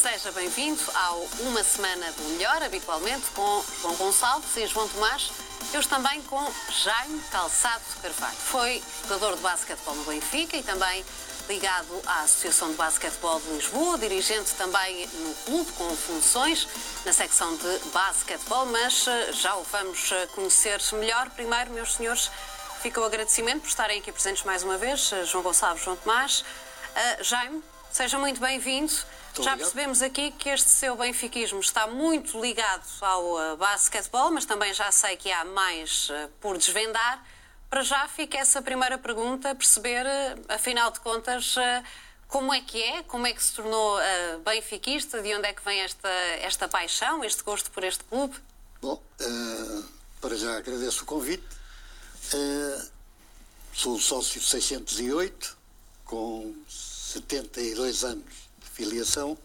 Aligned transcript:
Seja 0.00 0.30
bem-vindo 0.30 0.80
ao 0.94 1.18
Uma 1.40 1.64
Semana 1.64 2.12
do 2.12 2.22
Melhor, 2.30 2.62
habitualmente 2.62 3.26
com 3.34 3.64
João 3.82 3.96
Gonçalves 3.96 4.56
e 4.56 4.64
João 4.64 4.88
Tomás. 4.88 5.28
Hoje 5.74 5.88
também 5.88 6.22
com 6.22 6.40
Jaime 6.70 7.20
Calçado 7.32 7.82
Carvalho. 8.00 8.36
Foi 8.36 8.80
jogador 9.02 9.34
de 9.34 9.42
basquetebol 9.42 9.96
no 9.96 10.04
Benfica 10.04 10.56
e 10.56 10.62
também 10.62 11.04
ligado 11.48 12.00
à 12.06 12.20
Associação 12.20 12.70
de 12.70 12.76
Basquetebol 12.76 13.40
de 13.40 13.48
Lisboa, 13.48 13.98
dirigente 13.98 14.54
também 14.54 15.08
no 15.08 15.34
clube 15.44 15.72
com 15.72 15.96
funções 15.96 16.68
na 17.04 17.12
secção 17.12 17.56
de 17.56 17.78
basquetebol, 17.92 18.66
mas 18.66 19.04
eh, 19.08 19.32
já 19.32 19.56
o 19.56 19.64
vamos 19.64 20.12
eh, 20.12 20.28
conhecer 20.28 20.80
melhor. 20.92 21.28
Primeiro, 21.30 21.72
meus 21.72 21.94
senhores, 21.94 22.30
fica 22.80 23.00
o 23.00 23.04
agradecimento 23.04 23.62
por 23.62 23.68
estarem 23.68 23.98
aqui 23.98 24.12
presentes 24.12 24.44
mais 24.44 24.62
uma 24.62 24.78
vez, 24.78 25.12
eh, 25.12 25.24
João 25.24 25.42
Gonçalves, 25.42 25.82
João 25.82 25.96
Tomás. 25.96 26.44
Uh, 26.94 27.24
Jaime, 27.24 27.64
seja 27.90 28.16
muito 28.16 28.40
bem-vindo. 28.40 28.92
Já 29.40 29.56
percebemos 29.56 30.02
aqui 30.02 30.32
que 30.32 30.48
este 30.48 30.68
seu 30.68 30.96
benfiquismo 30.96 31.60
está 31.60 31.86
muito 31.86 32.40
ligado 32.40 32.84
ao 33.00 33.52
uh, 33.52 33.56
basquetebol, 33.56 34.32
mas 34.32 34.44
também 34.44 34.74
já 34.74 34.90
sei 34.90 35.16
que 35.16 35.30
há 35.30 35.44
mais 35.44 36.08
uh, 36.10 36.28
por 36.40 36.58
desvendar. 36.58 37.24
Para 37.70 37.82
já 37.82 38.08
fica 38.08 38.38
essa 38.38 38.60
primeira 38.60 38.98
pergunta, 38.98 39.54
perceber, 39.54 40.04
uh, 40.04 40.44
afinal 40.48 40.90
de 40.90 41.00
contas, 41.00 41.54
como 42.26 42.52
é 42.52 42.60
que 42.60 42.82
é, 42.82 43.02
como 43.04 43.26
é 43.26 43.32
que 43.32 43.42
se 43.42 43.52
tornou 43.52 43.98
benfiquista, 44.44 45.22
de 45.22 45.34
onde 45.34 45.46
é 45.46 45.52
que 45.52 45.64
vem 45.64 45.80
esta, 45.80 46.08
esta 46.08 46.68
paixão, 46.68 47.24
este 47.24 47.42
gosto 47.42 47.70
por 47.70 47.84
este 47.84 48.04
clube? 48.04 48.36
Bom, 48.82 49.02
para 50.20 50.36
já 50.36 50.58
agradeço 50.58 51.04
o 51.04 51.06
convite. 51.06 51.46
sou 53.72 53.98
sócio 53.98 54.42
608, 54.42 55.56
com 56.04 56.54
72 56.68 58.04
anos 58.04 58.47
filiação. 58.78 59.36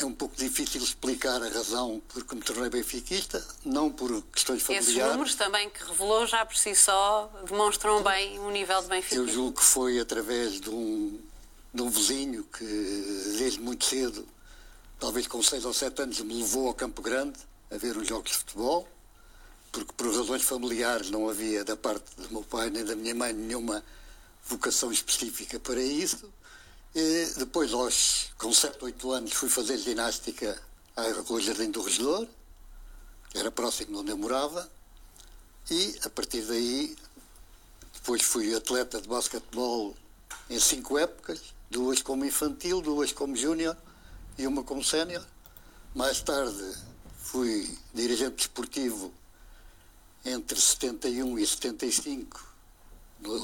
É 0.00 0.04
um 0.04 0.12
pouco 0.12 0.36
difícil 0.36 0.82
explicar 0.82 1.42
a 1.42 1.48
razão 1.48 2.00
por 2.08 2.24
que 2.24 2.34
me 2.34 2.42
tornei 2.42 2.68
benfiquista, 2.68 3.44
não 3.64 3.90
por 3.90 4.22
questões 4.32 4.62
familiares. 4.62 4.96
Esses 4.96 5.10
números 5.10 5.34
também 5.34 5.70
que 5.70 5.84
revelou 5.84 6.26
já 6.26 6.44
por 6.44 6.56
si 6.56 6.74
só 6.74 7.30
demonstram 7.48 8.02
bem 8.02 8.38
o 8.40 8.50
nível 8.50 8.80
de 8.82 8.88
benfiquismo. 8.88 9.24
Eu 9.24 9.28
julgo 9.28 9.58
que 9.58 9.64
foi 9.64 9.98
através 9.98 10.60
de 10.60 10.70
um, 10.70 11.18
de 11.74 11.82
um 11.82 11.88
vizinho 11.88 12.44
que, 12.44 12.64
desde 13.38 13.60
muito 13.60 13.84
cedo, 13.84 14.26
talvez 15.00 15.26
com 15.26 15.42
6 15.42 15.64
ou 15.64 15.72
7 15.72 16.02
anos, 16.02 16.20
me 16.20 16.34
levou 16.34 16.68
ao 16.68 16.74
Campo 16.74 17.02
Grande 17.02 17.38
a 17.70 17.76
ver 17.76 17.96
os 17.96 18.06
jogos 18.06 18.30
de 18.30 18.38
futebol, 18.38 18.88
porque 19.72 19.92
por 19.96 20.06
razões 20.14 20.42
familiares 20.42 21.10
não 21.10 21.28
havia 21.28 21.64
da 21.64 21.76
parte 21.76 22.04
do 22.16 22.30
meu 22.30 22.44
pai 22.44 22.70
nem 22.70 22.84
da 22.84 22.94
minha 22.94 23.14
mãe 23.14 23.32
nenhuma 23.32 23.84
vocação 24.46 24.92
específica 24.92 25.58
para 25.58 25.82
isso. 25.82 26.32
E 26.94 27.26
depois, 27.36 27.72
aos, 27.72 28.30
com 28.38 28.52
7, 28.52 28.82
8 28.82 29.12
anos, 29.12 29.32
fui 29.32 29.48
fazer 29.48 29.76
ginástica 29.78 30.60
à 30.96 31.02
Jardim 31.40 31.70
do 31.70 31.82
Regedor, 31.82 32.26
que 33.30 33.38
era 33.38 33.50
próximo 33.50 33.92
de 33.92 33.98
onde 33.98 34.10
eu 34.10 34.16
morava, 34.16 34.68
e 35.70 35.98
a 36.02 36.08
partir 36.08 36.42
daí, 36.42 36.96
depois 37.92 38.22
fui 38.22 38.54
atleta 38.54 39.00
de 39.00 39.06
basquetebol 39.06 39.94
em 40.48 40.58
cinco 40.58 40.98
épocas, 40.98 41.54
duas 41.70 42.00
como 42.00 42.24
infantil, 42.24 42.80
duas 42.80 43.12
como 43.12 43.36
júnior 43.36 43.76
e 44.38 44.46
uma 44.46 44.64
como 44.64 44.82
sénior. 44.82 45.24
Mais 45.94 46.22
tarde 46.22 46.74
fui 47.18 47.76
dirigente 47.92 48.36
desportivo 48.36 49.12
entre 50.24 50.58
71 50.58 51.38
e 51.38 51.46
75, 51.46 52.46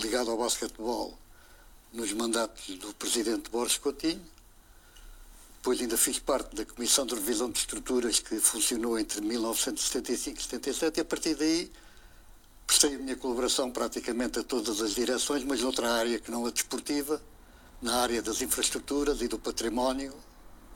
ligado 0.00 0.30
ao 0.30 0.38
basquetebol 0.38 1.18
nos 1.94 2.12
mandatos 2.12 2.76
do 2.76 2.92
presidente 2.94 3.48
Borges 3.48 3.78
Coutinho. 3.78 4.20
Depois 5.56 5.80
ainda 5.80 5.96
fiz 5.96 6.18
parte 6.18 6.54
da 6.54 6.64
Comissão 6.64 7.06
de 7.06 7.14
Revisão 7.14 7.48
de 7.48 7.58
Estruturas 7.58 8.18
que 8.18 8.38
funcionou 8.40 8.98
entre 8.98 9.20
1975 9.20 10.38
e 10.38 10.42
77 10.42 10.98
e 10.98 11.00
a 11.00 11.04
partir 11.04 11.36
daí 11.36 11.70
prestei 12.66 12.96
a 12.96 12.98
minha 12.98 13.16
colaboração 13.16 13.70
praticamente 13.70 14.40
a 14.40 14.42
todas 14.42 14.82
as 14.82 14.94
direções, 14.94 15.44
mas 15.44 15.60
noutra 15.60 15.90
área 15.92 16.18
que 16.18 16.30
não 16.30 16.44
a 16.44 16.50
desportiva, 16.50 17.22
na 17.80 18.00
área 18.00 18.20
das 18.20 18.42
infraestruturas 18.42 19.20
e 19.22 19.28
do 19.28 19.38
património, 19.38 20.12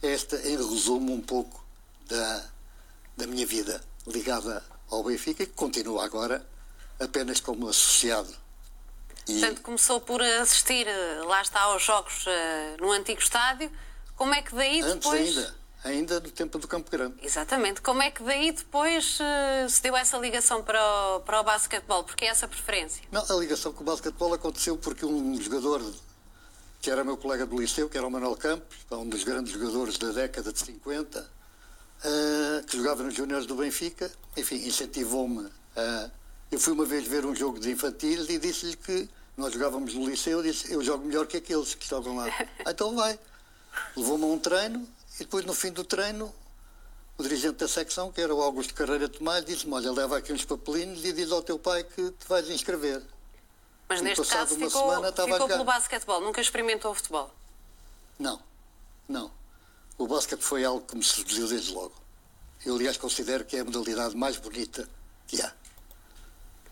esta, 0.02 0.36
em 0.48 0.56
resumo, 0.56 1.14
um 1.14 1.22
pouco 1.22 1.64
da, 2.08 2.44
da 3.16 3.26
minha 3.26 3.46
vida 3.46 3.82
ligada 4.06 4.62
ao 4.90 5.04
Benfica, 5.04 5.46
que 5.46 5.52
continua 5.52 6.04
agora 6.04 6.46
apenas 6.98 7.40
como 7.40 7.68
associado. 7.68 8.34
E... 9.28 9.40
Portanto, 9.40 9.62
começou 9.62 10.00
por 10.00 10.22
assistir, 10.22 10.86
eh, 10.86 11.20
lá 11.24 11.42
está, 11.42 11.60
aos 11.60 11.82
jogos 11.82 12.24
uh, 12.26 12.76
no 12.80 12.92
antigo 12.92 13.20
estádio. 13.20 13.70
Como 14.14 14.32
é 14.34 14.42
que 14.42 14.54
daí 14.54 14.80
Antes 14.80 14.94
depois... 14.94 15.36
Ainda 15.36 15.65
ainda 15.84 16.20
no 16.20 16.30
tempo 16.30 16.58
do 16.58 16.66
Campo 16.66 16.90
Grande. 16.90 17.16
Exatamente. 17.22 17.80
Como 17.80 18.02
é 18.02 18.10
que 18.10 18.22
daí 18.22 18.52
depois 18.52 19.18
uh, 19.20 19.68
se 19.68 19.82
deu 19.82 19.96
essa 19.96 20.18
ligação 20.18 20.62
para 20.62 20.80
o, 20.82 21.20
para 21.20 21.40
o 21.40 21.44
basquetebol? 21.44 22.04
Porque 22.04 22.24
é 22.24 22.28
essa 22.28 22.48
preferência? 22.48 23.02
Não, 23.10 23.24
a 23.28 23.34
ligação 23.34 23.72
com 23.72 23.82
o 23.82 23.86
basquetebol 23.86 24.34
aconteceu 24.34 24.76
porque 24.76 25.04
um 25.04 25.40
jogador 25.40 25.82
que 26.80 26.90
era 26.90 27.02
meu 27.02 27.16
colega 27.16 27.46
do 27.46 27.58
liceu, 27.60 27.88
que 27.88 27.96
era 27.98 28.06
o 28.06 28.10
Manuel 28.10 28.36
Campos, 28.36 28.76
um 28.92 29.08
dos 29.08 29.24
grandes 29.24 29.52
jogadores 29.52 29.98
da 29.98 30.12
década 30.12 30.52
de 30.52 30.58
50, 30.60 31.20
uh, 31.20 31.26
eh, 32.04 32.62
que 32.66 32.76
jogava 32.76 33.02
nos 33.02 33.14
Júniores 33.14 33.46
do 33.46 33.56
Benfica, 33.56 34.10
enfim, 34.36 34.56
incentivou-me. 34.56 35.46
Uh, 35.46 36.10
eu 36.50 36.60
fui 36.60 36.72
uma 36.72 36.84
vez 36.84 37.06
ver 37.06 37.26
um 37.26 37.34
jogo 37.34 37.58
de 37.58 37.72
infantil 37.72 38.24
e 38.28 38.38
disse-lhe 38.38 38.76
que 38.76 39.08
nós 39.36 39.52
jogávamos 39.52 39.94
no 39.94 40.08
liceu, 40.08 40.38
eu 40.38 40.42
disse, 40.42 40.72
eu 40.72 40.82
jogo 40.82 41.04
melhor 41.04 41.26
que 41.26 41.36
aqueles 41.36 41.74
que 41.74 41.88
jogam 41.88 42.16
lá. 42.16 42.26
ah, 42.64 42.70
então 42.70 42.94
vai. 42.94 43.18
Levou-me 43.96 44.24
a 44.24 44.26
um 44.28 44.38
treino, 44.38 44.88
e 45.16 45.24
depois, 45.24 45.44
no 45.44 45.54
fim 45.54 45.72
do 45.72 45.84
treino, 45.84 46.34
o 47.18 47.22
dirigente 47.22 47.56
da 47.56 47.68
secção, 47.68 48.12
que 48.12 48.20
era 48.20 48.34
o 48.34 48.42
Augusto 48.42 48.74
Carreira 48.74 49.08
Tomás, 49.08 49.44
disse-me: 49.44 49.72
Olha, 49.72 49.90
leva 49.90 50.18
aqui 50.18 50.32
uns 50.32 50.44
papelinhos 50.44 51.04
e 51.04 51.12
diz 51.12 51.32
ao 51.32 51.42
teu 51.42 51.58
pai 51.58 51.82
que 51.82 52.10
te 52.10 52.28
vais 52.28 52.48
inscrever. 52.50 53.02
Mas 53.88 54.00
e 54.00 54.04
neste 54.04 54.26
caso 54.26 54.56
ficou, 54.56 54.70
semana, 54.70 55.12
ficou 55.12 55.46
pelo 55.48 55.64
basquetebol, 55.64 56.20
nunca 56.20 56.40
experimentou 56.40 56.90
o 56.90 56.94
futebol? 56.94 57.32
Não, 58.18 58.42
não. 59.08 59.30
O 59.96 60.06
basquete 60.06 60.42
foi 60.42 60.64
algo 60.64 60.84
que 60.84 60.96
me 60.96 61.02
seduziu 61.02 61.48
desde 61.48 61.72
logo. 61.72 61.94
Eu, 62.64 62.74
aliás, 62.74 62.96
considero 62.96 63.44
que 63.44 63.56
é 63.56 63.60
a 63.60 63.64
modalidade 63.64 64.16
mais 64.16 64.36
bonita 64.36 64.88
que 65.26 65.40
há. 65.40 65.52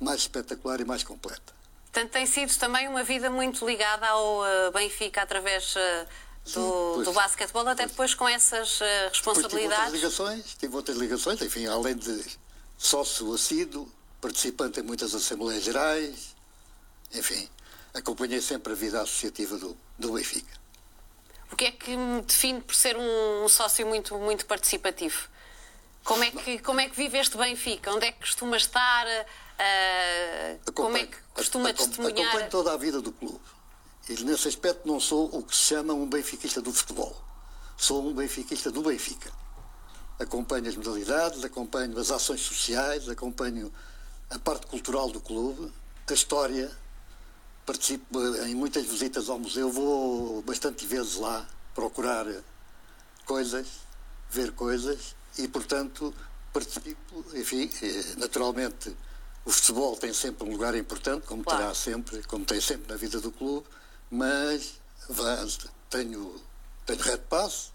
Mais 0.00 0.21
espetacular 0.21 0.81
e 0.81 0.84
mais 0.84 1.05
completa. 1.05 1.55
Portanto, 1.84 2.11
tem 2.11 2.26
sido 2.26 2.53
também 2.59 2.88
uma 2.88 3.05
vida 3.05 3.31
muito 3.31 3.65
ligada 3.65 4.06
ao 4.09 4.41
uh, 4.41 4.72
Benfica 4.72 5.22
através 5.22 5.76
do, 6.53 7.03
do 7.03 7.12
basquetebol, 7.12 7.66
até 7.69 7.87
depois 7.87 8.15
com 8.15 8.28
essas 8.28 8.81
uh, 8.81 8.84
responsabilidades. 9.09 9.93
Tive 9.93 10.05
outras 10.06 10.27
ligações, 10.27 10.56
tive 10.59 10.77
outras 10.77 10.97
ligações, 10.97 11.43
enfim, 11.43 11.66
além 11.66 11.97
de 11.97 12.25
sócio 12.77 13.32
assíduo, 13.32 13.91
participante 14.21 14.81
em 14.81 14.82
muitas 14.82 15.15
Assembleias 15.15 15.62
Gerais, 15.62 16.34
enfim, 17.15 17.49
acompanhei 17.94 18.41
sempre 18.41 18.73
a 18.73 18.76
vida 18.76 19.00
associativa 19.00 19.56
do, 19.56 19.76
do 19.99 20.12
Benfica. 20.12 20.64
O 21.50 21.56
que 21.56 21.67
é 21.67 21.70
que 21.70 21.96
me 21.96 22.23
define 22.23 22.61
por 22.61 22.75
ser 22.75 22.97
um 22.97 23.49
sócio 23.49 23.87
muito, 23.87 24.19
muito 24.19 24.44
participativo? 24.44 25.29
Como 26.02 26.23
é, 26.23 26.31
que, 26.31 26.58
como 26.58 26.81
é 26.81 26.88
que 26.88 26.97
vive 26.97 27.17
este 27.19 27.37
Benfica? 27.38 27.93
Onde 27.93 28.06
é 28.06 28.12
que 28.12 28.20
costuma 28.20 28.56
estar? 28.56 29.06
Uh, 29.06 30.73
como 30.73 30.97
é 30.97 31.06
que 31.06 31.17
costuma 31.32 31.73
testemunhar? 31.73 32.29
Acompanho 32.29 32.50
toda 32.50 32.73
a 32.73 32.76
vida 32.76 33.00
do 33.00 33.12
clube. 33.12 33.40
E 34.08 34.22
nesse 34.22 34.48
aspecto 34.48 34.86
não 34.86 35.00
sou 35.00 35.26
o 35.34 35.42
que 35.42 35.56
se 35.56 35.62
chama 35.62 35.94
um 35.94 36.06
benfiquista 36.06 36.60
do 36.60 36.72
futebol. 36.72 37.16
Sou 37.76 38.06
um 38.06 38.12
benfiquista 38.12 38.70
do 38.70 38.82
Benfica. 38.82 39.32
Acompanho 40.18 40.68
as 40.68 40.76
modalidades, 40.76 41.42
acompanho 41.42 41.98
as 41.98 42.10
ações 42.10 42.40
sociais, 42.40 43.08
acompanho 43.08 43.72
a 44.30 44.38
parte 44.38 44.66
cultural 44.66 45.10
do 45.10 45.20
clube, 45.20 45.72
a 46.08 46.12
história. 46.12 46.70
Participo 47.66 48.20
em 48.46 48.54
muitas 48.54 48.84
visitas 48.84 49.28
ao 49.28 49.38
museu, 49.38 49.72
vou 49.72 50.42
bastante 50.42 50.86
vezes 50.86 51.16
lá 51.16 51.48
procurar 51.74 52.26
coisas, 53.24 53.66
ver 54.30 54.52
coisas 54.52 55.16
e, 55.38 55.48
portanto, 55.48 56.14
participo, 56.52 57.24
enfim, 57.32 57.70
eh, 57.82 58.14
naturalmente 58.18 58.94
o 59.44 59.50
futebol 59.50 59.96
tem 59.96 60.12
sempre 60.12 60.46
um 60.46 60.52
lugar 60.52 60.74
importante, 60.74 61.26
como 61.26 61.42
claro. 61.42 61.58
terá 61.58 61.74
sempre, 61.74 62.22
como 62.24 62.44
tem 62.44 62.60
sempre 62.60 62.92
na 62.92 62.96
vida 62.96 63.20
do 63.20 63.32
clube, 63.32 63.66
mas 64.14 64.81
tenho, 65.90 66.40
tenho 66.87 67.00
Red 67.00 67.19
Pass, 67.28 67.72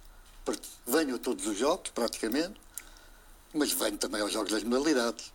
venho 0.88 1.16
a 1.16 1.20
todos 1.20 1.46
os 1.46 1.58
jogos, 1.58 1.92
praticamente, 1.92 2.60
mas 3.54 3.72
venho 3.74 3.98
também 3.98 4.22
aos 4.22 4.32
jogos 4.32 4.52
das 4.52 4.64
modalidades. 4.64 5.34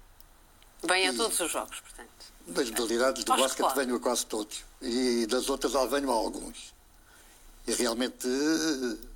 Vem 0.83 1.09
a 1.09 1.15
todos 1.15 1.39
os 1.39 1.51
jogos, 1.51 1.81
portanto. 1.81 2.11
Das 2.47 2.71
modalidades 2.71 3.25
do 3.25 3.33
Acho 3.33 3.56
que 3.56 3.62
basquete 3.62 3.85
venho 3.85 3.97
a 3.97 4.01
quase 4.01 4.27
todos. 4.27 4.65
E 4.81 5.27
das 5.27 5.49
outras 5.49 5.73
já 5.73 5.85
venho 5.87 6.11
a 6.11 6.15
alguns. 6.15 6.75
E 7.67 7.73
realmente 7.73 8.27
eh, 8.27 9.06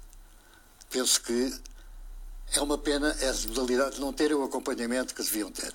penso 0.88 1.22
que 1.22 1.52
é 2.54 2.60
uma 2.60 2.78
pena 2.78 3.10
as 3.10 3.44
modalidades 3.44 3.98
não 3.98 4.12
terem 4.12 4.36
o 4.36 4.44
acompanhamento 4.44 5.14
que 5.14 5.22
deviam 5.22 5.50
ter. 5.50 5.72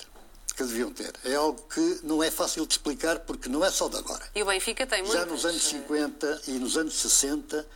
Que 0.56 0.64
deviam 0.64 0.92
ter. 0.92 1.14
É 1.24 1.36
algo 1.36 1.62
que 1.64 2.00
não 2.04 2.24
é 2.24 2.30
fácil 2.30 2.66
de 2.66 2.74
explicar 2.74 3.20
porque 3.20 3.50
não 3.50 3.66
é 3.66 3.72
só 3.72 3.90
de 3.90 3.98
agora. 3.98 4.24
E 4.36 4.44
o 4.44 4.46
Benfica 4.46 4.86
tem 4.86 5.02
muitas. 5.02 5.20
Já 5.20 5.26
nos 5.26 5.46
anos 5.46 5.64
50 5.64 6.42
e 6.48 6.52
nos 6.52 6.78
anos 6.78 6.94
60, 6.96 7.68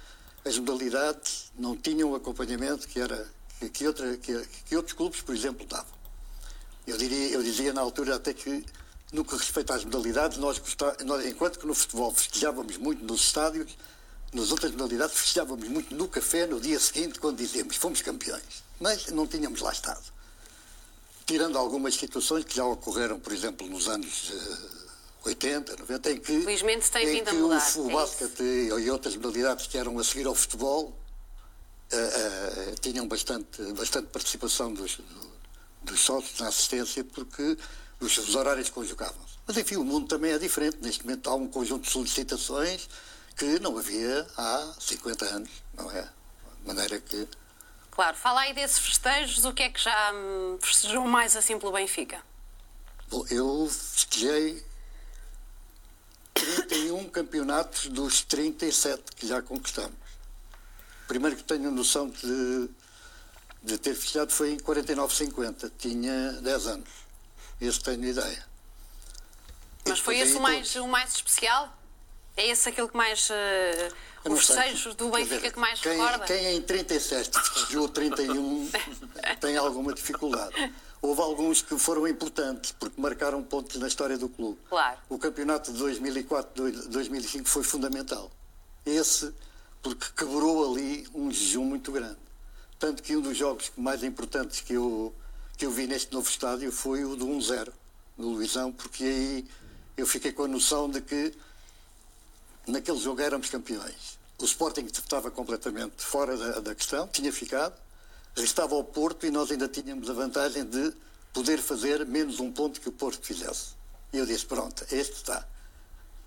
as 0.45 0.59
modalidades 0.59 1.51
não 1.57 1.75
tinham 1.75 2.11
o 2.11 2.15
acompanhamento 2.15 2.87
que, 2.87 2.99
era, 2.99 3.27
que, 3.59 3.69
que 3.69 3.87
outra, 3.87 4.15
que, 4.17 4.47
que 4.65 4.75
outros 4.75 4.93
clubes, 4.93 5.21
por 5.21 5.35
exemplo, 5.35 5.65
davam. 5.65 5.97
Eu, 6.85 6.97
diria, 6.97 7.29
eu 7.29 7.43
dizia 7.43 7.73
na 7.73 7.81
altura 7.81 8.15
até 8.15 8.33
que, 8.33 8.63
no 9.11 9.25
que 9.25 9.35
respeita 9.35 9.73
às 9.73 9.83
modalidades, 9.83 10.37
nós, 10.37 10.61
nós, 11.03 11.25
enquanto 11.25 11.59
que 11.59 11.67
no 11.67 11.73
futebol 11.73 12.13
festejávamos 12.13 12.77
muito 12.77 13.03
nos 13.03 13.21
estádios, 13.21 13.77
nas 14.31 14.51
outras 14.51 14.71
modalidades 14.71 15.17
festejávamos 15.17 15.67
muito 15.67 15.93
no 15.95 16.07
café 16.07 16.45
no 16.45 16.61
dia 16.61 16.79
seguinte, 16.79 17.19
quando 17.19 17.37
dizíamos 17.37 17.75
fomos 17.75 18.01
campeões. 18.01 18.63
Mas 18.79 19.07
não 19.07 19.25
tínhamos 19.27 19.61
lá 19.61 19.71
estado. 19.71 20.16
Tirando 21.27 21.57
algumas 21.57 21.93
situações 21.93 22.45
que 22.45 22.55
já 22.55 22.63
ocorreram, 22.63 23.19
por 23.19 23.33
exemplo, 23.33 23.67
nos 23.67 23.89
anos 23.89 24.31
eh, 24.33 25.27
80, 25.27 25.75
90, 25.75 26.11
em 26.11 26.17
que, 26.21 26.41
Felizmente 26.41 26.89
tem 26.89 27.05
em 27.05 27.15
vindo 27.15 27.29
a 27.29 27.33
mudar, 27.33 27.73
o, 27.75 27.81
é 27.81 27.93
o 27.93 27.95
basquete 27.97 28.43
e 28.43 28.89
outras 28.89 29.13
modalidades 29.17 29.67
que 29.67 29.77
eram 29.77 29.99
a 29.99 30.03
seguir 30.05 30.25
ao 30.25 30.33
futebol 30.33 30.97
eh, 31.91 31.97
eh, 31.97 32.75
tinham 32.79 33.05
bastante, 33.09 33.61
bastante 33.73 34.07
participação 34.07 34.73
dos, 34.73 34.99
dos 35.83 35.99
sócios 35.99 36.39
na 36.39 36.47
assistência 36.47 37.03
porque 37.03 37.57
os, 37.99 38.17
os 38.17 38.33
horários 38.33 38.69
conjugavam-se. 38.69 39.37
Mas 39.45 39.57
enfim, 39.57 39.75
o 39.75 39.83
mundo 39.83 40.07
também 40.07 40.31
é 40.31 40.37
diferente. 40.37 40.77
Neste 40.81 41.05
momento 41.05 41.29
há 41.29 41.35
um 41.35 41.49
conjunto 41.49 41.83
de 41.83 41.91
solicitações 41.91 42.87
que 43.35 43.59
não 43.59 43.77
havia 43.77 44.25
há 44.37 44.73
50 44.79 45.25
anos, 45.25 45.49
não 45.73 45.91
é? 45.91 46.03
De 46.61 46.67
maneira 46.67 47.01
que 47.01 47.27
Claro, 47.97 48.15
fala 48.15 48.41
aí 48.41 48.53
desses 48.53 48.77
festejos, 48.77 49.43
o 49.43 49.51
que 49.51 49.63
é 49.63 49.69
que 49.71 49.83
já 49.83 50.13
hum, 50.13 50.59
festejou 50.61 51.01
mais 51.07 51.35
assim 51.35 51.57
pelo 51.57 51.71
Benfica? 51.71 52.21
Bom, 53.09 53.25
eu 53.31 53.67
festejei 53.67 54.63
31 56.35 57.09
campeonatos 57.09 57.87
dos 57.87 58.21
37 58.21 59.15
que 59.15 59.25
já 59.25 59.41
conquistamos. 59.41 59.97
Primeiro 61.07 61.35
que 61.37 61.43
tenho 61.43 61.71
noção 61.71 62.07
de, 62.07 62.69
de 63.63 63.79
ter 63.79 63.95
festejado 63.95 64.31
foi 64.31 64.51
em 64.51 64.57
49-50, 64.57 65.71
tinha 65.79 66.33
10 66.33 66.67
anos. 66.67 66.89
Esse 67.59 67.79
tenho 67.79 68.05
ideia. 68.05 68.45
Mas 69.87 69.97
foi 69.97 70.19
esse 70.19 70.37
o 70.37 70.39
mais, 70.39 70.71
todos. 70.71 70.87
o 70.87 70.87
mais 70.87 71.15
especial? 71.15 71.75
É 72.37 72.47
esse 72.47 72.69
aquele 72.69 72.87
que 72.87 72.95
mais. 72.95 73.29
não 74.23 74.35
os 74.35 74.45
festejos 74.45 74.93
do 74.93 75.09
Benfica 75.09 75.35
dizer, 75.37 75.51
que 75.51 75.59
mais 75.59 75.81
quem, 75.81 75.93
recorda? 75.93 76.25
Quem 76.25 76.55
em 76.55 76.61
37 76.61 77.39
festejou 77.39 77.89
31 77.89 78.69
tem 79.41 79.57
alguma 79.57 79.91
dificuldade. 79.91 80.73
Houve 81.01 81.21
alguns 81.21 81.61
que 81.61 81.77
foram 81.77 82.07
importantes, 82.07 82.71
porque 82.71 82.99
marcaram 82.99 83.43
pontos 83.43 83.77
na 83.77 83.87
história 83.87 84.17
do 84.17 84.29
clube. 84.29 84.59
Claro. 84.69 84.97
O 85.09 85.17
campeonato 85.17 85.73
de 85.73 85.83
2004-2005 85.83 87.45
foi 87.45 87.63
fundamental. 87.63 88.31
Esse, 88.85 89.33
porque 89.81 90.05
quebrou 90.15 90.73
ali 90.73 91.07
um 91.13 91.31
jejum 91.31 91.65
muito 91.65 91.91
grande. 91.91 92.17
Tanto 92.79 93.01
que 93.01 93.15
um 93.15 93.21
dos 93.21 93.35
jogos 93.35 93.71
mais 93.75 94.03
importantes 94.03 94.61
que 94.61 94.73
eu, 94.73 95.13
que 95.57 95.65
eu 95.65 95.71
vi 95.71 95.87
neste 95.87 96.13
novo 96.13 96.29
estádio 96.29 96.71
foi 96.71 97.03
o 97.03 97.15
do 97.15 97.25
1-0, 97.27 97.71
no 98.17 98.29
Luizão, 98.29 98.71
porque 98.71 99.03
aí 99.03 99.47
eu 99.95 100.05
fiquei 100.05 100.31
com 100.31 100.43
a 100.43 100.47
noção 100.47 100.89
de 100.89 101.01
que 101.01 101.33
naquele 102.67 102.99
jogo 102.99 103.21
éramos 103.21 103.49
campeões. 103.49 104.17
O 104.39 104.45
Sporting 104.45 104.85
estava 104.85 105.31
completamente 105.31 106.03
fora 106.03 106.37
da, 106.37 106.59
da 106.59 106.75
questão, 106.75 107.07
tinha 107.07 107.31
ficado, 107.31 107.75
restava 108.35 108.75
ao 108.75 108.83
Porto 108.83 109.25
e 109.25 109.31
nós 109.31 109.49
ainda 109.51 109.67
tínhamos 109.67 110.09
a 110.09 110.13
vantagem 110.13 110.63
de 110.63 110.93
poder 111.33 111.59
fazer 111.59 112.05
menos 112.05 112.39
um 112.39 112.51
ponto 112.51 112.79
que 112.79 112.89
o 112.89 112.91
Porto 112.91 113.25
fizesse. 113.25 113.75
E 114.13 114.17
eu 114.17 114.25
disse, 114.25 114.45
pronto, 114.45 114.85
este 114.91 115.15
está. 115.15 115.47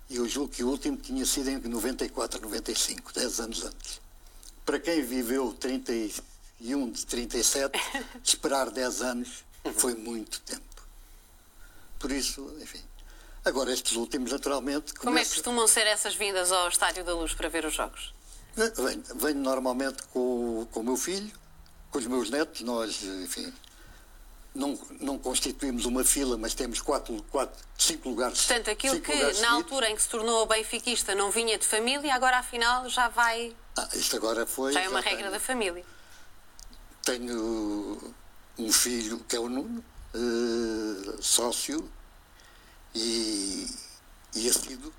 E 0.09 0.17
eu 0.17 0.27
julgo 0.27 0.53
que 0.53 0.63
o 0.63 0.67
último 0.67 0.97
tinha 0.97 1.25
sido 1.25 1.49
em 1.49 1.57
94, 1.57 2.41
95, 2.41 3.13
10 3.13 3.39
anos 3.39 3.63
antes. 3.63 4.01
Para 4.65 4.79
quem 4.79 5.01
viveu 5.03 5.53
31 5.53 6.91
de 6.91 7.05
37, 7.05 7.79
esperar 8.23 8.69
10 8.69 9.01
anos 9.01 9.45
foi 9.75 9.95
muito 9.95 10.41
tempo. 10.41 10.61
Por 11.97 12.11
isso, 12.11 12.53
enfim. 12.61 12.81
Agora, 13.43 13.71
estes 13.73 13.93
últimos, 13.95 14.31
naturalmente. 14.31 14.93
Como 14.93 15.17
é 15.17 15.23
que 15.23 15.29
costumam 15.29 15.67
ser 15.67 15.87
essas 15.87 16.13
vindas 16.15 16.51
ao 16.51 16.67
Estádio 16.67 17.03
da 17.03 17.13
Luz 17.15 17.33
para 17.33 17.49
ver 17.49 17.65
os 17.65 17.73
jogos? 17.73 18.13
Venho, 18.55 19.03
venho 19.15 19.39
normalmente 19.39 20.03
com, 20.13 20.67
com 20.71 20.79
o 20.81 20.83
meu 20.83 20.97
filho, 20.97 21.31
com 21.89 21.97
os 21.97 22.05
meus 22.05 22.29
netos. 22.29 22.61
Nós, 22.61 23.01
enfim, 23.03 23.51
não, 24.53 24.77
não 24.99 25.17
constituímos 25.17 25.85
uma 25.85 26.03
fila, 26.03 26.37
mas 26.37 26.53
temos 26.53 26.81
quatro, 26.81 27.23
quatro, 27.31 27.59
cinco 27.77 28.09
lugares. 28.09 28.45
Portanto, 28.45 28.69
aquilo 28.69 29.01
que 29.01 29.11
na 29.11 29.19
seguidos. 29.31 29.43
altura 29.43 29.89
em 29.89 29.95
que 29.95 30.01
se 30.03 30.09
tornou 30.09 30.45
benfiquista 30.45 31.15
não 31.15 31.31
vinha 31.31 31.57
de 31.57 31.65
família, 31.65 32.13
agora 32.13 32.37
afinal 32.37 32.87
já 32.89 33.07
vai. 33.09 33.55
Ah, 33.75 33.87
isto 33.93 34.15
agora 34.17 34.45
foi. 34.45 34.73
Já 34.73 34.81
é 34.81 34.89
uma 34.89 35.01
já 35.01 35.05
regra 35.09 35.23
tenho- 35.23 35.31
da 35.31 35.39
família. 35.39 35.85
Tenho 37.03 38.13
um 38.59 38.71
filho 38.71 39.19
que 39.27 39.35
é 39.35 39.39
o 39.39 39.49
Nuno, 39.49 39.83
eh, 40.13 41.17
sócio, 41.21 41.89
e, 42.93 43.67
e 44.35 44.47
é 44.49 44.53
sido 44.53 44.93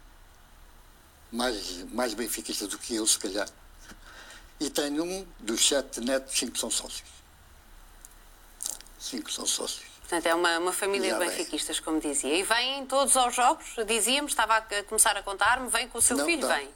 mais, 1.30 1.84
mais 1.92 2.14
benfiquista 2.14 2.66
do 2.66 2.78
que 2.78 2.94
eu, 2.94 3.06
se 3.06 3.18
calhar. 3.18 3.48
E 4.60 4.70
tenho 4.70 5.02
um 5.04 5.26
dos 5.40 5.66
sete 5.66 6.00
netos, 6.00 6.38
cinco 6.38 6.56
são 6.58 6.70
sócios. 6.70 7.08
Cinco 8.98 9.30
são 9.32 9.46
sócios. 9.46 9.82
Portanto, 10.00 10.26
é 10.26 10.34
uma, 10.34 10.58
uma 10.58 10.72
família 10.72 11.10
Já 11.10 11.18
de 11.18 11.24
vem. 11.26 11.36
benfiquistas, 11.36 11.80
como 11.80 11.98
dizia. 12.00 12.34
E 12.34 12.42
vêm 12.42 12.86
todos 12.86 13.16
aos 13.16 13.34
jogos, 13.34 13.66
dizíamos, 13.86 14.32
estava 14.32 14.56
a 14.56 14.82
começar 14.84 15.16
a 15.16 15.22
contar-me, 15.22 15.68
vem 15.68 15.88
com 15.88 15.98
o 15.98 16.02
seu 16.02 16.16
Não, 16.16 16.24
filho, 16.24 16.46
tá. 16.46 16.56
vem. 16.56 16.68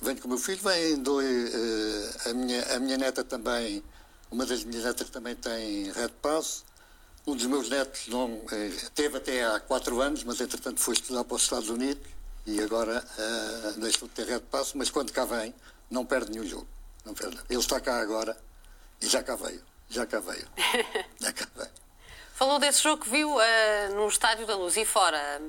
Venho 0.00 0.18
com 0.20 0.26
o 0.26 0.28
meu 0.30 0.38
filho, 0.38 0.60
vem 0.62 0.96
dois, 1.02 1.54
eh, 1.54 2.30
a, 2.30 2.34
minha, 2.34 2.76
a 2.76 2.78
minha 2.78 2.98
neta 2.98 3.24
também, 3.24 3.82
uma 4.30 4.44
das 4.44 4.62
minhas 4.64 4.84
netas 4.84 5.08
também 5.08 5.34
tem 5.34 5.90
Red 5.92 6.10
Pass. 6.20 6.64
Um 7.26 7.34
dos 7.34 7.46
meus 7.46 7.70
netos 7.70 8.06
não, 8.08 8.42
eh, 8.52 8.70
teve 8.94 9.16
até 9.16 9.44
há 9.46 9.58
quatro 9.58 10.00
anos, 10.00 10.22
mas 10.24 10.40
entretanto 10.40 10.78
foi 10.80 10.94
estudar 10.94 11.24
para 11.24 11.36
os 11.36 11.42
Estados 11.42 11.70
Unidos 11.70 12.06
e 12.46 12.60
agora 12.60 13.02
eh, 13.18 13.72
deixou 13.78 14.06
de 14.08 14.14
ter 14.14 14.26
Red 14.26 14.40
Pass, 14.40 14.74
mas 14.74 14.90
quando 14.90 15.10
cá 15.10 15.24
vem, 15.24 15.54
não 15.90 16.04
perde 16.04 16.30
nenhum 16.32 16.46
jogo. 16.46 16.66
Não 17.04 17.14
perde. 17.14 17.38
Ele 17.48 17.58
está 17.60 17.80
cá 17.80 17.98
agora 18.00 18.36
e 19.00 19.06
já 19.06 19.22
cá 19.22 19.36
veio. 19.36 19.62
Já 19.88 20.04
cá 20.06 20.20
veio. 20.20 20.46
Já 21.20 21.32
cá 21.32 21.46
veio. 21.56 21.70
Falou 22.34 22.58
desse 22.58 22.82
jogo 22.82 23.02
que 23.04 23.08
viu 23.10 23.40
eh, 23.40 23.88
no 23.90 24.06
Estádio 24.08 24.46
da 24.46 24.56
Luz 24.56 24.76
e 24.76 24.84
fora. 24.84 25.40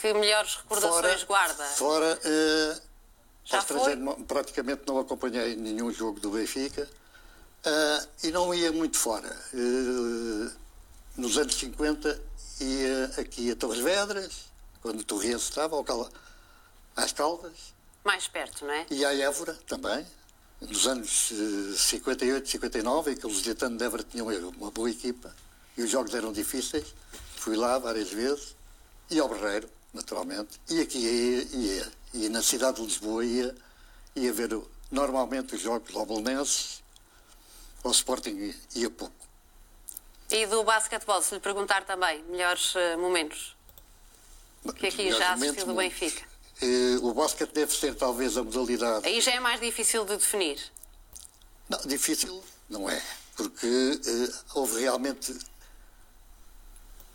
Que 0.00 0.12
melhores 0.12 0.56
recordações 0.56 1.24
guarda? 1.24 1.64
Fora, 1.64 2.20
eh, 2.22 2.80
Já 3.44 3.64
não- 3.96 4.22
praticamente 4.22 4.82
não 4.86 4.98
acompanhei 4.98 5.56
nenhum 5.56 5.90
jogo 5.92 6.20
do 6.20 6.30
Benfica 6.30 6.88
eh, 7.64 8.06
e 8.24 8.30
não 8.30 8.52
ia 8.54 8.70
muito 8.72 8.98
fora. 8.98 9.34
Eh, 9.54 10.50
nos 11.16 11.36
anos 11.38 11.54
50 11.54 12.20
ia 12.60 13.04
aqui 13.18 13.50
a 13.50 13.56
Torres 13.56 13.80
Vedras, 13.80 14.32
quando 14.80 15.00
o 15.00 15.04
Torriense 15.04 15.44
estava, 15.44 15.76
ao 15.76 15.84
Cal- 15.84 16.10
às 16.94 17.12
Caldas, 17.12 17.74
Mais 18.04 18.26
perto, 18.28 18.64
não 18.64 18.72
é? 18.72 18.86
e 18.90 19.04
à 19.04 19.14
Évora 19.14 19.54
também. 19.66 20.06
Nos 20.60 20.86
anos 20.86 21.30
eh, 21.32 21.76
58, 21.76 22.48
59, 22.48 23.12
em 23.12 23.16
que 23.16 23.26
o 23.26 23.28
Lusitano 23.28 23.76
de 23.76 23.84
Évora 23.84 24.02
tinha 24.02 24.24
uma, 24.24 24.70
boa 24.70 24.90
equipa 24.90 25.34
e 25.76 25.82
os 25.82 25.90
jogos 25.90 26.14
eram 26.14 26.32
difíceis. 26.32 26.94
Fui 27.36 27.56
lá 27.56 27.78
várias 27.78 28.10
vezes. 28.10 28.56
E 29.10 29.18
ao 29.20 29.28
Barreiro, 29.28 29.68
naturalmente. 29.92 30.58
E 30.70 30.80
aqui 30.80 30.98
ia, 30.98 31.42
ia. 31.58 31.92
E 32.14 32.28
na 32.30 32.42
cidade 32.42 32.78
de 32.80 32.86
Lisboa 32.86 33.22
ia, 33.24 33.54
ia 34.16 34.32
ver 34.32 34.58
normalmente 34.90 35.54
os 35.54 35.60
jogos 35.60 35.94
ao 35.94 36.06
Bolonenses, 36.06 36.82
ao 37.84 37.90
Sporting 37.90 38.54
ia 38.74 38.88
pouco. 38.88 39.14
E 40.30 40.46
do 40.46 40.64
basquetebol, 40.64 41.22
se 41.22 41.34
lhe 41.34 41.40
perguntar 41.40 41.84
também, 41.84 42.22
melhores 42.24 42.74
eh, 42.74 42.96
momentos? 42.96 43.56
Que 44.76 44.88
aqui 44.88 45.12
já 45.12 45.34
assistiu 45.34 45.66
do 45.66 45.74
Benfica. 45.74 46.26
Eh, 46.60 46.98
o 47.00 47.14
basquete 47.14 47.52
deve 47.52 47.72
ser 47.72 47.94
talvez 47.94 48.36
a 48.36 48.42
modalidade 48.42 49.06
Aí 49.06 49.20
já 49.20 49.32
é 49.32 49.40
mais 49.40 49.60
difícil 49.60 50.04
de 50.04 50.16
definir. 50.16 50.60
Não, 51.68 51.78
difícil 51.80 52.42
não 52.68 52.90
é, 52.90 53.00
porque 53.36 53.66
eh, 53.66 54.34
houve 54.54 54.80
realmente 54.80 55.36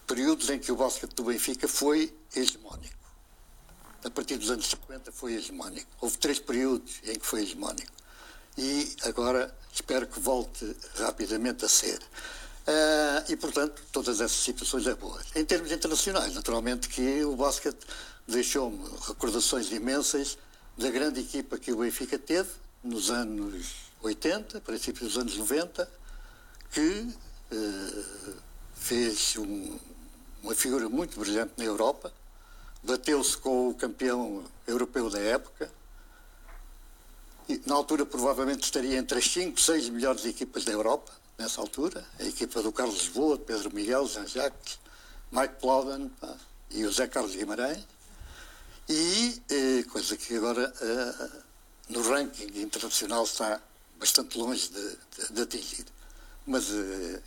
períodos 0.07 0.49
em 0.49 0.59
que 0.59 0.71
o 0.71 0.75
basquete 0.75 1.13
do 1.13 1.23
Benfica 1.23 1.67
foi 1.67 2.15
hegemónico. 2.35 3.01
A 4.03 4.09
partir 4.09 4.37
dos 4.37 4.49
anos 4.49 4.67
50 4.67 5.11
foi 5.11 5.33
hegemónico. 5.33 5.89
Houve 5.99 6.17
três 6.17 6.39
períodos 6.39 6.99
em 7.03 7.19
que 7.19 7.25
foi 7.25 7.41
hegemónico. 7.41 7.91
E 8.57 8.95
agora 9.03 9.55
espero 9.73 10.07
que 10.07 10.19
volte 10.19 10.75
rapidamente 10.95 11.65
a 11.65 11.69
ser. 11.69 11.99
Uh, 12.71 13.25
e, 13.27 13.35
portanto, 13.35 13.83
todas 13.91 14.21
essas 14.21 14.37
situações 14.37 14.87
é 14.87 14.95
boas. 14.95 15.25
Em 15.35 15.43
termos 15.43 15.73
internacionais, 15.73 16.33
naturalmente 16.33 16.87
que 16.87 17.21
o 17.25 17.35
basquete 17.35 17.85
deixou-me 18.25 18.81
recordações 19.05 19.69
imensas 19.73 20.37
da 20.77 20.89
grande 20.89 21.19
equipa 21.19 21.57
que 21.57 21.73
o 21.73 21.77
Benfica 21.77 22.17
teve 22.17 22.49
nos 22.81 23.11
anos 23.11 23.91
80, 24.01 24.61
princípios 24.61 25.13
dos 25.13 25.21
anos 25.21 25.35
90, 25.37 25.89
que 26.71 27.13
uh, 27.51 28.33
fez 28.73 29.35
um, 29.35 29.77
uma 30.41 30.55
figura 30.55 30.87
muito 30.87 31.19
brilhante 31.19 31.51
na 31.57 31.65
Europa, 31.65 32.13
bateu-se 32.81 33.35
com 33.37 33.67
o 33.69 33.73
campeão 33.73 34.45
europeu 34.65 35.09
da 35.09 35.19
época, 35.19 35.69
e, 37.49 37.61
na 37.65 37.75
altura 37.75 38.05
provavelmente 38.05 38.63
estaria 38.63 38.97
entre 38.97 39.19
as 39.19 39.25
5, 39.25 39.59
6 39.59 39.89
melhores 39.89 40.23
equipas 40.23 40.63
da 40.63 40.71
Europa, 40.71 41.20
nessa 41.41 41.59
altura, 41.59 42.05
a 42.19 42.23
equipa 42.23 42.61
do 42.61 42.71
Carlos 42.71 42.97
Lisboa, 42.99 43.37
Pedro 43.37 43.73
Miguel, 43.73 44.07
Jean 44.07 44.27
Jacques, 44.27 44.79
Mike 45.31 45.55
Plowden 45.59 46.09
pá, 46.09 46.35
e 46.69 46.85
o 46.85 46.91
Zé 46.91 47.07
Carlos 47.07 47.35
Guimarães, 47.35 47.79
e 48.87 49.41
eh, 49.49 49.83
coisa 49.89 50.15
que 50.15 50.35
agora 50.35 50.71
eh, 50.81 51.29
no 51.89 52.01
ranking 52.01 52.61
internacional 52.61 53.23
está 53.23 53.59
bastante 53.97 54.37
longe 54.37 54.69
de, 54.69 54.89
de, 54.89 55.33
de 55.33 55.41
atingir. 55.41 55.85
Mas, 56.45 56.69
eh, 56.69 57.21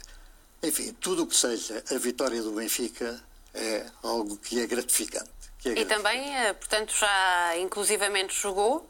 enfim, 0.62 0.92
tudo 0.94 1.24
o 1.24 1.26
que 1.26 1.36
seja 1.36 1.82
a 1.90 1.98
vitória 1.98 2.42
do 2.42 2.52
Benfica 2.52 3.20
é 3.52 3.86
algo 4.02 4.36
que 4.36 4.60
é 4.60 4.66
gratificante. 4.66 5.30
Que 5.58 5.70
é 5.70 5.72
e 5.72 5.74
gratificante. 5.74 6.02
também, 6.02 6.36
eh, 6.36 6.52
portanto, 6.52 6.94
já 6.96 7.58
inclusivamente 7.58 8.34
jogou 8.34 8.88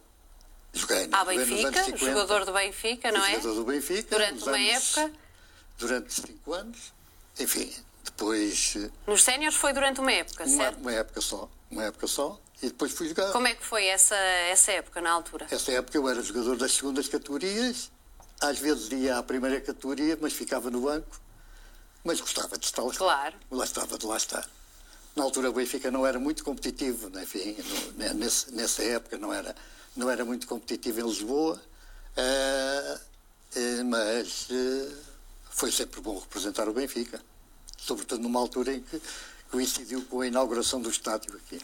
Joguei, 0.74 1.08
à 1.12 1.24
Benfica, 1.24 1.84
50, 1.84 1.96
jogador 1.98 2.44
do 2.44 2.52
Benfica, 2.52 3.12
não 3.12 3.24
é? 3.24 3.34
Jogador 3.36 3.54
do 3.54 3.64
Benfica. 3.64 4.10
Durante 4.16 4.42
uma 4.42 4.56
anos, 4.56 4.96
época. 4.96 5.12
Durante 5.78 6.14
cinco 6.14 6.52
anos. 6.52 6.92
Enfim, 7.38 7.72
depois. 8.04 8.74
eh, 8.76 8.90
Nos 9.06 9.22
séniores 9.22 9.56
foi 9.56 9.72
durante 9.72 10.00
uma 10.00 10.12
época, 10.12 10.44
Uma, 10.44 10.56
certo? 10.56 10.80
uma 10.80 10.92
época 10.92 11.20
só. 11.20 11.48
Uma 11.70 11.84
época 11.84 12.06
só. 12.06 12.40
E 12.62 12.66
depois 12.68 12.92
fui 12.92 13.08
jogar. 13.08 13.30
Como 13.32 13.46
é 13.46 13.54
que 13.54 13.64
foi 13.64 13.86
essa, 13.86 14.14
essa 14.16 14.72
época, 14.72 15.00
na 15.00 15.10
altura? 15.12 15.46
Essa 15.50 15.72
época 15.72 15.96
eu 15.96 16.08
era 16.08 16.20
jogador 16.22 16.56
das 16.56 16.72
segundas 16.72 17.08
categorias. 17.08 17.90
Às 18.40 18.58
vezes 18.58 18.90
ia 18.90 19.18
à 19.18 19.22
primeira 19.22 19.60
categoria, 19.60 20.18
mas 20.20 20.32
ficava 20.32 20.70
no 20.70 20.80
banco. 20.80 21.20
Mas 22.02 22.20
gostava 22.20 22.58
de 22.58 22.66
estar 22.66 22.82
lá. 22.82 22.92
Claro. 22.94 23.34
Lá 23.50 23.64
estava 23.64 23.96
de 23.96 24.06
lá 24.06 24.16
estar. 24.16 24.48
Na 25.16 25.22
altura 25.24 25.50
o 25.50 25.52
Benfica 25.52 25.90
não 25.90 26.04
era 26.06 26.18
muito 26.18 26.42
competitivo, 26.44 27.08
né? 27.10 27.22
Enfim, 27.22 27.56
no- 27.96 28.14
nesse- 28.14 28.52
nessa 28.52 28.82
época 28.82 29.16
não 29.16 29.32
era, 29.32 29.54
não 29.96 30.10
era 30.10 30.24
muito 30.24 30.46
competitivo 30.46 31.00
em 31.00 31.04
Lisboa, 31.04 31.60
eh, 32.16 32.98
eh, 33.56 33.82
mas 33.84 34.48
eh, 34.50 34.92
foi 35.50 35.70
sempre 35.70 36.00
bom 36.00 36.18
representar 36.18 36.68
o 36.68 36.72
Benfica, 36.72 37.20
sobretudo 37.78 38.22
numa 38.22 38.40
altura 38.40 38.74
em 38.74 38.80
que 38.80 39.00
coincidiu 39.50 40.04
com 40.06 40.20
a 40.20 40.26
inauguração 40.26 40.80
do 40.80 40.90
estádio 40.90 41.36
aqui. 41.36 41.60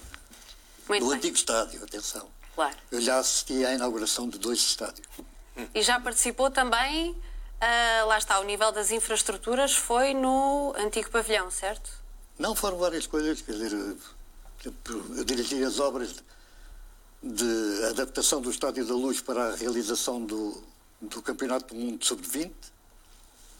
Muito 0.89 1.03
do 1.03 1.09
bem. 1.09 1.19
antigo 1.19 1.37
estádio, 1.37 1.83
atenção. 1.83 2.29
Claro. 2.55 2.77
Eu 2.91 3.01
já 3.01 3.19
assisti 3.19 3.65
à 3.65 3.75
inauguração 3.75 4.29
de 4.29 4.39
dois 4.39 4.59
estádios. 4.59 5.07
E 5.75 5.83
já 5.83 6.01
participou 6.01 6.51
também, 6.51 7.17
ah, 7.61 8.05
lá 8.07 8.19
está, 8.19 8.39
o 8.41 8.45
nível 8.45 8.73
das 8.73 8.91
infraestruturas 8.91 9.75
foi 9.75 10.15
no 10.15 10.75
antigo 10.77 11.11
pavilhão, 11.11 11.51
certo? 11.51 11.91
Não 12.39 12.55
foram 12.55 12.79
várias 12.79 13.07
coisas, 13.07 13.43
quer 13.43 13.53
dizer, 13.53 13.73
eu, 13.73 14.75
eu 15.17 15.25
dirigi 15.25 15.63
as 15.63 15.79
obras 15.79 16.23
de 17.23 17.85
adaptação 17.91 18.41
do 18.41 18.51
Estádio 18.51 18.87
da 18.87 18.95
Luz 18.95 19.21
para 19.21 19.53
a 19.53 19.57
realização 19.57 20.25
do, 20.25 20.63
do 21.01 21.21
Campeonato 21.21 21.75
do 21.75 21.81
Mundo 21.81 22.05
Sub-20, 22.05 22.53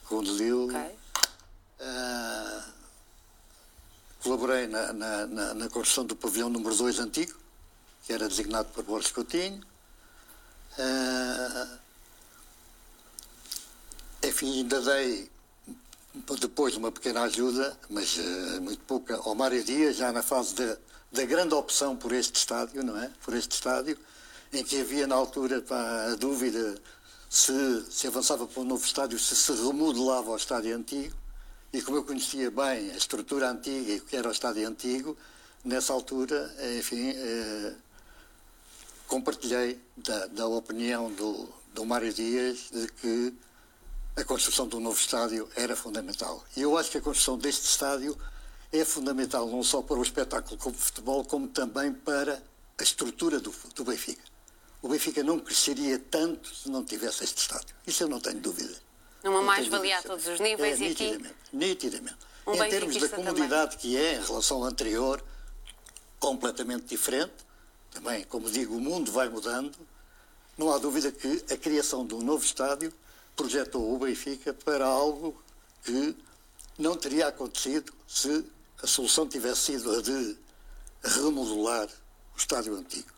conduziu. 0.07 0.69
Ok. 0.69 0.99
Ah, 1.81 2.65
colaborei 4.23 4.67
na, 4.67 4.93
na, 4.93 5.27
na, 5.27 5.55
na 5.55 5.69
construção 5.69 6.05
do 6.05 6.17
pavilhão 6.17 6.49
número 6.49 6.75
2 6.75 6.99
antigo, 6.99 7.39
que 8.05 8.13
era 8.13 8.29
designado 8.29 8.71
por 8.71 8.85
Borges 8.85 9.13
Coutinho. 9.13 9.63
Ah, 10.79 11.79
enfim, 14.23 14.59
ainda 14.59 14.81
dei 14.81 15.31
depois 16.41 16.77
uma 16.77 16.91
pequena 16.91 17.23
ajuda, 17.23 17.77
mas 17.89 18.19
eh, 18.19 18.61
muito 18.61 18.83
pouca, 18.85 19.17
ao 19.17 19.35
Mário 19.35 19.63
Dias, 19.63 19.97
já 19.97 20.13
na 20.13 20.23
fase 20.23 20.55
da, 20.55 21.25
grande 21.25 21.55
opção 21.55 21.97
por 21.97 22.13
este 22.13 22.37
estádio, 22.37 22.83
não 22.83 23.01
é? 23.01 23.11
Por 23.23 23.35
este 23.35 23.53
estádio, 23.53 23.97
em 24.53 24.65
que 24.65 24.81
havia 24.81 25.07
na 25.07 25.15
altura 25.15 25.63
pá, 25.63 26.07
a 26.13 26.17
dúvida 26.17 26.81
se 27.29 27.53
se 27.91 28.07
avançava 28.09 28.47
para 28.47 28.61
um 28.61 28.65
novo 28.65 28.85
estádio, 28.85 29.19
se 29.19 29.37
se 29.37 29.53
remodelava 29.53 30.31
o 30.31 30.37
estádio 30.37 30.77
antigo. 30.77 31.15
E 31.73 31.81
como 31.81 31.99
eu 31.99 32.05
conhecia 32.05 32.51
bem 32.51 32.91
a 32.91 32.97
estrutura 32.97 33.49
antiga 33.49 33.93
e 33.93 33.99
o 33.99 34.05
que 34.05 34.17
era 34.17 34.29
o 34.29 34.33
estádio 34.33 34.67
antigo, 34.67 35.17
nessa 35.65 35.93
altura, 35.93 36.53
enfim, 36.79 37.11
eh, 37.15 37.75
compartilhei 39.07 39.81
da, 39.97 40.27
da 40.27 40.47
opinião 40.49 41.13
do, 41.13 41.49
do 41.75 41.85
Mário 41.85 42.13
Dias 42.13 42.69
de 42.73 42.89
que 42.89 43.35
a 44.17 44.25
construção 44.25 44.67
de 44.69 44.77
um 44.77 44.81
novo 44.81 44.99
estádio 44.99 45.49
era 45.57 45.77
fundamental. 45.77 46.45
E 46.57 46.63
eu 46.63 46.77
acho 46.77 46.91
que 46.91 46.99
a 46.99 47.01
construção 47.01 47.39
deste 47.39 47.67
estádio 47.67 48.17
é 48.73 48.85
fundamental 48.85 49.47
não 49.49 49.63
só 49.63 49.83
para 49.83 49.97
o 49.97 50.03
espetáculo 50.03 50.57
como 50.57 50.77
futebol, 50.77 51.25
como 51.25 51.49
também 51.49 51.93
para 51.93 52.43
a 52.79 52.83
estrutura 52.83 53.41
do, 53.41 53.55
do 53.75 53.85
Benfica. 53.85 54.23
O 54.83 54.89
Benfica 54.89 55.23
não 55.23 55.39
cresceria 55.39 55.99
tanto 55.99 56.55
se 56.55 56.71
não 56.71 56.85
tivesse 56.85 57.25
este 57.25 57.39
estádio. 57.39 57.75
Isso 57.87 58.03
eu 58.03 58.09
não 58.09 58.21
tenho 58.21 58.41
dúvida. 58.41 58.75
Numa 59.23 59.43
mais-valia 59.43 59.99
a 59.99 60.03
todos 60.03 60.27
os 60.27 60.41
níveis 60.41 60.81
é, 60.81 60.85
e 60.85 60.93
aqui 60.93 61.05
nitidamente, 61.05 61.37
nitidamente. 61.53 62.17
um 62.47 62.55
em 62.55 62.57
termos 62.57 62.73
da 62.73 63.01
benfiquista 63.01 63.09
também. 63.17 63.35
comodidade 63.35 63.77
que 63.77 63.97
é 63.97 64.15
em 64.15 64.25
relação 64.25 64.59
ao 64.59 64.65
anterior, 64.65 65.23
completamente 66.19 66.87
diferente. 66.87 67.35
Também, 67.91 68.25
como 68.25 68.51
digo, 68.51 68.75
o 68.75 68.81
mundo 68.81 69.13
vai 69.13 69.29
mudando. 69.29 69.77
Não 70.57 70.73
há 70.73 70.79
dúvida 70.79 71.13
que 71.13 71.45
a 71.53 71.57
criação 71.57 72.07
de 72.07 72.15
um 72.15 72.23
novo 72.23 72.45
estádio 72.45 72.93
projetou 73.41 73.95
o 73.95 73.99
Benfica 73.99 74.53
para 74.53 74.85
algo 74.85 75.43
que 75.83 76.15
não 76.79 76.95
teria 76.95 77.29
acontecido 77.29 77.91
se 78.07 78.45
a 78.83 78.87
solução 78.87 79.27
tivesse 79.27 79.73
sido 79.73 79.91
a 79.97 80.03
de 80.03 80.37
remodelar 81.03 81.89
o 82.35 82.37
estádio 82.37 82.75
antigo, 82.77 83.09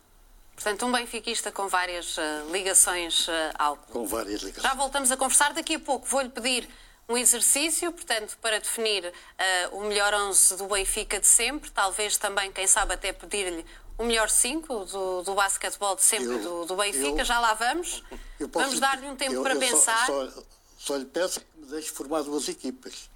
Portanto, 0.55 0.85
um 0.85 0.91
benfiquista 0.91 1.51
com 1.51 1.67
várias 1.67 2.17
ah, 2.17 2.45
ligações 2.51 3.27
ah, 3.27 3.53
ao 3.57 3.75
clube. 3.75 3.91
com 3.91 4.05
várias 4.05 4.41
ligações. 4.41 4.63
Já 4.63 4.75
voltamos 4.75 5.11
a 5.11 5.17
conversar. 5.17 5.51
Daqui 5.51 5.75
a 5.75 5.79
pouco 5.79 6.05
vou-lhe 6.05 6.29
pedir 6.29 6.69
um 7.09 7.17
exercício, 7.17 7.91
portanto, 7.91 8.37
para 8.39 8.59
definir 8.59 9.11
ah, 9.37 9.69
o 9.71 9.81
melhor 9.81 10.13
11 10.13 10.57
do 10.57 10.67
Benfica 10.67 11.19
de 11.19 11.27
sempre. 11.27 11.71
Talvez 11.71 12.17
também, 12.17 12.51
quem 12.51 12.67
sabe, 12.67 12.93
até 12.93 13.11
pedir-lhe 13.11 13.65
o 13.97 14.03
melhor 14.03 14.29
5 14.29 14.85
do, 14.85 15.21
do 15.23 15.33
basquetebol 15.35 15.95
de 15.95 16.03
sempre 16.03 16.25
Eu- 16.33 16.39
do, 16.41 16.65
do 16.65 16.75
Benfica. 16.75 17.21
eu- 17.21 17.25
Já 17.25 17.39
lá 17.39 17.53
vamos. 17.53 18.03
Posso- 18.39 18.49
Vamos 18.65 18.79
dar-lhe 18.79 19.07
um 19.07 19.15
tempo 19.15 19.33
eu- 19.35 19.43
para 19.43 19.53
eu 19.53 19.61
só- 19.61 19.67
pensar. 19.67 20.05
Só, 20.07 20.43
só 20.85 20.97
lhe 20.97 21.05
peço 21.05 21.39
que 21.39 21.45
me 21.59 21.65
deixe 21.67 21.89
formar 21.91 22.23
duas 22.23 22.47
equipas. 22.49 23.09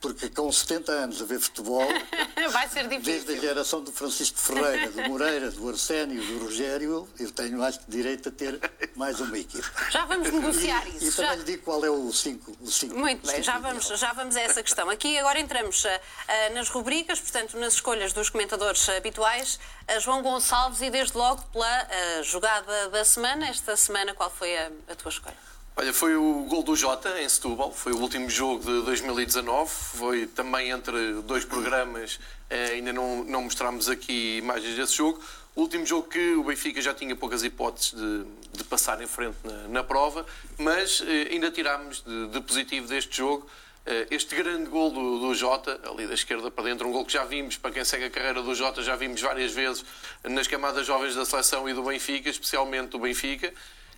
Porque 0.00 0.30
com 0.30 0.50
70 0.50 0.90
anos 0.90 1.20
a 1.20 1.24
ver 1.26 1.38
futebol, 1.38 1.86
Vai 2.50 2.66
ser 2.68 2.88
desde 2.88 3.10
a 3.10 3.14
difícil. 3.14 3.40
geração 3.42 3.82
do 3.84 3.92
Francisco 3.92 4.38
Ferreira, 4.38 4.90
do 4.90 5.02
Moreira, 5.02 5.50
do 5.50 5.68
Arsénio, 5.68 6.24
do 6.24 6.44
Rogério, 6.44 7.06
eu 7.18 7.30
tenho, 7.30 7.62
acho 7.62 7.80
que, 7.80 7.90
direito 7.90 8.30
a 8.30 8.32
ter 8.32 8.58
mais 8.96 9.20
uma 9.20 9.38
equipa. 9.38 9.68
Já 9.90 10.06
vamos 10.06 10.30
negociar 10.32 10.86
E, 10.88 10.96
isso. 10.96 11.04
e 11.04 11.10
Já- 11.10 11.22
também 11.24 11.38
lhe 11.40 11.44
digo 11.44 11.62
qual 11.64 11.84
é 11.84 11.90
o 11.90 12.10
5. 12.10 12.56
O 12.58 12.70
cinco, 12.70 12.96
Muito 12.96 13.26
bem, 13.26 13.36
cinco 13.36 13.42
já 13.44 13.58
vamos, 13.58 13.86
já 13.86 14.12
vamos 14.14 14.34
a 14.36 14.40
essa 14.40 14.62
questão. 14.62 14.88
Aqui 14.88 15.18
agora 15.18 15.38
entramos 15.38 15.84
ah, 15.84 16.00
ah, 16.26 16.50
nas 16.54 16.68
rubricas, 16.70 17.20
portanto, 17.20 17.58
nas 17.58 17.74
escolhas 17.74 18.14
dos 18.14 18.30
comentadores 18.30 18.88
habituais. 18.88 19.60
Ah, 19.86 19.98
João 19.98 20.22
Gonçalves, 20.22 20.80
e 20.80 20.88
desde 20.88 21.16
logo 21.18 21.42
pela 21.52 22.22
jogada 22.22 22.88
da 22.88 23.04
semana. 23.04 23.46
Esta 23.48 23.76
semana, 23.76 24.14
qual 24.14 24.30
foi 24.30 24.56
a, 24.56 24.70
a 24.88 24.94
tua 24.96 25.10
escolha? 25.10 25.36
Olha, 25.76 25.94
foi 25.94 26.16
o 26.16 26.44
gol 26.48 26.62
do 26.62 26.74
Jota 26.76 27.20
em 27.20 27.28
Setúbal, 27.28 27.72
foi 27.72 27.92
o 27.92 27.98
último 27.98 28.28
jogo 28.28 28.64
de 28.64 28.82
2019, 28.84 29.70
foi 29.70 30.26
também 30.26 30.70
entre 30.70 31.22
dois 31.22 31.44
programas, 31.44 32.18
eh, 32.50 32.72
ainda 32.72 32.92
não, 32.92 33.24
não 33.24 33.42
mostramos 33.42 33.88
aqui 33.88 34.38
imagens 34.38 34.76
desse 34.76 34.94
jogo. 34.96 35.22
O 35.54 35.62
último 35.62 35.86
jogo 35.86 36.08
que 36.08 36.34
o 36.34 36.44
Benfica 36.44 36.82
já 36.82 36.92
tinha 36.92 37.14
poucas 37.16 37.42
hipóteses 37.42 37.92
de, 37.92 38.24
de 38.52 38.64
passar 38.64 39.00
em 39.00 39.06
frente 39.06 39.36
na, 39.44 39.68
na 39.68 39.84
prova, 39.84 40.26
mas 40.58 41.02
eh, 41.06 41.28
ainda 41.30 41.50
tirámos 41.50 42.02
de, 42.02 42.28
de 42.28 42.40
positivo 42.40 42.86
deste 42.86 43.16
jogo 43.16 43.46
eh, 43.86 44.06
este 44.10 44.36
grande 44.36 44.68
gol 44.68 44.90
do, 44.90 45.20
do 45.20 45.34
Jota, 45.34 45.80
ali 45.84 46.06
da 46.06 46.14
esquerda 46.14 46.50
para 46.50 46.64
dentro, 46.64 46.86
um 46.86 46.92
gol 46.92 47.04
que 47.04 47.12
já 47.12 47.24
vimos, 47.24 47.56
para 47.56 47.70
quem 47.70 47.84
segue 47.84 48.04
a 48.04 48.10
carreira 48.10 48.42
do 48.42 48.54
Jota, 48.54 48.82
já 48.82 48.94
vimos 48.94 49.20
várias 49.20 49.52
vezes 49.52 49.84
nas 50.24 50.46
camadas 50.46 50.86
jovens 50.86 51.14
da 51.14 51.24
seleção 51.24 51.68
e 51.68 51.72
do 51.72 51.82
Benfica, 51.82 52.28
especialmente 52.28 52.90
do 52.90 52.98
Benfica, 52.98 53.52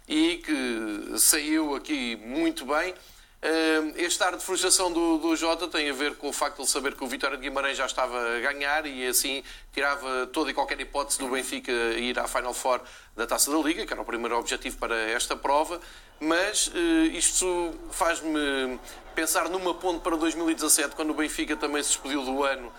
e 0.08 0.38
que 0.38 1.18
saiu 1.18 1.74
aqui 1.74 2.16
muito 2.16 2.66
bem. 2.66 2.94
Uh, 3.42 3.92
este 3.96 4.22
ar 4.22 4.36
de 4.36 4.44
frustração 4.44 4.92
do, 4.92 5.18
do 5.18 5.34
Jota 5.34 5.66
tem 5.66 5.90
a 5.90 5.92
ver 5.92 6.14
com 6.14 6.28
o 6.28 6.32
facto 6.32 6.56
de 6.56 6.62
ele 6.62 6.68
saber 6.68 6.94
que 6.94 7.02
o 7.02 7.08
Vitória 7.08 7.36
de 7.36 7.42
Guimarães 7.42 7.76
já 7.76 7.86
estava 7.86 8.16
a 8.36 8.38
ganhar 8.38 8.86
e 8.86 9.04
assim 9.04 9.42
tirava 9.72 10.28
toda 10.28 10.52
e 10.52 10.54
qualquer 10.54 10.80
hipótese 10.80 11.18
do 11.18 11.26
Benfica 11.26 11.72
ir 11.72 12.16
à 12.20 12.28
Final 12.28 12.54
Four 12.54 12.80
da 13.16 13.26
Taça 13.26 13.50
da 13.50 13.58
Liga, 13.58 13.84
que 13.84 13.92
era 13.92 14.00
o 14.00 14.04
primeiro 14.04 14.38
objetivo 14.38 14.78
para 14.78 14.96
esta 15.10 15.34
prova, 15.34 15.80
mas 16.20 16.68
uh, 16.68 17.04
isto 17.12 17.74
faz-me 17.90 18.78
pensar 19.12 19.48
numa 19.48 19.74
ponte 19.74 20.02
para 20.02 20.16
2017, 20.16 20.94
quando 20.94 21.10
o 21.10 21.14
Benfica 21.14 21.56
também 21.56 21.82
se 21.82 21.90
despediu 21.90 22.24
do 22.24 22.44
ano 22.44 22.68
eh, 22.68 22.72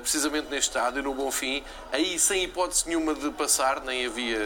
precisamente 0.00 0.48
neste 0.50 0.68
estádio, 0.68 1.02
no 1.02 1.14
Bonfim, 1.14 1.62
aí 1.92 2.18
sem 2.18 2.44
hipótese 2.44 2.86
nenhuma 2.86 3.14
de 3.14 3.30
passar, 3.30 3.80
nem 3.82 4.06
havia 4.06 4.38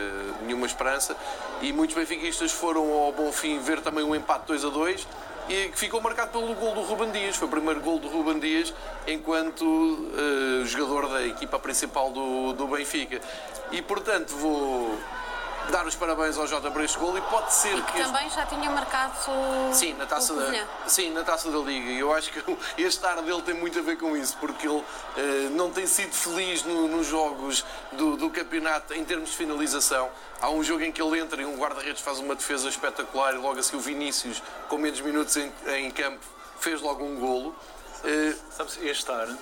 nenhuma 0.43 0.66
esperança, 0.66 1.16
e 1.61 1.73
muitos 1.73 1.97
benfiquistas 1.97 2.52
foram 2.52 2.93
ao 2.93 3.12
Bonfim 3.12 3.59
ver 3.59 3.81
também 3.81 4.04
um 4.04 4.14
empate 4.14 4.47
2 4.47 4.64
a 4.64 4.69
2 4.69 5.07
e 5.49 5.69
que 5.69 5.78
ficou 5.78 6.00
marcado 6.00 6.31
pelo 6.31 6.54
gol 6.54 6.75
do 6.75 6.83
Ruben 6.83 7.11
Dias. 7.11 7.37
Foi 7.37 7.47
o 7.47 7.50
primeiro 7.50 7.81
gol 7.81 7.99
do 7.99 8.09
Ruben 8.09 8.38
Dias 8.38 8.73
enquanto 9.07 9.62
uh, 9.62 10.64
jogador 10.64 11.09
da 11.09 11.26
equipa 11.26 11.59
principal 11.59 12.11
do, 12.11 12.52
do 12.52 12.66
Benfica. 12.66 13.21
E 13.71 13.83
portanto 13.83 14.31
vou 14.37 14.99
dar 15.71 15.87
os 15.87 15.94
parabéns 15.94 16.37
ao 16.37 16.47
Jota 16.47 16.71
por 16.71 16.83
este 16.83 16.99
gol 16.99 17.16
e 17.16 17.21
pode 17.23 17.52
ser 17.52 17.76
e 17.76 17.83
que, 17.83 17.92
que 17.92 18.02
também 18.02 18.26
este... 18.26 18.37
já 18.37 18.47
tinha 18.47 18.71
marcado 18.71 19.14
sim, 19.73 19.94
na 19.94 20.06
taça 20.06 20.35
da, 20.35 20.66
sim, 20.87 21.11
na 21.12 21.23
taça 21.23 21.50
da 21.50 21.59
Liga. 21.59 21.90
E 21.90 21.99
eu 21.99 22.12
acho 22.12 22.30
que 22.30 22.59
este 22.83 23.04
ar 23.04 23.21
dele 23.23 23.42
tem 23.42 23.54
muito 23.54 23.78
a 23.78 23.83
ver 23.83 23.97
com 23.97 24.16
isso, 24.16 24.37
porque 24.38 24.66
ele 24.66 24.78
uh, 24.78 24.85
não 25.52 25.71
tem 25.71 25.87
sido 25.87 26.12
feliz 26.12 26.62
no, 26.64 26.88
nos 26.88 27.06
jogos 27.06 27.64
do, 27.92 28.16
do, 28.16 28.30
campeonato 28.30 28.94
em 28.94 29.04
termos 29.04 29.30
de 29.30 29.37
finalização. 29.37 30.11
Há 30.40 30.50
um 30.50 30.62
jogo 30.62 30.83
em 30.83 30.92
que 30.92 31.00
ele 31.02 31.18
entra 31.18 31.40
e 31.40 31.44
um 31.44 31.56
guarda-redes 31.56 32.02
faz 32.02 32.18
uma 32.18 32.35
defesa 32.35 32.68
espetacular 32.68 33.35
e 33.35 33.38
logo 33.38 33.59
assim 33.59 33.76
o 33.76 33.80
Vinícius, 33.80 34.42
com 34.68 34.78
menos 34.78 35.00
minutos 35.00 35.37
em, 35.37 35.52
em 35.68 35.90
campo, 35.90 36.25
fez 36.59 36.80
logo 36.80 37.04
um 37.04 37.16
golo. 37.16 37.54
Uh, 38.04 38.37
Sabes, 38.50 38.78
este 38.83 39.11
ano, 39.11 39.38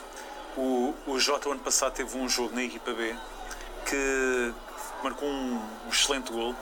o, 0.57 0.95
o 1.07 1.19
Jota, 1.19 1.49
o 1.49 1.53
ano 1.53 1.61
passado, 1.61 1.93
teve 1.95 2.17
um 2.17 2.29
jogo 2.29 2.55
na 2.55 2.63
equipa 2.63 2.93
B 2.93 3.17
que 3.85 4.55
marcou 5.03 5.29
um, 5.29 5.61
excelente 5.91 6.33
gol. 6.33 6.55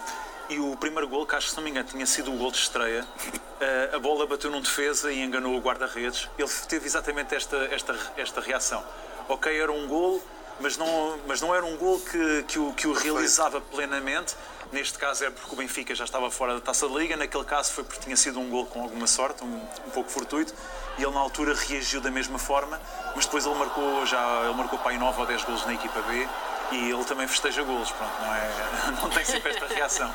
E 0.48 0.58
o 0.58 0.76
primeiro 0.76 1.08
gol, 1.08 1.24
que 1.24 1.36
acho 1.36 1.46
que 1.46 1.50
se 1.52 1.56
não 1.56 1.62
me 1.62 1.70
engano 1.70 1.88
tinha 1.88 2.04
sido 2.04 2.32
o 2.32 2.36
gol 2.36 2.50
de 2.50 2.58
estreia, 2.58 3.06
eh, 3.60 3.90
a 3.94 3.98
bola 4.00 4.26
bateu 4.26 4.50
num 4.50 4.60
defesa 4.60 5.12
e 5.12 5.20
enganou 5.20 5.56
o 5.56 5.60
guarda-redes. 5.60 6.28
Ele 6.36 6.50
teve 6.68 6.86
exatamente 6.86 7.34
esta, 7.34 7.56
esta, 7.70 7.96
esta 8.16 8.40
reação. 8.40 8.84
Ok, 9.28 9.56
era 9.56 9.70
um 9.70 9.86
gol, 9.86 10.20
mas 10.58 10.76
não, 10.76 11.20
mas 11.26 11.40
não 11.40 11.54
era 11.54 11.64
um 11.64 11.76
gol 11.76 12.00
que, 12.00 12.42
que, 12.48 12.58
o, 12.58 12.72
que 12.72 12.88
o 12.88 12.92
realizava 12.92 13.60
plenamente. 13.60 14.34
Neste 14.72 14.98
caso 14.98 15.24
é 15.24 15.30
porque 15.30 15.52
o 15.52 15.56
Benfica 15.56 15.94
já 15.94 16.04
estava 16.04 16.30
fora 16.30 16.54
da 16.54 16.60
taça 16.60 16.88
da 16.88 16.94
Liga, 16.94 17.16
naquele 17.16 17.44
caso 17.44 17.72
foi 17.72 17.84
porque 17.84 18.00
tinha 18.00 18.16
sido 18.16 18.40
um 18.40 18.48
gol 18.50 18.66
com 18.66 18.82
alguma 18.82 19.06
sorte, 19.06 19.44
um, 19.44 19.56
um 19.56 19.90
pouco 19.90 20.10
fortuito, 20.10 20.52
e 20.98 21.02
ele 21.02 21.12
na 21.12 21.20
altura 21.20 21.54
reagiu 21.54 22.00
da 22.00 22.10
mesma 22.10 22.38
forma, 22.38 22.80
mas 23.14 23.24
depois 23.24 23.46
ele 23.46 23.54
marcou 23.56 24.06
já 24.06 24.44
ele 24.44 24.54
marcou 24.54 24.78
para 24.78 24.92
aí 24.92 24.98
9 24.98 25.20
ou 25.20 25.26
10 25.26 25.44
gols 25.44 25.66
na 25.66 25.74
equipa 25.74 26.00
B 26.02 26.28
e 26.72 26.90
ele 26.90 27.04
também 27.04 27.26
festeja 27.26 27.62
golos, 27.62 27.90
pronto, 27.90 28.12
não, 28.20 28.34
é, 28.34 28.50
não 29.02 29.10
tem 29.10 29.24
sempre 29.24 29.50
esta 29.50 29.66
reação. 29.66 30.14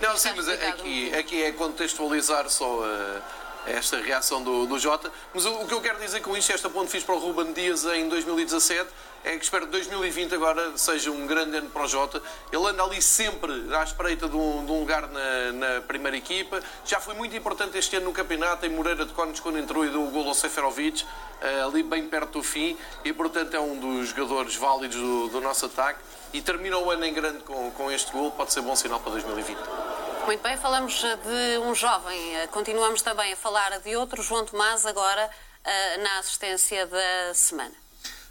não, 0.00 0.16
sim, 0.16 0.30
mas 0.36 0.48
aqui, 0.48 1.14
aqui 1.14 1.42
é 1.42 1.52
contextualizar 1.52 2.48
só 2.48 2.80
uh, 2.80 3.22
esta 3.66 3.98
reação 3.98 4.42
do, 4.42 4.66
do 4.66 4.78
Jota. 4.78 5.10
Mas 5.32 5.44
o, 5.44 5.62
o, 5.62 5.66
que 5.66 5.74
eu 5.74 5.80
quero 5.80 5.98
dizer 5.98 6.20
com 6.20 6.36
isto, 6.36 6.52
esta 6.52 6.68
ponto 6.68 6.90
fiz 6.90 7.04
para 7.04 7.14
o 7.14 7.18
Ruben 7.18 7.52
Dias 7.52 7.84
em 7.84 8.08
2017, 8.08 8.88
é 9.24 9.36
que 9.36 9.44
espero 9.44 9.66
que 9.66 9.72
2020 9.72 10.34
agora 10.34 10.76
seja 10.76 11.10
um 11.10 11.26
grande 11.26 11.56
ano 11.56 11.70
para 11.70 11.84
o 11.84 11.86
Jota. 11.86 12.20
Ele 12.50 12.66
anda 12.66 12.82
ali 12.82 13.00
sempre 13.00 13.52
à 13.74 13.84
espreita 13.84 14.28
de 14.28 14.36
um, 14.36 14.64
de 14.64 14.72
um 14.72 14.80
lugar 14.80 15.08
na, 15.08 15.52
na, 15.52 15.80
primeira 15.82 16.16
equipa. 16.16 16.60
Já 16.84 17.00
foi 17.00 17.14
muito 17.14 17.36
importante 17.36 17.78
este 17.78 17.96
ano 17.96 18.06
no 18.06 18.12
campeonato, 18.12 18.66
em 18.66 18.68
Moreira 18.68 19.06
de 19.06 19.12
Cones, 19.12 19.38
quando 19.38 19.58
entrou 19.58 19.84
e 19.84 19.90
deu 19.90 20.02
o 20.02 20.10
gol 20.10 20.26
ao 20.26 20.34
Seferovic, 20.34 21.04
uh, 21.04 21.68
ali 21.68 21.84
bem 21.84 22.08
perto 22.08 22.32
do 22.32 22.42
fim, 22.42 22.76
e 23.04 23.12
portanto 23.12 23.54
é 23.54 23.60
um 23.60 23.78
dos 23.78 24.08
jogadores 24.08 24.56
válidos 24.56 24.96
do, 24.96 25.28
do 25.28 25.40
nosso 25.40 25.66
ataque. 25.66 26.00
E 26.32 26.40
termina 26.40 26.78
o 26.78 26.90
ano 26.90 27.04
em 27.04 27.12
grande 27.12 27.40
com, 27.44 27.70
com 27.72 27.90
este 27.92 28.10
gol, 28.10 28.32
pode 28.32 28.52
ser 28.52 28.62
bom 28.62 28.74
sinal 28.74 28.98
para 28.98 29.12
2020. 29.12 30.01
Muito 30.24 30.40
bem, 30.40 30.56
falamos 30.56 31.02
de 31.02 31.58
um 31.58 31.74
jovem, 31.74 32.36
eh, 32.36 32.46
continuamos 32.46 33.02
também 33.02 33.32
a 33.32 33.36
falar 33.36 33.80
de 33.80 33.96
outro, 33.96 34.22
João 34.22 34.46
Tomás, 34.46 34.86
agora 34.86 35.28
uh, 35.28 36.02
na 36.02 36.18
assistência 36.20 36.86
da 36.86 37.34
semana. 37.34 37.74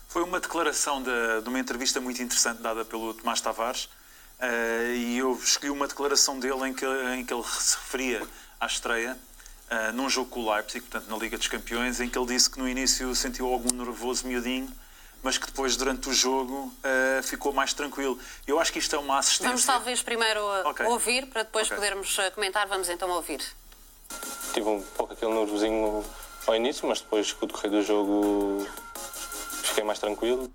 Foi 0.07 0.23
uma 0.23 0.39
declaração 0.39 1.03
de, 1.03 1.41
de 1.43 1.49
uma 1.49 1.59
entrevista 1.59 1.99
muito 1.99 2.21
interessante 2.21 2.61
dada 2.61 2.85
pelo 2.85 3.13
Tomás 3.13 3.41
Tavares 3.41 3.89
e 4.95 5.17
eu 5.17 5.33
escolhi 5.33 5.69
uma 5.69 5.87
declaração 5.87 6.39
dele 6.39 6.69
em 6.69 6.73
que, 6.73 6.85
em 6.85 7.23
que 7.23 7.33
ele 7.33 7.43
se 7.43 7.75
referia 7.75 8.27
à 8.59 8.65
estreia 8.65 9.15
num 9.93 10.09
jogo 10.09 10.29
com 10.31 10.39
o 10.39 10.51
Leipzig, 10.51 10.81
portanto 10.81 11.09
na 11.09 11.17
Liga 11.17 11.37
dos 11.37 11.47
Campeões, 11.47 12.01
em 12.01 12.09
que 12.09 12.17
ele 12.17 12.25
disse 12.25 12.49
que 12.49 12.57
no 12.57 12.67
início 12.67 13.13
sentiu 13.15 13.47
algum 13.47 13.71
nervoso 13.71 14.27
miudinho 14.27 14.73
mas 15.23 15.37
que 15.37 15.45
depois, 15.45 15.75
durante 15.75 16.09
o 16.09 16.13
jogo, 16.13 16.73
uh, 16.83 17.23
ficou 17.23 17.53
mais 17.53 17.73
tranquilo. 17.73 18.17
Eu 18.47 18.59
acho 18.59 18.71
que 18.73 18.79
isto 18.79 18.95
é 18.95 18.99
uma 18.99 19.19
assistência. 19.19 19.49
Vamos 19.49 19.65
talvez 19.65 20.01
primeiro 20.01 20.39
uh, 20.39 20.69
okay. 20.69 20.85
ouvir, 20.87 21.27
para 21.27 21.43
depois 21.43 21.67
okay. 21.67 21.77
podermos 21.77 22.17
uh, 22.17 22.31
comentar. 22.33 22.67
Vamos 22.67 22.89
então 22.89 23.09
ouvir. 23.09 23.41
Tive 24.53 24.67
um 24.67 24.81
pouco 24.81 25.13
aquele 25.13 25.33
nervosinho 25.33 26.03
ao 26.47 26.55
início, 26.55 26.87
mas 26.87 27.01
depois, 27.01 27.31
com 27.33 27.45
o 27.45 27.47
decorrer 27.47 27.71
do 27.71 27.81
jogo, 27.81 28.67
fiquei 29.63 29.83
mais 29.83 29.99
tranquilo. 29.99 30.51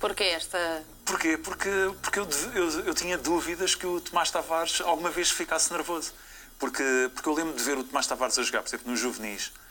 Porquê 0.00 0.24
esta. 0.24 0.84
Porquê? 1.04 1.38
Porque, 1.38 1.70
porque 2.02 2.18
eu, 2.18 2.28
eu, 2.54 2.70
eu 2.86 2.94
tinha 2.94 3.16
dúvidas 3.16 3.76
que 3.76 3.86
o 3.86 4.00
Tomás 4.00 4.30
Tavares 4.30 4.80
alguma 4.80 5.10
vez 5.10 5.30
ficasse 5.30 5.72
nervoso. 5.72 6.12
Porque, 6.58 7.10
porque 7.14 7.28
eu 7.28 7.34
lembro 7.34 7.54
de 7.54 7.62
ver 7.62 7.78
o 7.78 7.84
Tomás 7.84 8.06
Tavares 8.06 8.38
a 8.38 8.42
jogar, 8.42 8.62
por 8.62 8.68
exemplo, 8.68 8.90
nos 8.90 8.98
juvenis 8.98 9.52
eh, 9.56 9.61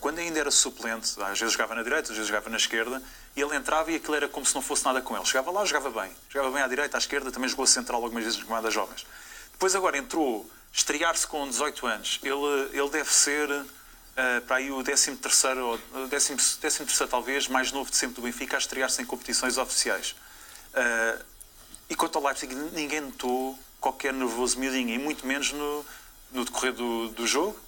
quando 0.00 0.18
ainda 0.18 0.38
era 0.40 0.50
suplente, 0.50 1.20
às 1.22 1.38
vezes 1.38 1.52
jogava 1.52 1.74
na 1.74 1.82
direita, 1.82 2.10
às 2.10 2.16
vezes 2.16 2.26
jogava 2.26 2.48
na 2.48 2.56
esquerda, 2.56 3.02
e 3.36 3.40
ele 3.40 3.54
entrava 3.54 3.90
e 3.92 3.96
aquilo 3.96 4.14
era 4.14 4.28
como 4.28 4.44
se 4.44 4.54
não 4.54 4.62
fosse 4.62 4.84
nada 4.84 5.00
com 5.02 5.14
ele. 5.14 5.24
Chegava 5.24 5.50
lá, 5.50 5.64
jogava 5.64 6.02
bem. 6.02 6.10
Jogava 6.28 6.52
bem 6.52 6.62
à 6.62 6.68
direita, 6.68 6.96
à 6.96 6.98
esquerda, 6.98 7.30
também 7.30 7.48
jogou 7.48 7.66
central 7.66 8.02
algumas 8.02 8.24
vezes 8.24 8.42
nas 8.46 8.74
jovens. 8.74 9.06
Depois 9.52 9.74
agora 9.76 9.98
entrou, 9.98 10.50
estrear-se 10.72 11.26
com 11.26 11.46
18 11.46 11.86
anos. 11.86 12.20
Ele, 12.22 12.70
ele 12.72 12.90
deve 12.90 13.12
ser 13.12 13.50
uh, 13.50 13.66
para 14.46 14.56
aí 14.56 14.70
o 14.70 14.82
13 14.82 15.16
terceiro, 15.16 15.80
13, 16.08 16.36
13 16.36 16.78
terceiro 16.78 17.10
talvez, 17.10 17.46
mais 17.46 17.70
novo 17.70 17.90
de 17.90 17.96
sempre 17.96 18.16
do 18.16 18.22
Benfica, 18.22 18.56
a 18.56 18.58
estrear-se 18.58 19.02
em 19.02 19.04
competições 19.04 19.58
oficiais. 19.58 20.16
Uh, 20.72 21.24
e 21.88 21.94
quanto 21.94 22.16
ao 22.16 22.24
Leipzig, 22.24 22.54
ninguém 22.54 23.00
notou 23.00 23.58
qualquer 23.80 24.12
nervoso 24.12 24.58
miudinho, 24.58 24.90
e 24.90 24.98
muito 24.98 25.26
menos 25.26 25.52
no, 25.52 25.84
no 26.32 26.44
decorrer 26.44 26.72
do, 26.72 27.08
do 27.08 27.26
jogo 27.26 27.58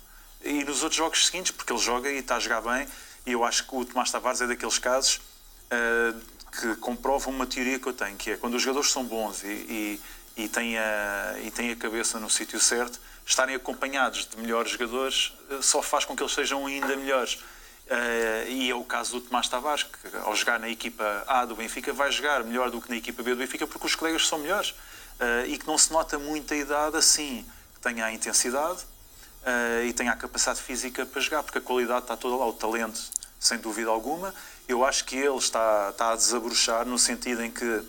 e 0.44 0.64
nos 0.64 0.82
outros 0.82 0.96
jogos 0.96 1.26
seguintes, 1.26 1.52
porque 1.52 1.72
ele 1.72 1.80
joga 1.80 2.10
e 2.10 2.18
está 2.18 2.36
a 2.36 2.40
jogar 2.40 2.60
bem. 2.60 2.86
E 3.26 3.32
eu 3.32 3.44
acho 3.44 3.66
que 3.66 3.74
o 3.74 3.84
Tomás 3.84 4.10
Tavares 4.10 4.40
é 4.40 4.46
daqueles 4.46 4.78
casos 4.78 5.16
uh, 5.16 6.20
que 6.50 6.74
comprovam 6.76 7.32
uma 7.32 7.46
teoria 7.46 7.78
que 7.78 7.86
eu 7.86 7.92
tenho, 7.92 8.16
que 8.16 8.32
é 8.32 8.36
quando 8.36 8.54
os 8.54 8.62
jogadores 8.62 8.90
são 8.90 9.04
bons 9.04 9.42
e, 9.42 9.46
e, 9.46 10.00
e, 10.36 10.48
têm, 10.48 10.76
a, 10.76 11.36
e 11.42 11.50
têm 11.50 11.70
a 11.70 11.76
cabeça 11.76 12.18
no 12.18 12.28
sítio 12.28 12.60
certo, 12.60 13.00
estarem 13.24 13.54
acompanhados 13.54 14.26
de 14.26 14.36
melhores 14.36 14.72
jogadores 14.72 15.32
uh, 15.50 15.62
só 15.62 15.80
faz 15.80 16.04
com 16.04 16.16
que 16.16 16.22
eles 16.22 16.32
sejam 16.32 16.66
ainda 16.66 16.96
melhores. 16.96 17.34
Uh, 17.34 18.48
e 18.48 18.70
é 18.70 18.74
o 18.74 18.84
caso 18.84 19.12
do 19.12 19.20
Tomás 19.20 19.48
Tavares, 19.48 19.84
que 19.84 20.16
ao 20.24 20.34
jogar 20.34 20.58
na 20.58 20.68
equipa 20.68 21.24
A 21.26 21.44
do 21.44 21.54
Benfica 21.54 21.92
vai 21.92 22.10
jogar 22.10 22.42
melhor 22.42 22.70
do 22.70 22.80
que 22.80 22.90
na 22.90 22.96
equipa 22.96 23.22
B 23.22 23.30
do 23.30 23.36
Benfica 23.36 23.66
porque 23.66 23.86
os 23.86 23.94
colegas 23.94 24.26
são 24.26 24.38
melhores. 24.38 24.74
e 25.46 25.56
que 25.56 25.66
não 25.66 25.78
se 25.78 25.92
nota 25.92 26.18
muita 26.18 26.56
idade 26.56 26.96
assim, 26.96 27.46
que 27.74 27.80
tenha 27.80 28.06
a 28.06 28.12
intensidade, 28.12 28.80
uh, 29.42 29.84
e 29.84 29.92
tenha 29.92 30.12
a 30.12 30.16
capacidade 30.16 30.60
física 30.60 31.04
para 31.06 31.20
jogar, 31.20 31.42
porque 31.42 31.58
a 31.58 31.60
qualidade 31.60 32.02
está 32.02 32.16
toda 32.16 32.36
lá, 32.36 32.46
o 32.46 32.52
talento, 32.52 33.00
sem 33.38 33.58
dúvida 33.58 33.90
alguma. 33.90 34.34
Eu 34.68 34.84
acho 34.84 35.04
que 35.04 35.16
ele 35.16 35.36
está, 35.36 35.90
está 35.90 36.12
a 36.12 36.16
desabrochar 36.16 36.86
no 36.86 36.98
sentido 36.98 37.42
em 37.42 37.50
que 37.50 37.64
uh, 37.64 37.86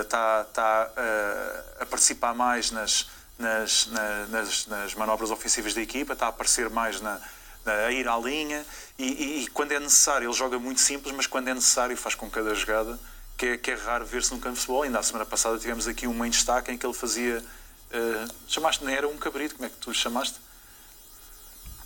está, 0.00 0.46
está 0.48 0.90
uh, 0.90 1.82
a 1.82 1.86
participar 1.86 2.34
mais 2.34 2.70
nas, 2.70 3.08
nas, 3.38 3.88
nas, 4.28 4.66
nas, 4.66 4.94
manobras 4.94 5.30
ofensivas 5.30 5.74
da 5.74 5.80
equipa, 5.80 6.12
está 6.12 6.26
a 6.26 6.28
aparecer 6.28 6.68
mais 6.70 7.00
na, 7.00 7.20
a 7.64 7.90
ir 7.90 8.08
à 8.08 8.18
linha 8.18 8.64
e, 8.98 9.04
e, 9.04 9.42
e, 9.42 9.46
quando 9.48 9.72
é 9.72 9.80
necessário, 9.80 10.26
ele 10.26 10.36
joga 10.36 10.58
muito 10.58 10.80
simples, 10.80 11.14
mas 11.14 11.26
quando 11.26 11.48
é 11.48 11.54
necessário 11.54 11.96
faz 11.96 12.14
com 12.14 12.28
cada 12.28 12.54
jogada, 12.54 12.98
que 13.36 13.46
é, 13.46 13.56
que 13.56 13.70
é 13.70 13.74
raro 13.74 14.04
ver-se 14.04 14.32
no 14.32 14.38
campo 14.38 14.54
de 14.54 14.60
futebol. 14.60 14.82
Ainda 14.82 14.98
a 14.98 15.02
semana 15.02 15.26
passada 15.26 15.58
tivemos 15.58 15.88
aqui 15.88 16.06
um 16.06 16.24
em 16.24 16.30
destaque 16.30 16.70
em 16.70 16.78
que 16.78 16.86
ele 16.86 16.94
fazia. 16.94 17.38
Uh, 17.38 18.32
chamaste, 18.46 18.84
não 18.84 18.90
era 18.90 19.08
um 19.08 19.16
cabrito, 19.16 19.56
como 19.56 19.66
é 19.66 19.70
que 19.70 19.76
tu 19.76 19.92
chamaste? 19.92 20.38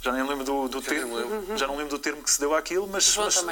Já 0.02 0.12
nem 0.12 0.22
lembro 0.26 0.44
do, 0.44 0.68
do 0.68 0.82
termo, 0.82 1.16
uhum. 1.16 1.56
já 1.56 1.66
não 1.66 1.76
lembro 1.76 1.90
do 1.90 1.98
termo 1.98 2.22
que 2.22 2.30
se 2.30 2.38
deu 2.38 2.54
àquilo, 2.54 2.86
mas, 2.86 3.16
mas, 3.16 3.44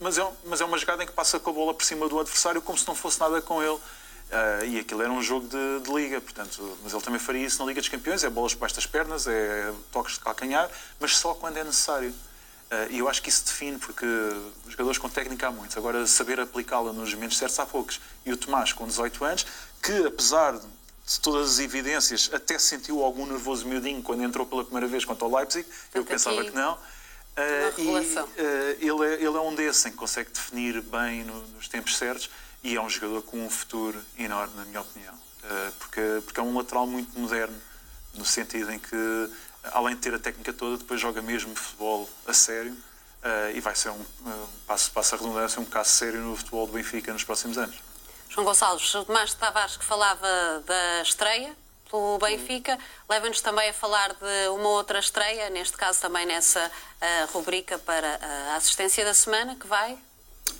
mas, 0.00 0.18
é, 0.18 0.32
mas 0.44 0.60
é 0.60 0.64
uma 0.64 0.76
jogada 0.76 1.02
em 1.02 1.06
que 1.06 1.12
passa 1.12 1.38
com 1.38 1.50
a 1.50 1.52
bola 1.52 1.74
por 1.74 1.84
cima 1.84 2.08
do 2.08 2.18
adversário 2.18 2.60
como 2.60 2.76
se 2.76 2.86
não 2.86 2.94
fosse 2.94 3.18
nada 3.20 3.40
com 3.40 3.62
ele. 3.62 3.78
Uh, 4.32 4.64
e 4.64 4.78
aquilo 4.78 5.02
era 5.02 5.12
um 5.12 5.20
jogo 5.20 5.46
de, 5.46 5.80
de, 5.80 5.92
liga, 5.92 6.18
portanto, 6.18 6.78
mas 6.82 6.94
ele 6.94 7.02
também 7.02 7.20
faria 7.20 7.46
isso 7.46 7.58
na 7.58 7.66
Liga 7.66 7.82
dos 7.82 7.90
Campeões, 7.90 8.24
é 8.24 8.30
bolas 8.30 8.54
por 8.54 8.64
estas 8.64 8.86
pernas, 8.86 9.26
é 9.26 9.70
toques 9.90 10.14
de 10.14 10.20
calcanhar, 10.20 10.70
mas 10.98 11.18
só 11.18 11.34
quando 11.34 11.58
é 11.58 11.64
necessário. 11.64 12.08
Uh, 12.08 12.88
e 12.90 12.98
eu 13.00 13.10
acho 13.10 13.20
que 13.20 13.28
isso 13.28 13.44
define, 13.44 13.76
porque 13.78 14.06
jogadores 14.66 14.96
com 14.96 15.06
técnica 15.06 15.48
há 15.48 15.50
muitos, 15.50 15.76
agora 15.76 16.06
saber 16.06 16.40
aplicá-la 16.40 16.94
nos 16.94 17.12
momentos 17.12 17.36
certos 17.36 17.58
há 17.58 17.66
poucos. 17.66 18.00
E 18.24 18.32
o 18.32 18.36
Tomás, 18.38 18.72
com 18.72 18.86
18 18.86 19.22
anos, 19.22 19.46
que 19.82 20.06
apesar 20.06 20.58
de 20.58 20.66
todas 21.20 21.52
as 21.52 21.58
evidências, 21.58 22.30
até 22.32 22.58
sentiu 22.58 23.02
algum 23.02 23.26
nervoso 23.26 23.66
miudinho 23.66 24.02
quando 24.02 24.22
entrou 24.22 24.46
pela 24.46 24.64
primeira 24.64 24.86
vez 24.86 25.04
contra 25.04 25.26
o 25.26 25.36
Leipzig. 25.36 25.66
Eu 25.92 26.04
pensava 26.04 26.44
que 26.44 26.50
não. 26.50 26.74
Uh, 26.74 27.80
e 27.80 28.90
uh, 28.90 29.00
ele, 29.00 29.10
é, 29.10 29.14
ele 29.14 29.36
é 29.36 29.40
um 29.40 29.54
desses 29.54 29.86
em 29.86 29.90
que 29.90 29.96
consegue 29.96 30.30
definir 30.30 30.82
bem 30.82 31.24
no, 31.24 31.46
nos 31.48 31.66
tempos 31.66 31.96
certos 31.96 32.28
e 32.62 32.76
é 32.76 32.80
um 32.80 32.90
jogador 32.90 33.22
com 33.22 33.44
um 33.44 33.48
futuro 33.48 33.98
enorme, 34.18 34.54
na 34.54 34.64
minha 34.66 34.82
opinião. 34.82 35.14
Uh, 35.14 35.72
porque, 35.78 36.00
porque 36.24 36.38
é 36.38 36.42
um 36.42 36.54
lateral 36.56 36.86
muito 36.86 37.18
moderno, 37.18 37.56
no 38.14 38.24
sentido 38.24 38.70
em 38.70 38.78
que, 38.78 39.30
além 39.72 39.94
de 39.94 40.02
ter 40.02 40.14
a 40.14 40.18
técnica 40.18 40.52
toda, 40.52 40.76
depois 40.76 41.00
joga 41.00 41.22
mesmo 41.22 41.54
futebol 41.56 42.08
a 42.26 42.32
sério 42.32 42.76
e 43.54 43.60
vai 43.60 43.74
ser 43.74 43.90
um, 43.90 44.04
um 44.26 44.46
passo, 44.66 44.90
passo 44.90 45.14
a 45.14 45.18
redundância, 45.18 45.60
um 45.60 45.64
caso 45.64 45.90
sério 45.90 46.20
no 46.20 46.36
futebol 46.36 46.66
do 46.66 46.72
Benfica 46.72 47.12
nos 47.12 47.22
próximos 47.22 47.56
anos. 47.56 47.76
João 48.32 48.46
Gonçalves, 48.46 48.94
o 48.94 49.04
Tomás 49.04 49.34
Tavares 49.34 49.76
que 49.76 49.84
falava 49.84 50.26
da 50.64 51.02
estreia 51.02 51.54
pelo 51.90 52.16
Benfica, 52.16 52.78
leva-nos 53.06 53.42
também 53.42 53.68
a 53.68 53.74
falar 53.74 54.08
de 54.14 54.48
uma 54.48 54.70
outra 54.70 54.98
estreia, 54.98 55.50
neste 55.50 55.76
caso 55.76 56.00
também 56.00 56.24
nessa 56.24 56.66
uh, 56.66 57.32
rubrica 57.32 57.78
para 57.78 58.18
a 58.52 58.56
assistência 58.56 59.04
da 59.04 59.12
semana, 59.12 59.54
que 59.56 59.66
vai 59.66 59.98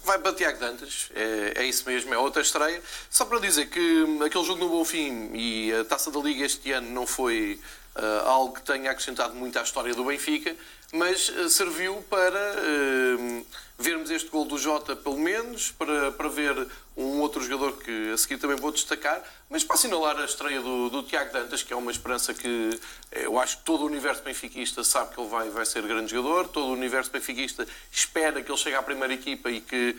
Vai 0.05 0.19
para 0.19 0.35
Tiago 0.35 0.59
Dantas, 0.59 1.09
é, 1.15 1.63
é, 1.63 1.65
isso 1.65 1.89
mesmo, 1.89 2.13
é 2.13 2.19
outra 2.19 2.43
estreia. 2.43 2.83
Só 3.09 3.25
para 3.25 3.39
dizer 3.39 3.67
que 3.67 4.05
aquele 4.25 4.45
jogo 4.45 4.61
no 4.61 4.69
Bonfim 4.69 5.31
e 5.33 5.73
a 5.73 5.85
taça 5.85 6.11
da 6.11 6.19
Liga 6.21 6.45
este 6.45 6.73
ano 6.73 6.91
não 6.91 7.07
foi 7.07 7.59
uh, 7.97 8.29
algo 8.29 8.55
que 8.55 8.63
tenha 8.63 8.91
acrescentado 8.91 9.35
muito 9.35 9.59
à 9.59 9.63
história 9.63 9.95
do 9.95 10.05
Benfica, 10.05 10.55
mas 10.93 11.31
uh, 11.31 11.49
serviu 11.49 12.05
para 12.09 12.39
uh, 12.39 13.47
vermos 13.79 14.11
este 14.11 14.29
gol 14.29 14.45
do 14.45 14.59
Jota, 14.59 14.95
pelo 14.95 15.19
menos, 15.19 15.71
para, 15.73 16.13
para 16.13 16.29
ver 16.29 16.69
um 16.97 17.21
outro 17.21 17.43
jogador 17.43 17.79
que 17.79 18.11
a 18.13 18.19
seguir 18.19 18.39
também 18.39 18.57
vou 18.57 18.71
destacar, 18.71 19.23
mas 19.49 19.65
para 19.65 19.77
assinalar 19.77 20.19
a 20.19 20.25
estreia 20.25 20.61
do, 20.61 20.91
do 20.91 21.03
Tiago 21.03 21.33
Dantas, 21.33 21.63
que 21.63 21.73
é 21.73 21.77
uma 21.77 21.91
esperança 21.91 22.35
que 22.35 22.79
eh, 23.11 23.25
eu 23.25 23.39
acho 23.39 23.59
que 23.59 23.65
todo 23.65 23.83
o 23.83 23.87
universo 23.87 24.23
benfiquista 24.23 24.85
sabe 24.85 25.15
que 25.15 25.21
ele 25.21 25.29
vai, 25.29 25.49
vai 25.49 25.65
ser 25.65 25.83
grande 25.83 26.11
jogador, 26.11 26.49
todo 26.49 26.67
o 26.67 26.73
universo 26.73 27.11
benfiquista 27.11 27.67
espera 27.91 28.43
que 28.43 28.51
ele 28.51 28.59
chegue 28.59 28.77
à 28.77 28.83
primeira 28.83 29.15
equipa 29.15 29.51
e 29.51 29.61
que 29.61 29.97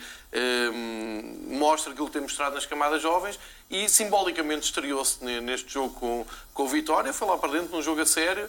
um, 0.72 1.56
mostre 1.58 1.92
aquilo 1.92 2.06
que 2.06 2.12
tem 2.12 2.22
mostrado 2.22 2.54
nas 2.54 2.64
camadas 2.64 3.02
jovens 3.02 3.38
e 3.68 3.88
simbolicamente 3.88 4.66
estreou-se 4.66 5.24
neste 5.24 5.72
jogo 5.72 5.94
com, 5.94 6.26
com 6.52 6.62
o 6.62 6.68
Vitória, 6.68 7.12
foi 7.12 7.26
lá 7.26 7.36
para 7.36 7.52
dentro 7.52 7.74
num 7.74 7.82
jogo 7.82 8.00
a 8.02 8.06
sério, 8.06 8.44
eh, 8.44 8.48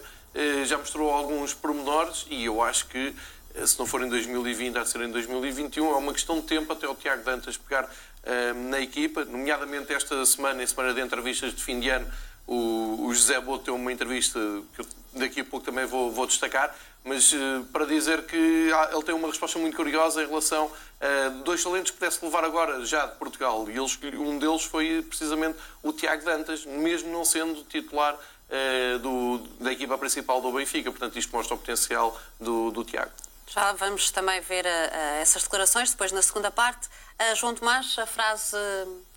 já 0.65 0.77
mostrou 0.77 1.09
alguns 1.11 1.53
pormenores 1.53 2.25
e 2.29 2.45
eu 2.45 2.61
acho 2.61 2.87
que 2.87 3.15
eh, 3.55 3.65
se 3.65 3.79
não 3.79 3.85
for 3.85 4.01
em 4.01 4.09
2020, 4.09 4.77
há 4.77 4.83
de 4.83 4.89
ser 4.89 5.01
em 5.01 5.11
2021. 5.11 5.89
É 5.91 5.95
uma 5.95 6.13
questão 6.13 6.39
de 6.39 6.43
tempo 6.43 6.71
até 6.71 6.87
o 6.87 6.95
Tiago 6.95 7.23
Dantas 7.23 7.57
pegar 7.57 7.85
uh, 7.85 8.69
na 8.69 8.79
equipa, 8.81 9.23
nomeadamente 9.25 9.93
esta 9.93 10.25
semana, 10.25 10.61
em 10.61 10.67
semana 10.67 10.93
de 10.93 11.01
entrevistas 11.01 11.53
de 11.53 11.63
fim 11.63 11.79
de 11.79 11.89
ano, 11.89 12.07
o, 12.47 13.11
José 13.11 13.39
Boto 13.39 13.65
tem 13.65 13.73
uma 13.73 13.91
entrevista 13.91 14.39
que 14.75 14.85
daqui 15.19 15.39
a 15.39 15.45
pouco 15.45 15.65
também 15.65 15.85
vou, 15.85 16.11
vou 16.11 16.27
destacar, 16.27 16.75
mas 17.03 17.33
para 17.71 17.85
dizer 17.85 18.23
que 18.23 18.35
ele 18.35 19.03
tem 19.03 19.15
uma 19.15 19.27
resposta 19.27 19.57
muito 19.57 19.75
curiosa 19.75 20.21
em 20.21 20.27
relação 20.27 20.71
a 20.99 21.29
dois 21.43 21.63
talentos 21.63 21.91
que 21.91 21.97
pudesse 21.97 22.23
levar 22.23 22.43
agora 22.43 22.85
já 22.85 23.05
de 23.05 23.15
Portugal. 23.15 23.67
E 23.69 23.77
eles, 23.77 23.97
um 24.13 24.37
deles 24.37 24.63
foi 24.63 25.03
precisamente 25.07 25.57
o 25.81 25.93
Tiago 25.93 26.25
Dantas, 26.25 26.65
mesmo 26.65 27.11
não 27.11 27.23
sendo 27.23 27.63
titular 27.63 28.17
uh, 28.49 28.99
do, 28.99 29.37
da 29.59 29.71
equipa 29.71 29.97
principal 29.97 30.41
do 30.41 30.51
Benfica. 30.51 30.91
Portanto, 30.91 31.17
isto 31.17 31.35
mostra 31.35 31.55
o 31.55 31.57
potencial 31.57 32.19
do, 32.39 32.71
do 32.71 32.83
Tiago. 32.83 33.11
Já 33.47 33.73
vamos 33.73 34.09
também 34.11 34.41
ver 34.41 34.65
a 34.65 35.17
essas 35.21 35.43
declarações, 35.43 35.91
depois 35.91 36.11
na 36.11 36.21
segunda 36.21 36.49
parte. 36.49 36.89
A 37.17 37.33
João 37.35 37.53
Tomás, 37.53 37.97
a 37.99 38.05
frase 38.05 38.57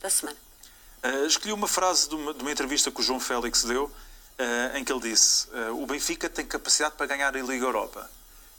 da 0.01 0.11
semana. 0.11 0.37
Uh, 1.03 1.27
escolhi 1.27 1.53
uma 1.53 1.69
frase 1.69 2.09
de 2.09 2.15
uma, 2.15 2.35
de 2.35 2.41
uma, 2.43 2.51
entrevista 2.51 2.91
que 2.91 3.01
o 3.01 3.03
João 3.03 3.21
Félix 3.21 3.65
deu, 3.65 3.85
uh, 3.85 4.77
em 4.77 4.85
que 4.85 4.93
ele 4.93 5.01
disse: 5.01 5.49
uh, 5.51 5.83
O 5.83 5.87
Benfica 5.87 6.29
tem 6.29 6.45
capacidade 6.45 6.97
para 6.97 7.07
ganhar 7.07 7.35
a 7.35 7.41
Liga 7.41 7.65
Europa. 7.65 8.11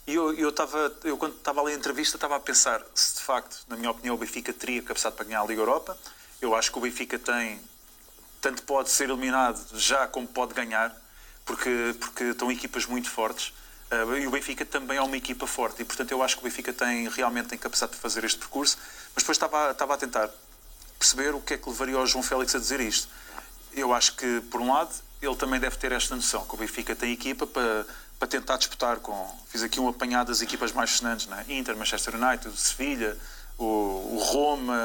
E 0.06 0.14
eu, 0.14 0.32
eu, 0.34 0.48
estava, 0.48 0.96
eu 1.04 1.16
quando 1.16 1.36
estava 1.36 1.60
a 1.60 1.64
ler 1.64 1.74
a 1.74 1.76
entrevista, 1.76 2.16
estava 2.16 2.36
a 2.36 2.40
pensar 2.40 2.82
se 2.94 3.16
de 3.16 3.22
facto, 3.22 3.64
na 3.68 3.76
minha 3.76 3.90
opinião, 3.90 4.14
o 4.14 4.18
Benfica 4.18 4.52
teria 4.52 4.82
capacidade 4.82 5.16
para 5.16 5.26
ganhar 5.26 5.42
a 5.42 5.46
Liga 5.46 5.60
Europa. 5.60 5.96
Eu 6.40 6.54
acho 6.54 6.72
que 6.72 6.78
o 6.78 6.80
Benfica 6.80 7.18
tem, 7.18 7.60
tanto 8.40 8.62
pode 8.62 8.90
ser 8.90 9.10
eliminado 9.10 9.60
já 9.74 10.06
como 10.06 10.26
pode 10.26 10.54
ganhar, 10.54 10.94
porque, 11.44 11.94
porque 11.98 12.24
estão 12.24 12.50
equipas 12.50 12.86
muito 12.86 13.10
fortes. 13.10 13.52
Uh, 13.90 14.16
e 14.16 14.26
o 14.26 14.30
Benfica 14.30 14.64
também 14.64 14.98
é 14.98 15.02
uma 15.02 15.16
equipa 15.16 15.46
forte 15.46 15.82
e, 15.82 15.84
portanto, 15.84 16.12
eu 16.12 16.22
acho 16.22 16.36
que 16.36 16.42
o 16.42 16.44
Benfica 16.44 16.72
tem 16.72 17.08
realmente 17.08 17.48
tem 17.48 17.58
capacidade 17.58 17.92
de 17.92 17.98
fazer 17.98 18.24
este 18.24 18.38
percurso. 18.38 18.78
Mas 19.14 19.22
depois 19.24 19.36
estava, 19.36 19.72
estava 19.72 19.94
a 19.94 19.96
tentar 19.96 20.30
perceber 20.98 21.34
o 21.34 21.40
que 21.40 21.54
é 21.54 21.58
que 21.58 21.68
levaria 21.68 21.98
o 21.98 22.06
João 22.06 22.22
Félix 22.22 22.54
a 22.54 22.58
dizer 22.58 22.78
isto. 22.80 23.08
Eu 23.72 23.92
acho 23.92 24.14
que, 24.14 24.40
por 24.50 24.60
um 24.60 24.72
lado, 24.72 24.94
ele 25.20 25.34
também 25.34 25.58
deve 25.58 25.76
ter 25.76 25.92
esta 25.92 26.14
noção 26.14 26.44
que 26.44 26.54
o 26.54 26.56
Benfica 26.56 26.94
tem 26.94 27.12
equipa 27.12 27.46
para, 27.46 27.86
para 28.18 28.28
tentar 28.28 28.56
disputar 28.58 28.98
com. 28.98 29.38
Fiz 29.48 29.62
aqui 29.62 29.80
um 29.80 29.88
apanhado 29.88 30.28
das 30.28 30.40
equipas 30.40 30.72
mais 30.72 30.90
sonantes, 30.90 31.26
né? 31.26 31.44
Inter, 31.48 31.76
Manchester 31.76 32.14
United, 32.14 32.58
Sevilha, 32.58 33.16
o, 33.58 33.64
o 33.64 34.18
Roma, 34.22 34.76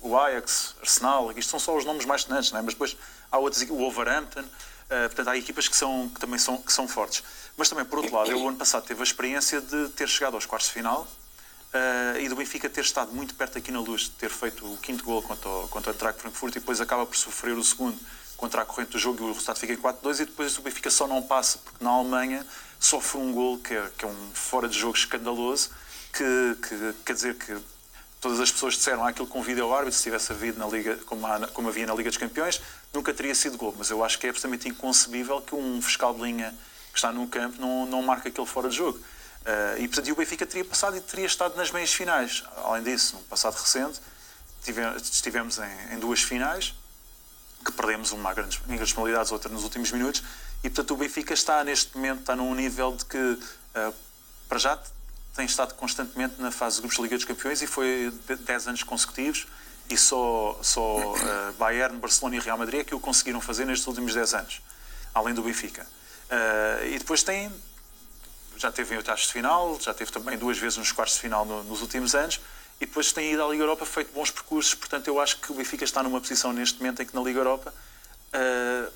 o 0.00 0.16
Ajax, 0.18 0.74
Arsenal. 0.80 1.32
Isto 1.36 1.50
são 1.50 1.60
só 1.60 1.76
os 1.76 1.84
nomes 1.84 2.04
mais 2.04 2.22
sonantes, 2.22 2.52
né? 2.52 2.60
mas 2.62 2.74
depois 2.74 2.96
há 3.30 3.38
outros, 3.38 3.62
o 3.62 3.76
Wolverhampton. 3.76 4.40
Uh, 4.42 5.08
portanto, 5.08 5.28
há 5.28 5.36
equipas 5.36 5.66
que, 5.66 5.76
são, 5.76 6.08
que 6.10 6.20
também 6.20 6.38
são, 6.38 6.58
que 6.58 6.72
são 6.72 6.86
fortes. 6.86 7.22
Mas 7.56 7.68
também, 7.68 7.84
por 7.84 7.98
outro 7.98 8.14
lado, 8.14 8.30
eu, 8.30 8.40
o 8.40 8.48
ano 8.48 8.56
passado 8.56 8.84
teve 8.84 9.00
a 9.00 9.02
experiência 9.02 9.60
de 9.60 9.88
ter 9.90 10.08
chegado 10.08 10.34
aos 10.34 10.46
quartos 10.46 10.68
de 10.68 10.74
final 10.74 11.08
uh, 11.74 12.20
e 12.20 12.28
do 12.28 12.36
Benfica 12.36 12.68
ter 12.68 12.82
estado 12.82 13.12
muito 13.12 13.34
perto 13.34 13.58
aqui 13.58 13.70
na 13.72 13.80
luz, 13.80 14.02
de 14.02 14.10
ter 14.10 14.30
feito 14.30 14.64
o 14.64 14.76
quinto 14.78 15.04
gol 15.04 15.22
contra 15.22 15.48
o, 15.48 15.68
contra 15.68 15.90
o 15.90 15.94
Eintracht 15.94 16.20
Frankfurt 16.20 16.56
e 16.56 16.60
depois 16.60 16.80
acaba 16.80 17.04
por 17.04 17.16
sofrer 17.16 17.56
o 17.56 17.64
segundo 17.64 17.98
contra 18.36 18.62
a 18.62 18.64
corrente 18.64 18.92
do 18.92 18.98
jogo 18.98 19.18
e 19.20 19.24
o 19.24 19.28
resultado 19.28 19.58
fica 19.58 19.72
em 19.72 19.76
4-2 19.76 20.20
e 20.20 20.24
depois 20.26 20.56
o 20.58 20.62
Benfica 20.62 20.90
só 20.90 21.06
não 21.06 21.22
passa, 21.22 21.58
porque 21.58 21.82
na 21.82 21.90
Alemanha 21.90 22.46
sofre 22.78 23.18
um 23.18 23.32
gol 23.32 23.58
que 23.58 23.74
é, 23.74 23.90
que 23.96 24.04
é 24.04 24.08
um 24.08 24.30
fora 24.34 24.68
de 24.68 24.78
jogo 24.78 24.96
escandaloso, 24.96 25.70
que, 26.12 26.56
que 26.68 26.94
quer 27.04 27.12
dizer 27.14 27.34
que 27.34 27.56
todas 28.20 28.40
as 28.40 28.50
pessoas 28.50 28.74
disseram 28.74 29.04
ah, 29.04 29.10
aquilo 29.10 29.26
convida 29.26 29.62
ao 29.62 29.72
árbitro, 29.74 29.96
se 29.96 30.02
tivesse 30.02 30.32
havido 30.32 30.58
na 30.58 30.66
Liga, 30.66 30.96
como, 31.06 31.26
há, 31.26 31.46
como 31.48 31.68
havia 31.68 31.86
na 31.86 31.94
Liga 31.94 32.10
dos 32.10 32.18
Campeões, 32.18 32.60
nunca 32.92 33.12
teria 33.12 33.34
sido 33.34 33.56
gol. 33.56 33.74
Mas 33.76 33.90
eu 33.90 34.04
acho 34.04 34.18
que 34.18 34.26
é 34.26 34.30
absolutamente 34.30 34.68
inconcebível 34.68 35.40
que 35.40 35.54
um 35.54 35.80
fiscal 35.82 36.14
de 36.14 36.22
linha 36.22 36.54
que 36.92 36.98
está 36.98 37.12
no 37.12 37.26
campo 37.28 37.60
não, 37.60 37.86
não 37.86 38.02
marque 38.02 38.28
aquele 38.28 38.46
fora 38.46 38.68
de 38.68 38.76
jogo. 38.76 38.98
Uh, 38.98 39.78
e, 39.78 39.86
portanto, 39.86 40.10
o 40.10 40.16
Benfica 40.16 40.44
teria 40.44 40.64
passado 40.64 40.96
e 40.96 41.00
teria 41.00 41.26
estado 41.26 41.56
nas 41.56 41.70
meias 41.70 41.92
finais. 41.92 42.42
Além 42.64 42.82
disso, 42.82 43.16
no 43.16 43.22
passado 43.22 43.54
recente, 43.54 44.00
estivemos 44.66 45.58
em, 45.58 45.94
em 45.94 45.98
duas 46.00 46.20
finais, 46.20 46.74
que 47.64 47.70
perdemos 47.70 48.12
uma 48.12 48.34
grande, 48.34 48.60
em 48.66 48.74
grandes 48.74 48.92
penalidades, 48.92 49.30
outra 49.30 49.50
nos 49.52 49.62
últimos 49.62 49.92
minutos, 49.92 50.22
e, 50.64 50.70
portanto, 50.70 50.94
o 50.94 50.96
Benfica 50.96 51.34
está, 51.34 51.62
neste 51.62 51.94
momento, 51.96 52.20
está 52.20 52.34
num 52.34 52.52
nível 52.54 52.96
de 52.96 53.04
que, 53.04 53.18
uh, 53.18 53.94
para 54.48 54.58
já, 54.58 54.78
tem 55.36 55.44
estado 55.44 55.74
constantemente 55.74 56.40
na 56.40 56.50
fase 56.50 56.76
de 56.76 56.80
grupos 56.80 56.96
da 56.96 57.02
Liga 57.02 57.16
dos 57.16 57.24
Campeões 57.26 57.60
e 57.60 57.66
foi 57.66 58.12
10 58.26 58.68
anos 58.68 58.82
consecutivos 58.82 59.46
e 59.88 59.96
só, 59.96 60.58
só 60.62 61.12
uh, 61.12 61.52
Bayern, 61.58 61.98
Barcelona 61.98 62.36
e 62.36 62.40
Real 62.40 62.58
Madrid 62.58 62.80
é 62.80 62.84
que 62.84 62.94
o 62.94 62.98
conseguiram 62.98 63.40
fazer 63.40 63.66
nestes 63.66 63.86
últimos 63.86 64.14
10 64.14 64.34
anos, 64.34 64.62
além 65.14 65.34
do 65.34 65.42
Benfica. 65.42 65.86
Uh, 66.28 66.86
e 66.86 66.98
depois 66.98 67.22
tem, 67.22 67.52
já 68.56 68.72
teve 68.72 68.94
em 68.94 68.96
oitavos 68.96 69.22
de 69.22 69.32
final, 69.32 69.78
já 69.80 69.94
teve 69.94 70.10
também 70.10 70.36
duas 70.36 70.58
vezes 70.58 70.78
nos 70.78 70.90
quartos 70.90 71.16
de 71.16 71.20
final 71.20 71.44
no, 71.44 71.62
nos 71.64 71.82
últimos 71.82 72.14
anos, 72.14 72.40
e 72.80 72.86
depois 72.86 73.12
tem 73.12 73.32
ido 73.32 73.44
à 73.44 73.48
Liga 73.48 73.62
Europa, 73.62 73.86
feito 73.86 74.12
bons 74.12 74.30
percursos, 74.30 74.74
portanto 74.74 75.06
eu 75.06 75.20
acho 75.20 75.38
que 75.38 75.52
o 75.52 75.54
Benfica 75.54 75.84
está 75.84 76.02
numa 76.02 76.20
posição 76.20 76.52
neste 76.52 76.78
momento 76.78 77.02
em 77.02 77.06
que 77.06 77.14
na 77.14 77.20
Liga 77.20 77.40
Europa 77.40 77.72
uh, 77.72 78.92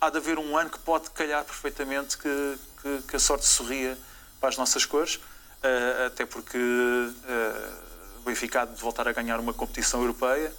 há 0.00 0.10
de 0.10 0.18
haver 0.18 0.38
um 0.38 0.56
ano 0.56 0.70
que 0.70 0.78
pode 0.78 1.10
calhar 1.10 1.44
perfeitamente 1.44 2.16
que, 2.16 2.58
que, 2.82 3.02
que 3.08 3.16
a 3.16 3.18
sorte 3.18 3.44
sorria 3.44 3.98
para 4.38 4.50
as 4.50 4.56
nossas 4.56 4.84
cores 4.84 5.18
uh, 5.62 6.06
até 6.06 6.24
porque 6.26 6.58
uh, 6.58 8.18
o 8.18 8.20
Benfica 8.22 8.66
de 8.66 8.80
voltar 8.80 9.08
a 9.08 9.12
ganhar 9.12 9.38
uma 9.40 9.52
competição 9.52 10.00
europeia. 10.00 10.52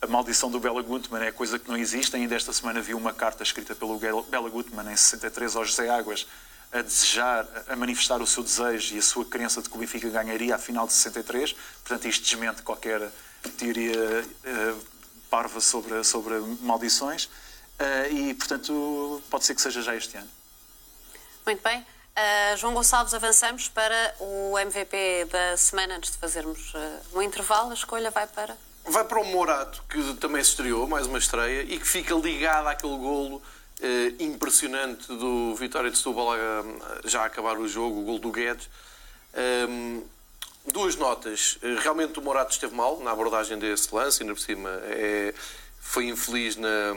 A 0.00 0.06
maldição 0.06 0.50
do 0.50 0.58
Bela 0.58 0.82
Gutmann 0.82 1.24
é 1.24 1.30
coisa 1.30 1.58
que 1.58 1.68
não 1.68 1.76
existe. 1.76 2.16
Ainda 2.16 2.34
esta 2.34 2.52
semana 2.52 2.80
vi 2.80 2.94
uma 2.94 3.12
carta 3.12 3.42
escrita 3.42 3.74
pelo 3.74 3.98
Bela 3.98 4.50
Gutmann 4.50 4.90
em 4.90 4.96
63 4.96 5.56
ao 5.56 5.64
José 5.64 5.88
Águas 5.88 6.26
a 6.72 6.80
desejar, 6.80 7.46
a 7.68 7.76
manifestar 7.76 8.20
o 8.22 8.26
seu 8.26 8.42
desejo 8.42 8.94
e 8.94 8.98
a 8.98 9.02
sua 9.02 9.26
crença 9.26 9.60
de 9.60 9.68
que 9.68 9.76
o 9.76 9.78
Benfica 9.78 10.08
ganharia 10.08 10.54
a 10.54 10.58
final 10.58 10.86
de 10.86 10.94
63. 10.94 11.52
Portanto, 11.52 12.08
isto 12.08 12.24
desmente 12.24 12.62
qualquer 12.62 13.10
teoria 13.58 13.92
uh, 13.92 14.86
parva 15.28 15.60
sobre, 15.60 16.02
sobre 16.02 16.38
maldições. 16.62 17.24
Uh, 17.24 18.12
e, 18.12 18.34
portanto, 18.34 19.22
pode 19.28 19.44
ser 19.44 19.54
que 19.54 19.60
seja 19.60 19.82
já 19.82 19.94
este 19.94 20.16
ano. 20.16 20.28
Muito 21.44 21.62
bem. 21.62 21.84
Uh, 22.12 22.56
João 22.58 22.74
Gonçalves, 22.74 23.14
avançamos 23.14 23.68
para 23.70 24.14
o 24.20 24.58
MVP 24.58 25.24
da 25.30 25.56
semana 25.56 25.96
antes 25.96 26.10
de 26.10 26.18
fazermos 26.18 26.74
uh, 26.74 27.18
um 27.18 27.22
intervalo. 27.22 27.70
A 27.70 27.74
escolha 27.74 28.10
vai 28.10 28.26
para. 28.26 28.54
Vai 28.84 29.02
para 29.04 29.18
o 29.18 29.24
Morato, 29.24 29.82
que 29.88 30.14
também 30.16 30.44
se 30.44 30.50
estreou, 30.50 30.86
mais 30.86 31.06
uma 31.06 31.16
estreia, 31.16 31.62
e 31.62 31.78
que 31.78 31.86
fica 31.86 32.14
ligado 32.14 32.66
àquele 32.66 32.98
golo 32.98 33.36
uh, 33.36 33.42
impressionante 34.22 35.06
do 35.06 35.54
Vitória 35.54 35.90
de 35.90 35.96
Setúbal 35.96 36.34
já 37.04 37.22
a 37.22 37.26
acabar 37.26 37.58
o 37.58 37.66
jogo, 37.66 38.00
o 38.00 38.04
golo 38.04 38.18
do 38.18 38.30
Guedes. 38.30 38.68
Um, 39.70 40.04
duas 40.70 40.96
notas. 40.96 41.58
Realmente 41.80 42.18
o 42.18 42.22
Morato 42.22 42.52
esteve 42.52 42.74
mal 42.74 43.00
na 43.00 43.12
abordagem 43.12 43.58
desse 43.58 43.94
lance, 43.94 44.22
ainda 44.22 44.34
por 44.34 44.40
cima 44.40 44.68
é, 44.84 45.32
foi 45.80 46.08
infeliz 46.08 46.56
na 46.56 46.94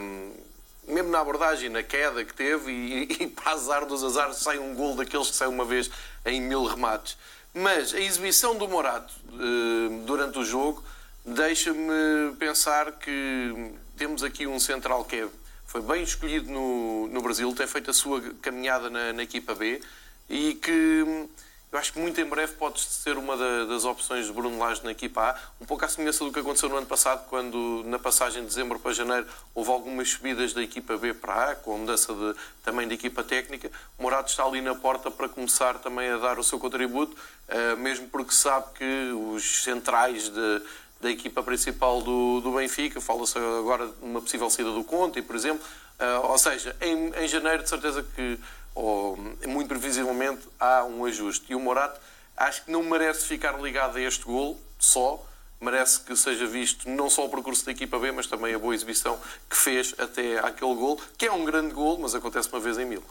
mesmo 0.86 1.10
na 1.10 1.20
abordagem, 1.20 1.68
na 1.68 1.82
queda 1.82 2.24
que 2.24 2.34
teve, 2.34 2.70
e, 2.70 3.02
e 3.24 3.26
para 3.26 3.52
azar 3.52 3.86
dos 3.86 4.02
azares 4.04 4.36
sai 4.38 4.58
um 4.58 4.74
gol 4.74 4.96
daqueles 4.96 5.30
que 5.30 5.36
sai 5.36 5.48
uma 5.48 5.64
vez 5.64 5.90
em 6.24 6.40
mil 6.40 6.64
remates. 6.64 7.16
Mas 7.54 7.94
a 7.94 8.00
exibição 8.00 8.56
do 8.56 8.68
Morato 8.68 9.14
eh, 9.32 10.04
durante 10.04 10.38
o 10.38 10.44
jogo 10.44 10.84
deixa-me 11.24 12.36
pensar 12.38 12.92
que 12.92 13.72
temos 13.96 14.22
aqui 14.22 14.46
um 14.46 14.60
central 14.60 15.04
que 15.04 15.16
é, 15.16 15.28
foi 15.66 15.80
bem 15.80 16.02
escolhido 16.02 16.50
no, 16.52 17.08
no 17.08 17.22
Brasil, 17.22 17.50
tem 17.54 17.66
feito 17.66 17.90
a 17.90 17.94
sua 17.94 18.20
caminhada 18.42 18.90
na, 18.90 19.14
na 19.14 19.22
equipa 19.22 19.54
B 19.54 19.80
e 20.28 20.54
que 20.54 21.26
eu 21.72 21.78
acho 21.78 21.92
que 21.92 21.98
muito 21.98 22.20
em 22.20 22.24
breve 22.24 22.52
pode 22.54 22.80
ser 22.80 23.18
uma 23.18 23.36
das 23.66 23.84
opções 23.84 24.26
de 24.26 24.32
Bruno 24.32 24.58
Lage 24.58 24.84
na 24.84 24.92
equipa 24.92 25.30
A, 25.30 25.38
um 25.60 25.66
pouco 25.66 25.84
à 25.84 25.88
semelhança 25.88 26.24
do 26.24 26.32
que 26.32 26.38
aconteceu 26.38 26.68
no 26.68 26.76
ano 26.76 26.86
passado, 26.86 27.26
quando 27.28 27.82
na 27.86 27.98
passagem 27.98 28.42
de 28.42 28.48
dezembro 28.48 28.78
para 28.78 28.92
janeiro 28.92 29.26
houve 29.54 29.70
algumas 29.70 30.08
subidas 30.10 30.52
da 30.52 30.62
equipa 30.62 30.96
B 30.96 31.12
para 31.12 31.50
A, 31.50 31.54
com 31.56 31.74
a 31.74 31.78
mudança 31.78 32.14
de, 32.14 32.34
também 32.62 32.86
da 32.86 32.94
equipa 32.94 33.22
técnica. 33.24 33.70
O 33.98 34.02
Morato 34.02 34.30
está 34.30 34.44
ali 34.44 34.60
na 34.60 34.74
porta 34.74 35.10
para 35.10 35.28
começar 35.28 35.78
também 35.78 36.08
a 36.08 36.16
dar 36.16 36.38
o 36.38 36.44
seu 36.44 36.58
contributo, 36.58 37.16
uh, 37.48 37.76
mesmo 37.76 38.08
porque 38.08 38.32
sabe 38.32 38.66
que 38.78 39.12
os 39.34 39.64
centrais 39.64 40.28
de, 40.28 40.62
da 41.00 41.10
equipa 41.10 41.42
principal 41.42 42.00
do, 42.00 42.40
do 42.40 42.52
Benfica, 42.52 43.00
fala-se 43.00 43.36
agora 43.38 43.88
de 43.88 43.92
uma 44.02 44.22
possível 44.22 44.48
saída 44.48 44.70
do 44.70 44.84
Conte, 44.84 45.20
por 45.20 45.34
exemplo, 45.34 45.66
uh, 46.00 46.26
ou 46.26 46.38
seja, 46.38 46.76
em, 46.80 47.08
em 47.22 47.28
janeiro 47.28 47.64
de 47.64 47.68
certeza 47.68 48.02
que 48.14 48.38
ou 48.76 49.16
muito 49.46 49.68
previsivelmente 49.68 50.46
há 50.60 50.84
um 50.84 51.04
ajuste. 51.06 51.46
E 51.48 51.54
o 51.54 51.60
Morato 51.60 51.98
acho 52.36 52.64
que 52.64 52.70
não 52.70 52.82
merece 52.82 53.26
ficar 53.26 53.58
ligado 53.58 53.96
a 53.96 54.00
este 54.00 54.24
gol 54.24 54.60
só, 54.78 55.24
merece 55.58 56.00
que 56.00 56.14
seja 56.14 56.46
visto 56.46 56.88
não 56.88 57.08
só 57.08 57.24
o 57.24 57.28
percurso 57.30 57.64
da 57.64 57.72
equipa 57.72 57.98
B, 57.98 58.12
mas 58.12 58.26
também 58.26 58.54
a 58.54 58.58
boa 58.58 58.74
exibição 58.74 59.18
que 59.48 59.56
fez 59.56 59.94
até 59.98 60.38
aquele 60.38 60.74
gol, 60.74 61.00
que 61.16 61.26
é 61.26 61.32
um 61.32 61.44
grande 61.44 61.72
gol, 61.72 61.98
mas 61.98 62.14
acontece 62.14 62.50
uma 62.50 62.60
vez 62.60 62.76
em 62.76 62.84
mil. 62.84 63.02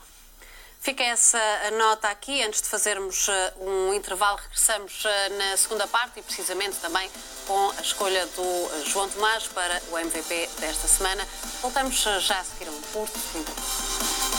Fica 0.79 1.03
essa 1.03 1.39
nota 1.79 2.09
aqui. 2.09 2.43
Antes 2.43 2.61
de 2.61 2.69
fazermos 2.69 3.27
eh, 3.27 3.53
um 3.59 3.91
intervalo, 3.91 4.37
regressamos 4.37 5.03
eh, 5.03 5.29
na 5.29 5.57
segunda 5.57 5.87
parte 5.87 6.19
e 6.19 6.21
precisamente 6.21 6.75
também 6.75 7.09
com 7.47 7.71
a 7.71 7.81
escolha 7.81 8.23
do 8.27 8.43
eh, 8.43 8.83
João 8.85 9.09
Tomás 9.09 9.47
para 9.47 9.81
o 9.91 9.97
MVP 9.97 10.47
desta 10.59 10.87
semana. 10.87 11.27
Voltamos 11.63 11.95
já 12.19 12.39
a 12.39 12.43
seguir 12.43 12.69
um 12.69 12.79
curto 12.93 13.17
intervalo. 13.33 14.34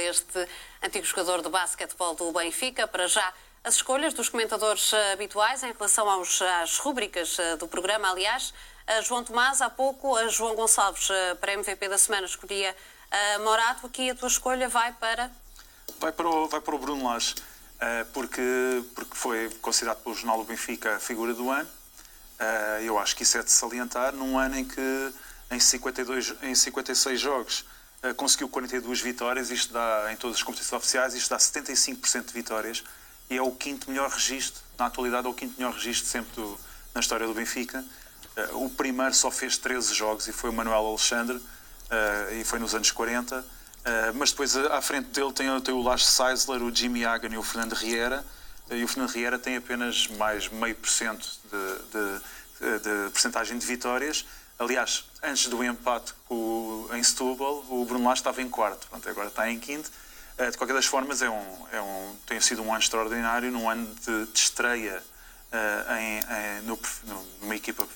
Deste 0.00 0.48
antigo 0.82 1.04
jogador 1.04 1.42
de 1.42 1.50
basquetebol 1.50 2.14
do 2.14 2.32
Benfica. 2.32 2.88
Para 2.88 3.06
já, 3.06 3.32
as 3.62 3.74
escolhas 3.74 4.14
dos 4.14 4.30
comentadores 4.30 4.92
eh, 4.92 5.12
habituais 5.12 5.62
em 5.62 5.72
relação 5.72 6.08
aos, 6.08 6.40
às 6.40 6.78
rúbricas 6.78 7.38
eh, 7.38 7.56
do 7.56 7.68
programa. 7.68 8.10
Aliás, 8.10 8.54
João 9.04 9.22
Tomás, 9.22 9.60
há 9.60 9.70
pouco, 9.70 10.16
a 10.16 10.26
João 10.28 10.56
Gonçalves, 10.56 11.08
eh, 11.10 11.34
para 11.34 11.52
MVP 11.52 11.88
da 11.88 11.98
semana, 11.98 12.26
escolhia 12.26 12.74
Morato. 13.44 13.86
Aqui 13.86 14.10
a 14.10 14.14
tua 14.14 14.28
escolha 14.28 14.68
vai 14.68 14.92
para. 14.94 15.30
Vai 15.98 16.12
para 16.12 16.28
o, 16.28 16.48
vai 16.48 16.60
para 16.60 16.74
o 16.74 16.78
Bruno 16.78 17.04
Lage, 17.08 17.34
porque, 18.12 18.40
porque 18.94 19.14
foi 19.14 19.50
considerado 19.60 20.02
pelo 20.02 20.14
Jornal 20.14 20.38
do 20.38 20.44
Benfica 20.44 20.96
a 20.96 21.00
figura 21.00 21.34
do 21.34 21.50
ano. 21.50 21.68
Eu 22.84 22.98
acho 22.98 23.16
que 23.16 23.24
isso 23.24 23.36
é 23.36 23.42
de 23.42 23.50
salientar 23.50 24.14
num 24.14 24.38
ano 24.38 24.56
em 24.56 24.64
que, 24.64 25.12
em, 25.50 25.58
52, 25.58 26.36
em 26.42 26.54
56 26.54 27.20
jogos, 27.20 27.64
conseguiu 28.16 28.48
42 28.48 29.00
vitórias, 29.00 29.50
isto 29.50 29.72
dá, 29.72 30.08
em 30.12 30.16
todas 30.16 30.38
as 30.38 30.42
competições 30.42 30.78
oficiais, 30.78 31.14
isto 31.14 31.30
dá 31.30 31.36
75% 31.36 32.26
de 32.26 32.32
vitórias 32.32 32.82
e 33.30 33.36
é 33.36 33.42
o 33.42 33.52
quinto 33.52 33.88
melhor 33.88 34.10
registro, 34.10 34.60
na 34.76 34.86
atualidade 34.86 35.26
é 35.26 35.30
o 35.30 35.34
quinto 35.34 35.54
melhor 35.56 35.72
registro 35.72 36.08
sempre 36.08 36.34
do, 36.34 36.58
na 36.92 37.00
história 37.00 37.26
do 37.26 37.32
Benfica. 37.32 37.84
Uh, 38.52 38.64
o 38.64 38.70
primeiro 38.70 39.14
só 39.14 39.30
fez 39.30 39.56
13 39.56 39.94
jogos 39.94 40.26
e 40.26 40.32
foi 40.32 40.50
o 40.50 40.52
Manuel 40.52 40.84
Alexandre, 40.86 41.36
uh, 41.36 42.34
e 42.34 42.44
foi 42.44 42.58
nos 42.58 42.74
anos 42.74 42.90
40. 42.90 43.38
Uh, 43.38 43.44
mas 44.14 44.32
depois 44.32 44.56
à 44.56 44.80
frente 44.82 45.08
dele 45.10 45.32
tem, 45.32 45.60
tem 45.60 45.72
o 45.72 45.80
Lars 45.80 46.06
Seisler, 46.06 46.62
o 46.62 46.74
Jimmy 46.74 47.04
Hagan 47.04 47.32
e 47.32 47.38
o 47.38 47.42
Fernando 47.42 47.74
Riera. 47.74 48.24
e 48.70 48.82
o 48.82 48.88
Fernando 48.88 49.10
Riera 49.10 49.38
tem 49.38 49.56
apenas 49.56 50.08
mais 50.08 50.48
meio 50.48 50.74
por 50.74 50.88
cento 50.88 51.26
de, 51.44 51.58
de, 51.92 52.78
de, 52.78 53.10
porcentagem 53.10 53.58
de 53.58 53.66
vitórias. 53.66 54.26
Aliás, 54.58 55.04
antes 55.22 55.46
do 55.48 55.62
empate 55.62 56.14
em 56.94 57.02
Setúbal, 57.02 57.64
o 57.68 57.84
Bruno 57.84 58.04
Lage 58.08 58.20
estava 58.20 58.40
em 58.42 58.48
quarto, 58.48 58.86
Pronto, 58.88 59.08
agora 59.08 59.28
está 59.28 59.50
em 59.50 59.58
quinto. 59.58 59.90
Eh, 60.38 60.50
de 60.50 60.56
qualquer 60.56 60.72
das 60.72 60.86
formas, 60.86 61.20
é 61.20 61.28
um, 61.28 61.66
é 61.70 61.80
um, 61.82 62.16
tem 62.26 62.40
sido 62.40 62.62
um 62.62 62.70
ano 62.70 62.78
extraordinário, 62.78 63.50
num 63.50 63.68
ano 63.68 63.94
de, 63.94 64.26
de 64.26 64.38
estreia 64.38 65.02
uh, 65.52 65.92
em, 65.94 66.18
em, 66.18 66.62
no, 66.62 66.78
numa 67.42 67.54
equipa, 67.54 67.86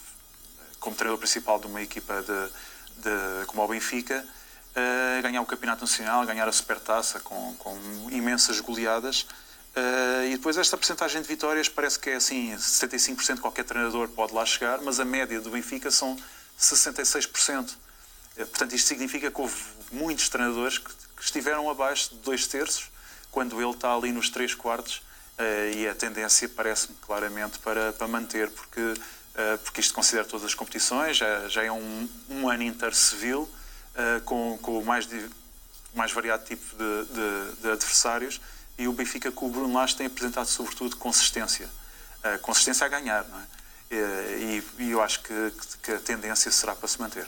como 0.79 0.95
treinador 0.95 1.19
principal 1.19 1.59
de 1.59 1.67
uma 1.67 1.81
equipa 1.81 2.23
de, 2.23 3.03
de, 3.03 3.47
como 3.47 3.63
o 3.63 3.69
Benfica, 3.69 4.23
uh, 4.77 5.23
ganhar 5.23 5.41
o 5.41 5.47
Campeonato 5.47 5.81
Nacional, 5.81 6.27
ganhar 6.27 6.47
a 6.47 6.53
Supertaça 6.53 7.19
com, 7.21 7.55
com 7.57 7.79
imensas 8.11 8.61
goleadas. 8.61 9.23
Uh, 9.75 10.27
e 10.29 10.37
depois 10.37 10.57
esta 10.59 10.77
percentagem 10.77 11.23
de 11.23 11.27
vitórias 11.27 11.69
parece 11.69 11.99
que 11.99 12.11
é 12.11 12.17
assim, 12.17 12.55
75% 12.55 13.41
qualquer 13.41 13.65
treinador 13.65 14.09
pode 14.09 14.35
lá 14.35 14.45
chegar, 14.45 14.83
mas 14.83 15.01
a 15.01 15.05
média 15.05 15.41
do 15.41 15.51
Benfica 15.51 15.91
são 15.91 16.17
66%. 16.59 17.77
Eh, 18.37 18.45
portanto, 18.45 18.75
isto 18.75 18.89
significa 18.89 19.31
que 19.31 19.41
houve 19.41 19.55
muitos 19.93 20.29
treinadores 20.29 20.79
que, 20.79 20.91
estiveram 21.21 21.71
abaixo 21.71 22.11
de 22.11 22.17
dois 22.17 22.47
terços, 22.47 22.91
quando 23.31 23.59
ele 23.59 23.71
está 23.71 23.95
ali 23.95 24.13
nos 24.13 24.29
três 24.29 24.55
quartos, 24.55 25.01
eh, 25.39 25.73
e 25.75 25.89
a 25.89 25.95
tendência 25.95 26.47
parece-me 26.51 26.95
claramente 27.01 27.59
para, 27.61 27.95
para 27.95 28.07
manter, 28.07 28.51
porque, 28.51 28.95
eh, 29.35 29.57
porque 29.57 29.81
isto 29.81 29.95
considera 29.95 30.27
todas 30.27 30.45
as 30.45 30.55
competições, 30.55 31.17
já, 31.17 31.49
já 31.49 31.65
é 31.65 31.73
um, 31.73 32.09
um 32.29 32.49
ano 32.49 32.63
intercivil, 32.63 33.49
com, 34.25 34.59
com 34.61 34.81
o 34.81 34.85
mais, 34.85 35.09
mais 35.95 36.11
variado 36.11 36.45
tipo 36.45 36.65
de, 36.77 37.05
de, 37.15 37.63
de 37.63 37.71
adversários, 37.71 38.41
e 38.77 38.89
o 38.89 38.93
Benfica 38.93 39.31
com 39.31 39.47
o 39.47 39.49
Bruno 39.49 39.73
Lage 39.73 39.95
tem 39.95 40.07
apresentado 40.09 40.47
sobretudo 40.47 40.97
consistência. 40.97 41.71
consistência 42.43 42.85
a 42.85 42.89
ganhar, 42.89 43.25
não 43.29 43.39
é? 43.39 43.45
E, 43.95 44.63
e 44.79 44.91
eu 44.91 45.01
acho 45.01 45.21
que, 45.21 45.53
que 45.83 45.93
a 45.93 46.01
tendência 46.01 46.51
será 46.51 46.75
para 46.75 46.89
se 46.89 47.01
manter. 47.01 47.27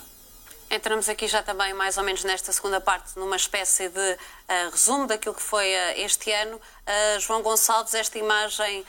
Entramos 0.69 1.09
aqui 1.09 1.29
já 1.29 1.43
também, 1.43 1.73
mais 1.75 1.97
ou 1.97 2.03
menos 2.03 2.25
nesta 2.25 2.53
segunda 2.53 2.81
parte, 2.81 3.17
numa 3.17 3.37
espécie 3.37 3.89
de 3.89 4.13
uh, 4.13 4.71
resumo 4.73 5.07
daquilo 5.07 5.35
que 5.35 5.43
foi 5.43 5.67
uh, 5.67 5.93
este 5.97 6.33
ano. 6.33 6.57
Uh, 6.57 7.21
João 7.21 7.41
Gonçalves, 7.41 7.95
esta 7.95 8.19
imagem 8.19 8.85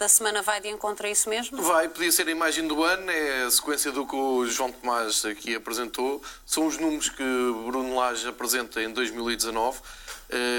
da 0.00 0.08
semana 0.08 0.42
vai 0.42 0.60
de 0.60 0.66
encontro 0.66 1.06
a 1.06 1.08
isso 1.08 1.28
mesmo? 1.28 1.62
Vai, 1.62 1.88
podia 1.88 2.10
ser 2.10 2.26
a 2.26 2.30
imagem 2.32 2.66
do 2.66 2.82
ano, 2.82 3.08
é 3.08 3.44
a 3.44 3.50
sequência 3.52 3.92
do 3.92 4.04
que 4.04 4.16
o 4.16 4.44
João 4.46 4.72
Tomás 4.72 5.24
aqui 5.24 5.54
apresentou. 5.54 6.20
São 6.44 6.66
os 6.66 6.76
números 6.76 7.08
que 7.08 7.22
Bruno 7.64 7.94
Lage 7.94 8.26
apresenta 8.26 8.82
em 8.82 8.92
2019. 8.92 9.78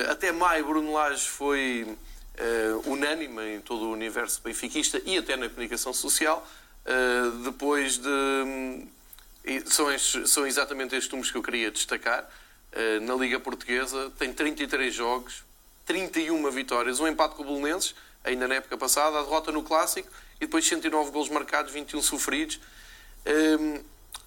até 0.10 0.31
maio, 0.31 0.65
Bruno 0.65 0.93
Lage 0.93 1.27
foi 1.27 1.97
uh, 2.39 2.91
unânime 2.91 3.55
em 3.55 3.61
todo 3.61 3.85
o 3.85 3.91
universo 3.91 4.41
benfiquista 4.43 5.01
e 5.05 5.17
até 5.17 5.35
na 5.35 5.49
comunicação 5.49 5.93
social, 5.93 6.47
uh, 6.85 7.31
depois 7.43 7.97
de. 7.97 8.87
São, 9.65 9.91
estes, 9.91 10.31
são 10.31 10.47
exatamente 10.47 10.95
estes 10.95 11.11
números 11.11 11.31
que 11.31 11.37
eu 11.37 11.43
queria 11.43 11.69
destacar. 11.71 12.27
Uh, 12.73 12.99
na 13.01 13.13
Liga 13.15 13.39
Portuguesa 13.39 14.11
tem 14.17 14.33
33 14.33 14.93
jogos, 14.93 15.43
31 15.85 16.49
vitórias, 16.51 16.99
um 16.99 17.07
empate 17.07 17.35
com 17.35 17.43
o 17.43 17.45
Belenenses, 17.45 17.95
ainda 18.23 18.47
na 18.47 18.55
época 18.55 18.77
passada, 18.77 19.19
a 19.19 19.21
derrota 19.21 19.51
no 19.51 19.63
Clássico 19.63 20.09
e 20.37 20.41
depois 20.41 20.65
109 20.67 21.11
golos 21.11 21.29
marcados, 21.29 21.71
21 21.71 22.01
sofridos. 22.01 22.59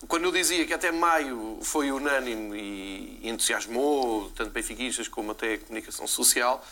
Quando 0.06 0.24
eu 0.24 0.32
dizia 0.32 0.64
que 0.64 0.72
até 0.72 0.92
maio 0.92 1.58
foi 1.62 1.90
unânime 1.90 2.56
e 2.56 3.28
entusiasmou 3.28 4.30
tanto 4.30 4.50
benfiquistas 4.50 5.08
como 5.08 5.32
até 5.32 5.54
a 5.54 5.58
comunicação 5.58 6.06
social, 6.06 6.64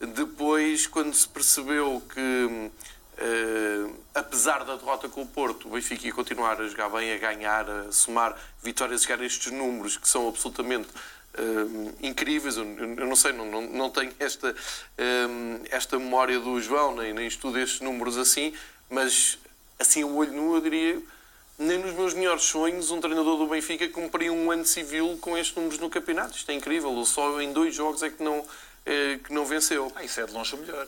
depois, 0.00 0.86
quando 0.86 1.14
se 1.14 1.26
percebeu 1.28 2.02
que, 2.12 2.20
uh, 2.20 3.96
apesar 4.14 4.64
da 4.64 4.76
derrota 4.76 5.08
com 5.08 5.22
o 5.22 5.26
Porto, 5.26 5.68
o 5.68 5.72
Benfica 5.72 6.06
ia 6.06 6.12
continuar 6.12 6.60
a 6.60 6.66
jogar 6.66 6.88
bem, 6.90 7.12
a 7.12 7.18
ganhar, 7.18 7.68
a 7.68 7.92
somar 7.92 8.36
vitórias, 8.62 9.00
a 9.00 9.04
chegar 9.04 9.22
a 9.22 9.26
estes 9.26 9.52
números 9.52 9.96
que 9.96 10.08
são 10.08 10.28
absolutamente 10.28 10.88
uh, 10.88 11.94
incríveis. 12.02 12.56
Eu, 12.56 12.64
eu, 12.64 13.06
não 13.06 13.16
sei, 13.16 13.32
não, 13.32 13.46
não, 13.46 13.62
não 13.62 13.90
tenho 13.90 14.12
esta, 14.18 14.50
uh, 14.50 15.66
esta 15.70 15.98
memória 15.98 16.38
do 16.40 16.60
João, 16.60 16.96
nem, 16.96 17.12
nem 17.12 17.26
estudo 17.26 17.58
estes 17.58 17.80
números 17.80 18.16
assim, 18.16 18.52
mas 18.90 19.38
assim, 19.78 20.04
o 20.04 20.16
olho 20.16 20.32
nu, 20.32 20.54
eu 20.54 20.60
diria 20.60 21.02
nem 21.58 21.78
nos 21.78 21.94
meus 21.94 22.14
melhores 22.14 22.42
sonhos 22.42 22.90
um 22.90 23.00
treinador 23.00 23.38
do 23.38 23.46
Benfica 23.46 23.88
cumpria 23.88 24.32
um 24.32 24.50
ano 24.50 24.64
civil 24.64 25.16
com 25.20 25.38
estes 25.38 25.54
números 25.54 25.78
no 25.78 25.88
campeonato. 25.88 26.36
Isto 26.36 26.50
é 26.50 26.54
incrível. 26.54 27.04
Só 27.04 27.40
em 27.40 27.52
dois 27.52 27.74
jogos 27.74 28.02
é 28.02 28.10
que 28.10 28.22
não, 28.22 28.44
que 29.24 29.32
não 29.32 29.46
venceu. 29.46 29.90
Ah, 29.94 30.04
isso 30.04 30.20
é 30.20 30.26
de 30.26 30.32
longe 30.32 30.54
o 30.54 30.58
melhor. 30.58 30.86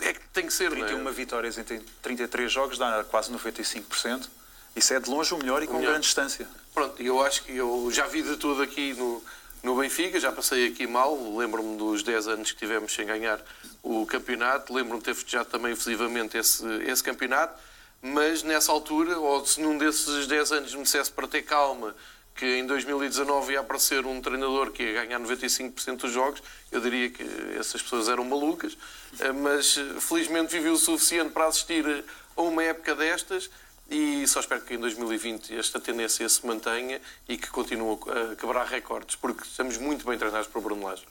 É 0.00 0.12
que 0.12 0.20
tem 0.28 0.46
que 0.46 0.52
ser, 0.52 0.70
31 0.70 0.98
não 1.02 1.10
é? 1.10 1.12
vitórias 1.12 1.58
em 1.58 1.64
33 2.02 2.50
jogos 2.50 2.78
dá 2.78 3.04
quase 3.04 3.32
95%. 3.32 4.28
Isso 4.74 4.94
é 4.94 5.00
de 5.00 5.10
longe 5.10 5.34
o 5.34 5.38
melhor 5.38 5.62
e 5.62 5.66
com 5.66 5.74
melhor. 5.74 5.90
grande 5.90 6.06
distância. 6.06 6.46
Pronto, 6.72 7.02
eu 7.02 7.22
acho 7.22 7.42
que 7.44 7.56
eu 7.56 7.90
já 7.90 8.06
vi 8.06 8.22
de 8.22 8.36
tudo 8.36 8.62
aqui 8.62 8.94
no, 8.94 9.22
no 9.62 9.76
Benfica, 9.76 10.20
já 10.20 10.30
passei 10.30 10.68
aqui 10.68 10.86
mal, 10.86 11.36
lembro-me 11.36 11.76
dos 11.76 12.02
10 12.02 12.28
anos 12.28 12.52
que 12.52 12.58
tivemos 12.58 12.92
sem 12.92 13.06
ganhar 13.06 13.40
o 13.82 14.06
campeonato, 14.06 14.72
lembro-me 14.72 15.00
de 15.00 15.06
ter 15.06 15.14
festejado 15.14 15.50
também 15.50 15.72
efusivamente 15.72 16.38
esse, 16.38 16.64
esse 16.84 17.02
campeonato, 17.02 17.58
mas 18.00 18.42
nessa 18.42 18.70
altura, 18.70 19.18
ou 19.18 19.44
se 19.44 19.60
num 19.60 19.76
desses 19.76 20.26
10 20.26 20.52
anos 20.52 20.74
me 20.74 20.84
dissesse 20.84 21.10
para 21.10 21.26
ter 21.26 21.42
calma 21.42 21.94
que 22.40 22.56
em 22.56 22.64
2019 22.64 23.52
ia 23.52 23.60
aparecer 23.60 24.06
um 24.06 24.18
treinador 24.18 24.70
que 24.70 24.82
ia 24.82 25.04
ganhar 25.04 25.20
95% 25.20 25.98
dos 25.98 26.10
jogos, 26.10 26.42
eu 26.72 26.80
diria 26.80 27.10
que 27.10 27.22
essas 27.58 27.82
pessoas 27.82 28.08
eram 28.08 28.24
malucas, 28.24 28.78
eh, 29.18 29.30
mas 29.30 29.76
eh, 29.76 30.00
felizmente 30.00 30.50
vivi 30.56 30.70
o 30.70 30.76
suficiente 30.78 31.32
para 31.32 31.44
assistir 31.44 32.02
a 32.34 32.40
uma 32.40 32.64
época 32.64 32.94
destas 32.94 33.50
e 33.90 34.26
só 34.26 34.40
espero 34.40 34.62
que 34.62 34.72
em 34.72 34.78
2020 34.78 35.54
esta 35.54 35.78
tendência 35.78 36.26
se 36.30 36.46
mantenha 36.46 36.98
e 37.28 37.36
que 37.36 37.50
continue 37.50 37.98
a 38.08 38.34
quebrar 38.34 38.64
recordes, 38.64 39.16
porque 39.16 39.42
estamos 39.42 39.76
muito 39.76 40.06
bem 40.06 40.16
treinados 40.16 40.48
por 40.48 40.62
Bruno 40.62 40.86
Lage. 40.86 41.04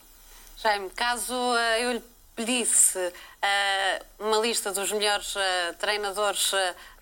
Jaime, 0.57 0.89
caso 0.89 1.35
eu 1.79 1.91
lhe 1.91 2.03
pedisse 2.35 2.97
uma 4.17 4.37
lista 4.37 4.71
dos 4.71 4.91
melhores 4.91 5.35
treinadores 5.77 6.51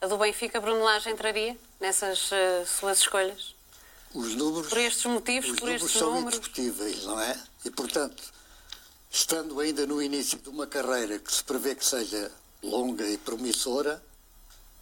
do 0.01 0.17
Benfica, 0.17 0.59
Bruno 0.59 0.83
Lage 0.83 1.09
entraria 1.09 1.55
nessas 1.79 2.31
suas 2.65 2.99
escolhas? 2.99 3.56
Os 4.13 4.35
números, 4.35 4.69
por 4.69 4.77
estes 4.77 5.05
motivos, 5.05 5.49
os 5.51 5.55
por 5.59 5.65
números 5.65 5.83
estes 5.83 5.99
são 5.99 6.13
números? 6.13 6.35
indiscutíveis, 6.37 7.03
não 7.03 7.19
é? 7.19 7.43
E, 7.65 7.71
portanto, 7.71 8.23
estando 9.11 9.59
ainda 9.59 9.85
no 9.85 10.01
início 10.01 10.39
de 10.39 10.49
uma 10.49 10.65
carreira 10.65 11.19
que 11.19 11.31
se 11.33 11.43
prevê 11.43 11.75
que 11.75 11.85
seja 11.85 12.31
longa 12.63 13.07
e 13.07 13.17
promissora, 13.17 14.03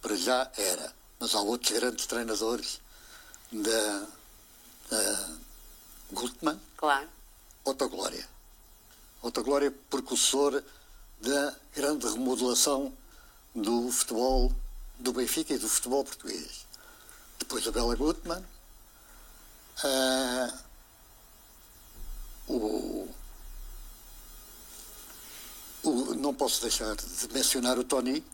para 0.00 0.16
já 0.16 0.50
era. 0.56 0.94
Mas 1.18 1.34
há 1.34 1.40
outros 1.40 1.72
grandes 1.72 2.06
treinadores 2.06 2.80
da, 3.50 4.06
da 4.90 5.28
Gutmann. 6.12 6.60
Claro. 6.76 7.08
Outra 7.64 7.86
Glória. 7.88 8.28
Outra 9.22 9.42
Glória 9.42 9.74
precursor 9.90 10.62
da 11.20 11.56
grande 11.74 12.06
remodelação 12.06 12.92
do 13.54 13.90
futebol 13.90 14.52
do 14.98 15.12
Benfica 15.12 15.54
e 15.54 15.58
do 15.58 15.68
futebol 15.68 16.04
português. 16.04 16.66
Depois 17.38 17.66
a 17.66 17.72
Bela 17.72 17.96
Gutmann. 17.96 18.44
Uh, 19.84 20.52
o, 22.48 23.08
o, 25.82 26.14
não 26.14 26.32
posso 26.32 26.62
deixar 26.62 26.94
de 26.96 27.32
mencionar 27.32 27.78
o 27.78 27.84
Tony, 27.84 28.24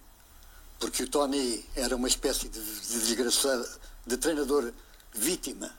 porque 0.78 1.02
o 1.02 1.08
Tony 1.08 1.64
era 1.74 1.96
uma 1.96 2.08
espécie 2.08 2.48
de, 2.48 2.60
de 2.60 3.00
desgraçado, 3.00 3.68
de 4.06 4.16
treinador 4.16 4.72
vítima. 5.12 5.70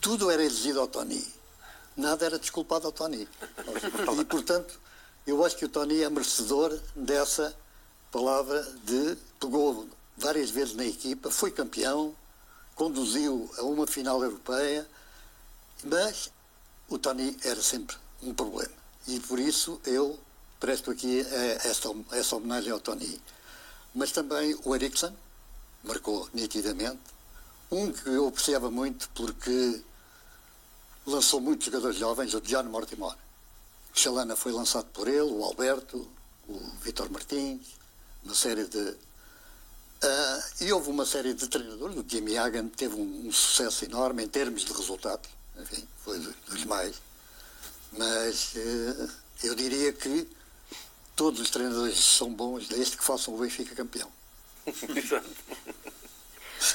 Tudo 0.00 0.30
era 0.30 0.42
exigido 0.42 0.80
ao 0.80 0.88
Tony. 0.88 1.26
Nada 1.96 2.26
era 2.26 2.38
desculpado 2.38 2.86
ao 2.86 2.92
Tony. 2.92 3.26
E, 4.20 4.24
portanto, 4.26 4.78
eu 5.26 5.44
acho 5.44 5.56
que 5.56 5.64
o 5.64 5.68
Tony 5.68 6.02
é 6.02 6.10
merecedor 6.10 6.78
dessa 6.94 7.56
palavra 8.10 8.62
de 8.84 9.16
pegou 9.40 9.88
várias 10.16 10.50
vezes 10.50 10.74
na 10.74 10.84
equipa, 10.84 11.30
foi 11.30 11.50
campeão, 11.50 12.14
conduziu 12.74 13.50
a 13.58 13.62
uma 13.62 13.86
final 13.86 14.22
europeia, 14.22 14.88
mas 15.84 16.30
o 16.88 16.98
Tony 16.98 17.36
era 17.42 17.62
sempre 17.62 17.96
um 18.22 18.34
problema. 18.34 18.74
E 19.06 19.20
por 19.20 19.38
isso 19.38 19.80
eu 19.84 20.18
presto 20.58 20.90
aqui 20.90 21.20
essa, 21.62 22.36
homenagem 22.36 22.72
ao 22.72 22.80
Tony. 22.80 23.20
Mas 23.94 24.12
também 24.12 24.56
o 24.64 24.74
Ericsson 24.74 25.14
marcou 25.82 26.28
nitidamente. 26.32 27.00
Um 27.70 27.92
que 27.92 28.08
eu 28.08 28.28
apreciava 28.28 28.70
muito 28.70 29.08
porque 29.10 29.82
lançou 31.06 31.40
muitos 31.40 31.66
jogadores 31.66 31.96
jovens, 31.96 32.34
o 32.34 32.40
John 32.40 32.64
Mortimer. 32.64 33.14
Chalana 33.92 34.34
foi 34.34 34.52
lançado 34.52 34.86
por 34.86 35.06
ele, 35.06 35.20
o 35.20 35.44
Alberto, 35.44 36.08
o 36.48 36.58
Vitor 36.82 37.10
Martins, 37.10 37.60
uma 38.24 38.34
série 38.34 38.64
de. 38.64 38.96
Uh, 40.02 40.64
e 40.64 40.72
houve 40.72 40.90
uma 40.90 41.06
série 41.06 41.32
de 41.32 41.48
treinadores, 41.48 41.96
o 41.96 42.04
Jimmy 42.06 42.36
Hagan 42.36 42.68
teve 42.68 42.94
um, 42.94 43.26
um 43.26 43.32
sucesso 43.32 43.84
enorme 43.84 44.22
em 44.22 44.28
termos 44.28 44.64
de 44.64 44.72
resultados, 44.72 45.30
enfim, 45.58 45.86
foi 46.04 46.18
dos 46.18 46.64
mais. 46.64 46.96
Mas 47.92 48.54
uh, 48.54 49.10
eu 49.42 49.54
diria 49.54 49.92
que 49.92 50.28
todos 51.16 51.40
os 51.40 51.48
treinadores 51.48 51.98
são 51.98 52.32
bons 52.32 52.68
desde 52.68 52.96
que 52.96 53.04
façam 53.04 53.34
o 53.34 53.38
Benfica 53.38 53.74
campeão. 53.74 54.10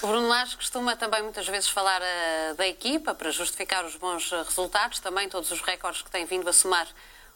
O 0.04 0.08
Bruno 0.08 0.28
Lage 0.28 0.56
costuma 0.56 0.96
também 0.96 1.24
muitas 1.24 1.48
vezes 1.48 1.68
falar 1.68 2.00
uh, 2.00 2.56
da 2.56 2.68
equipa 2.68 3.16
para 3.16 3.32
justificar 3.32 3.84
os 3.84 3.96
bons 3.96 4.30
resultados, 4.30 5.00
também 5.00 5.28
todos 5.28 5.50
os 5.52 5.62
recordes 5.62 6.04
que 6.04 6.12
tem 6.12 6.26
vindo 6.26 6.48
a 6.48 6.54
somar 6.54 6.88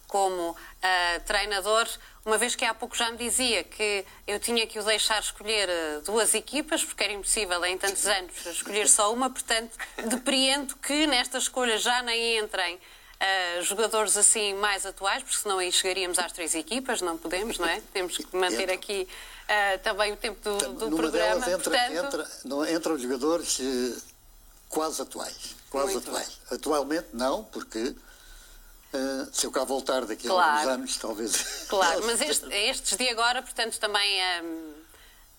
como 0.07 0.51
uh, 0.51 0.55
treinador, 1.25 1.87
uma 2.25 2.37
vez 2.37 2.55
que 2.55 2.63
há 2.63 2.73
pouco 2.73 2.95
já 2.95 3.11
me 3.11 3.17
dizia 3.17 3.63
que 3.63 4.05
eu 4.25 4.39
tinha 4.39 4.65
que 4.65 4.79
o 4.79 4.83
deixar 4.83 5.19
escolher 5.19 5.67
duas 6.05 6.33
equipas, 6.33 6.83
porque 6.83 7.03
era 7.03 7.13
impossível 7.13 7.63
em 7.65 7.77
tantos 7.77 8.05
anos 8.05 8.45
escolher 8.45 8.87
só 8.87 9.11
uma, 9.11 9.29
portanto, 9.29 9.77
depreendo 10.07 10.75
que 10.77 11.07
nesta 11.07 11.37
escolha 11.37 11.77
já 11.77 12.01
nem 12.01 12.37
entrem 12.37 12.75
uh, 12.75 13.61
jogadores 13.63 14.15
assim 14.15 14.53
mais 14.53 14.85
atuais, 14.85 15.23
porque 15.23 15.37
senão 15.37 15.57
aí 15.57 15.71
chegaríamos 15.71 16.19
às 16.19 16.31
três 16.31 16.55
equipas, 16.55 17.01
não 17.01 17.17
podemos, 17.17 17.57
não 17.57 17.67
é? 17.67 17.81
Temos 17.91 18.17
que 18.17 18.35
manter 18.35 18.71
aqui 18.71 19.07
uh, 19.43 19.79
também 19.79 20.13
o 20.13 20.17
tempo 20.17 20.39
do, 20.41 20.73
do 20.73 20.89
Numa 20.89 20.97
programa. 20.97 21.45
Entra, 21.49 21.57
portanto... 21.57 22.05
entra, 22.05 22.31
não, 22.45 22.69
entram 22.69 22.97
jogadores 22.97 23.59
quase 24.69 25.01
atuais. 25.01 25.55
Quase 25.69 25.93
Muito 25.93 26.07
atuais. 26.07 26.39
Atualmente 26.51 27.07
não, 27.13 27.43
porque 27.45 27.95
se 29.31 29.45
eu 29.45 29.51
cá 29.51 29.63
voltar 29.63 30.05
daqui 30.05 30.27
claro. 30.27 30.41
a 30.41 30.59
alguns 30.59 30.73
anos, 30.73 30.97
talvez. 30.97 31.65
Claro, 31.67 32.03
mas 32.05 32.21
este, 32.21 32.45
estes 32.53 32.97
de 32.97 33.09
agora, 33.09 33.41
portanto, 33.41 33.79
também. 33.79 34.19
Um, 34.43 34.73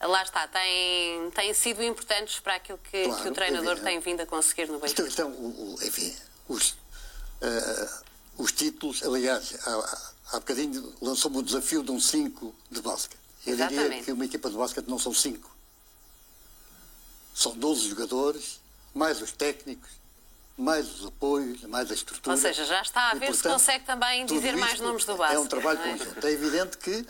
lá 0.02 0.22
está, 0.22 0.46
têm, 0.48 1.30
têm 1.30 1.54
sido 1.54 1.82
importantes 1.82 2.40
para 2.40 2.56
aquilo 2.56 2.78
que, 2.78 3.04
claro, 3.04 3.22
que 3.22 3.28
o 3.28 3.32
treinador 3.32 3.78
tem 3.80 4.00
vindo 4.00 4.20
a 4.20 4.26
conseguir 4.26 4.68
no 4.68 4.78
Benfica. 4.78 5.02
Então, 5.02 5.30
o, 5.30 5.74
o, 5.74 5.82
enfim, 5.82 6.14
os, 6.48 6.70
uh, 6.70 8.04
os 8.38 8.52
títulos. 8.52 9.02
Aliás, 9.02 9.56
há, 9.66 10.12
há 10.32 10.40
bocadinho 10.40 10.94
lançou-me 11.00 11.38
o 11.38 11.42
desafio 11.42 11.82
de 11.82 11.90
um 11.90 12.00
5 12.00 12.54
de 12.70 12.82
basquete. 12.82 13.20
Eu 13.46 13.54
Exatamente. 13.54 13.88
diria 13.88 14.04
que 14.04 14.12
uma 14.12 14.24
equipa 14.24 14.50
de 14.50 14.56
basquete 14.56 14.86
não 14.88 14.98
são 14.98 15.12
5. 15.12 15.54
São 17.34 17.56
12 17.56 17.88
jogadores, 17.88 18.60
mais 18.94 19.20
os 19.20 19.32
técnicos, 19.32 19.90
mais 20.56 21.00
os 21.00 21.06
apoios, 21.06 21.62
mais 21.62 21.90
a 21.90 21.94
estrutura. 21.94 22.36
Ou 22.36 22.40
seja, 22.40 22.64
já 22.64 22.80
está 22.80 23.10
a 23.10 23.14
ver 23.14 23.26
e, 23.26 23.28
portanto, 23.28 23.36
se 23.36 23.48
consegue 23.48 23.84
também 23.84 24.24
dizer 24.24 24.56
mais 24.56 24.80
nomes 24.80 25.04
do 25.04 25.16
basquete. 25.16 25.36
É 25.36 25.40
um 25.40 25.46
trabalho 25.46 25.80
é? 25.80 25.98
conjunto. 25.98 26.26
É 26.26 26.30
evidente 26.30 26.78
que 26.78 27.06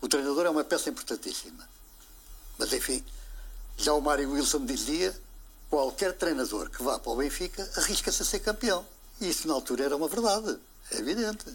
o 0.00 0.08
treinador 0.08 0.46
é 0.46 0.50
uma 0.50 0.64
peça 0.64 0.90
importantíssima. 0.90 1.68
Mas, 2.58 2.72
enfim, 2.72 3.02
já 3.78 3.94
o 3.94 4.00
Mário 4.00 4.30
Wilson 4.30 4.64
dizia 4.64 5.18
qualquer 5.70 6.12
treinador 6.12 6.68
que 6.68 6.82
vá 6.82 6.98
para 6.98 7.12
o 7.12 7.16
Benfica 7.16 7.68
arrisca-se 7.76 8.22
a 8.22 8.24
ser 8.26 8.40
campeão. 8.40 8.84
E 9.20 9.30
isso 9.30 9.48
na 9.48 9.54
altura 9.54 9.84
era 9.84 9.96
uma 9.96 10.08
verdade, 10.08 10.58
é 10.90 10.98
evidente. 10.98 11.46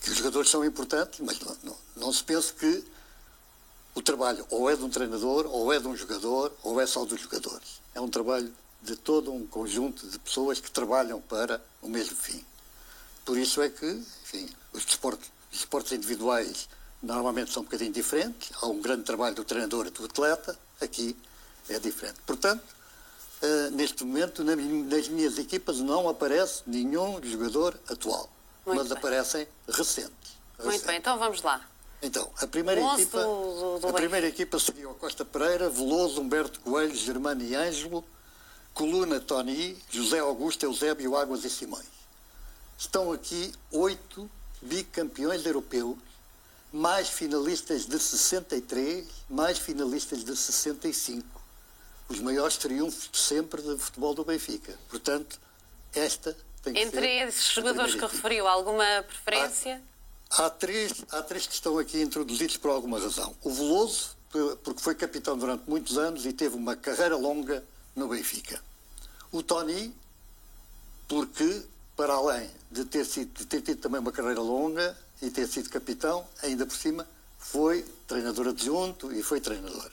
Que 0.00 0.10
os 0.10 0.16
jogadores 0.16 0.50
são 0.50 0.64
importantes, 0.64 1.20
mas 1.20 1.38
não, 1.40 1.56
não, 1.62 1.76
não 1.96 2.12
se 2.12 2.24
pense 2.24 2.52
que 2.52 2.84
o 3.94 4.02
trabalho 4.02 4.46
ou 4.50 4.70
é 4.70 4.76
de 4.76 4.82
um 4.82 4.88
treinador, 4.88 5.46
ou 5.46 5.72
é 5.72 5.78
de 5.78 5.86
um 5.86 5.96
jogador, 5.96 6.52
ou 6.62 6.80
é 6.80 6.86
só 6.86 7.04
dos 7.04 7.20
jogadores. 7.20 7.80
É 7.94 8.00
um 8.00 8.08
trabalho 8.08 8.52
de 8.84 8.96
todo 8.96 9.32
um 9.32 9.46
conjunto 9.46 10.06
de 10.06 10.18
pessoas 10.18 10.60
que 10.60 10.70
trabalham 10.70 11.20
para 11.20 11.60
o 11.80 11.88
mesmo 11.88 12.14
fim. 12.14 12.44
Por 13.24 13.38
isso 13.38 13.62
é 13.62 13.70
que, 13.70 13.86
enfim, 13.86 14.48
os 14.72 14.84
desportos, 14.84 15.28
os 15.50 15.58
desportos 15.58 15.92
individuais 15.92 16.68
normalmente 17.02 17.50
são 17.50 17.62
um 17.62 17.64
bocadinho 17.64 17.92
diferentes. 17.92 18.50
Há 18.60 18.66
um 18.66 18.80
grande 18.80 19.02
trabalho 19.04 19.34
do 19.34 19.44
treinador 19.44 19.86
e 19.86 19.90
do 19.90 20.04
atleta, 20.04 20.58
aqui 20.80 21.16
é 21.70 21.78
diferente. 21.78 22.18
Portanto, 22.26 22.62
uh, 23.42 23.70
neste 23.70 24.04
momento, 24.04 24.44
na, 24.44 24.54
nas 24.54 25.08
minhas 25.08 25.38
equipas 25.38 25.78
não 25.80 26.06
aparece 26.08 26.62
nenhum 26.66 27.18
jogador 27.22 27.78
atual, 27.88 28.28
Muito 28.66 28.78
mas 28.78 28.88
bem. 28.88 28.98
aparecem 28.98 29.48
recentes. 29.66 30.34
Muito 30.62 30.86
bem, 30.86 30.98
então 30.98 31.18
vamos 31.18 31.40
lá. 31.42 31.66
Então, 32.02 32.30
a 32.38 32.46
primeira 32.46 32.82
equipa, 32.82 33.18
do- 33.22 33.78
do- 33.78 33.78
do 33.80 33.88
a 33.88 33.92
primeira 33.94 34.26
equipa 34.26 34.58
seria 34.58 34.90
o 34.90 34.94
Costa 34.94 35.24
Pereira, 35.24 35.70
Veloso, 35.70 36.20
Humberto 36.20 36.60
Coelho, 36.60 36.94
Germano 36.94 37.42
e 37.42 37.54
Ângelo, 37.54 38.04
Coluna, 38.78 39.20
Tony, 39.20 39.76
José 39.88 40.18
Augusto, 40.18 40.64
Eusébio, 40.64 41.16
Águas 41.16 41.44
e 41.44 41.50
Simões. 41.50 41.86
Estão 42.76 43.12
aqui 43.12 43.52
oito 43.70 44.28
bicampeões 44.60 45.46
europeus, 45.46 45.96
mais 46.72 47.08
finalistas 47.08 47.86
de 47.86 47.98
63, 48.00 49.06
mais 49.30 49.58
finalistas 49.58 50.24
de 50.24 50.36
65. 50.36 51.24
Os 52.08 52.18
maiores 52.18 52.56
triunfos 52.56 53.08
de 53.10 53.18
sempre 53.18 53.62
do 53.62 53.78
futebol 53.78 54.12
do 54.12 54.24
Benfica. 54.24 54.76
Portanto, 54.88 55.38
esta 55.94 56.36
tem 56.62 56.74
que 56.74 56.80
Entre 56.80 57.00
ser 57.00 57.28
esses 57.28 57.50
a 57.50 57.52
jogadores 57.54 57.94
que 57.94 58.00
referiu, 58.00 58.48
alguma 58.48 58.84
preferência? 59.06 59.80
Há 60.30 60.50
três, 60.50 61.04
há 61.12 61.22
três 61.22 61.46
que 61.46 61.54
estão 61.54 61.78
aqui 61.78 62.02
introduzidos 62.02 62.56
por 62.56 62.70
alguma 62.72 62.98
razão. 62.98 63.36
O 63.42 63.50
Veloso, 63.52 64.16
por- 64.30 64.56
porque 64.56 64.82
foi 64.82 64.96
capitão 64.96 65.38
durante 65.38 65.62
muitos 65.70 65.96
anos 65.96 66.26
e 66.26 66.32
teve 66.32 66.56
uma 66.56 66.74
carreira 66.74 67.16
longa 67.16 67.64
no 67.94 68.08
Benfica. 68.08 68.62
O 69.30 69.42
Tony, 69.42 69.94
porque, 71.08 71.62
para 71.96 72.14
além 72.14 72.50
de 72.70 72.84
ter, 72.84 73.04
sido, 73.04 73.32
de 73.38 73.46
ter 73.46 73.62
tido 73.62 73.80
também 73.80 74.00
uma 74.00 74.12
carreira 74.12 74.40
longa 74.40 74.96
e 75.22 75.30
ter 75.30 75.46
sido 75.46 75.70
capitão, 75.70 76.26
ainda 76.42 76.66
por 76.66 76.76
cima 76.76 77.06
foi 77.38 77.82
treinador 78.06 78.48
adjunto 78.48 79.12
e 79.12 79.22
foi 79.22 79.40
treinador. 79.40 79.90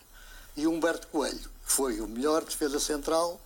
E 0.55 0.67
Humberto 0.67 1.07
Coelho 1.07 1.49
foi 1.63 2.01
o 2.01 2.07
melhor 2.07 2.43
defesa 2.43 2.79
central 2.79 3.39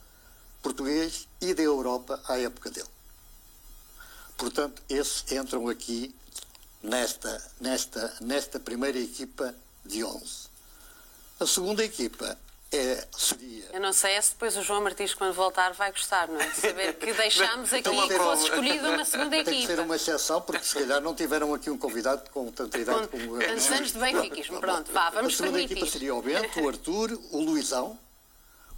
português 0.62 1.28
e 1.40 1.54
da 1.54 1.62
Europa 1.62 2.20
à 2.28 2.40
época 2.40 2.72
dele. 2.72 2.90
Portanto, 4.38 4.82
esses 4.90 5.32
entram 5.32 5.70
aqui 5.70 6.14
nesta, 6.82 7.52
nesta, 7.60 8.14
nesta 8.22 8.60
primeira 8.60 9.00
equipa 9.00 9.54
de 9.86 10.04
11. 10.04 10.50
A 11.40 11.46
segunda 11.46 11.84
equipa 11.84 12.38
é, 12.76 13.08
seria. 13.18 13.66
Eu 13.74 13.80
não 13.82 13.92
sei 13.94 14.22
se 14.22 14.32
depois 14.32 14.56
o 14.58 14.62
João 14.64 14.82
Martins, 14.82 15.14
quando 15.14 15.34
voltar, 15.34 15.74
vai 15.74 15.92
gostar, 15.92 16.28
não 16.28 16.40
é? 16.40 16.48
De 16.50 16.56
saber 16.56 16.94
que 16.98 17.14
deixámos 17.14 17.74
aqui 17.74 17.84
que 18.08 18.18
fosse 18.18 18.44
escolhida 18.46 18.90
uma 18.90 19.04
segunda 19.06 19.30
Tem 19.32 19.44
que 19.44 19.52
ser 19.52 19.74
equipa. 19.74 19.82
uma 19.82 19.96
exceção, 19.96 20.42
porque 20.42 20.64
se 20.64 20.76
calhar 20.76 21.02
não 21.02 21.14
tiveram 21.14 21.54
aqui 21.54 21.70
um 21.70 21.78
convidado 21.78 22.30
com 22.32 22.52
tanta 22.52 22.78
idade 22.78 23.08
Com 23.08 23.20
como 23.20 23.40
tantos 23.40 23.68
anos 23.72 23.92
de 23.92 24.00
benfiquismo. 24.00 24.60
Pronto, 24.60 24.92
vá, 24.92 25.10
vamos 25.10 25.34
A 25.34 25.38
segunda 25.38 25.58
permitir. 25.58 25.74
equipa 25.74 25.92
seria 25.92 26.16
o 26.16 26.22
Bento, 26.22 26.62
o 26.62 26.68
Arthur, 26.70 27.20
o 27.32 27.40
Luizão, 27.42 28.00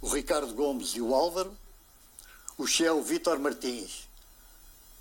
o 0.00 0.08
Ricardo 0.08 0.52
Gomes 0.54 0.90
e 0.96 1.00
o 1.00 1.14
Álvaro, 1.14 1.56
o 2.56 2.66
Shell 2.66 3.00
Vítor 3.02 3.38
Martins, 3.38 4.08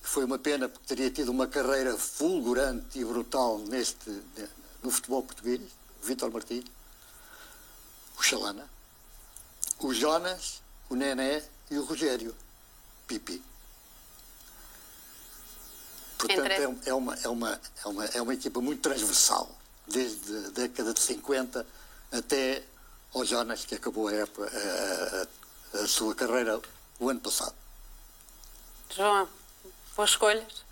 que 0.03 0.07
foi 0.09 0.23
uma 0.25 0.37
pena 0.37 0.69
porque 0.69 0.85
teria 0.87 1.09
tido 1.09 1.29
uma 1.29 1.47
carreira 1.47 1.97
fulgurante 1.97 2.99
e 2.99 3.03
brutal 3.05 3.57
neste, 3.59 4.09
no 4.83 4.91
futebol 4.91 5.23
português, 5.23 5.61
Vítor 6.03 6.31
Martins, 6.31 6.65
o 8.17 8.23
Chalana, 8.23 8.67
o 9.79 9.93
Jonas, 9.93 10.61
o 10.89 10.95
Nené 10.95 11.43
e 11.69 11.77
o 11.77 11.83
Rogério, 11.85 12.35
Pipi. 13.07 13.41
Portanto, 16.17 16.39
Entre- 16.39 16.53
é, 16.53 16.63
é 16.89 16.93
uma, 16.93 17.15
é, 17.15 17.27
uma, 17.29 17.61
é, 17.83 17.87
uma, 17.87 18.05
é 18.05 18.21
uma 18.21 18.33
equipa 18.33 18.59
muito 18.59 18.81
transversal, 18.81 19.49
desde 19.87 20.35
a 20.47 20.49
década 20.49 20.93
de 20.93 20.99
50 20.99 21.65
até 22.11 22.63
ao 23.13 23.23
Jonas, 23.23 23.65
que 23.65 23.75
acabou 23.75 24.07
a, 24.07 24.13
época, 24.13 24.49
a, 24.51 25.77
a- 25.79 25.83
a 25.83 25.87
sua 25.87 26.15
carreira 26.15 26.59
o 26.99 27.09
ano 27.09 27.19
passado. 27.19 27.53
João, 28.89 29.29
boas 29.95 30.09
escolhas. 30.11 30.65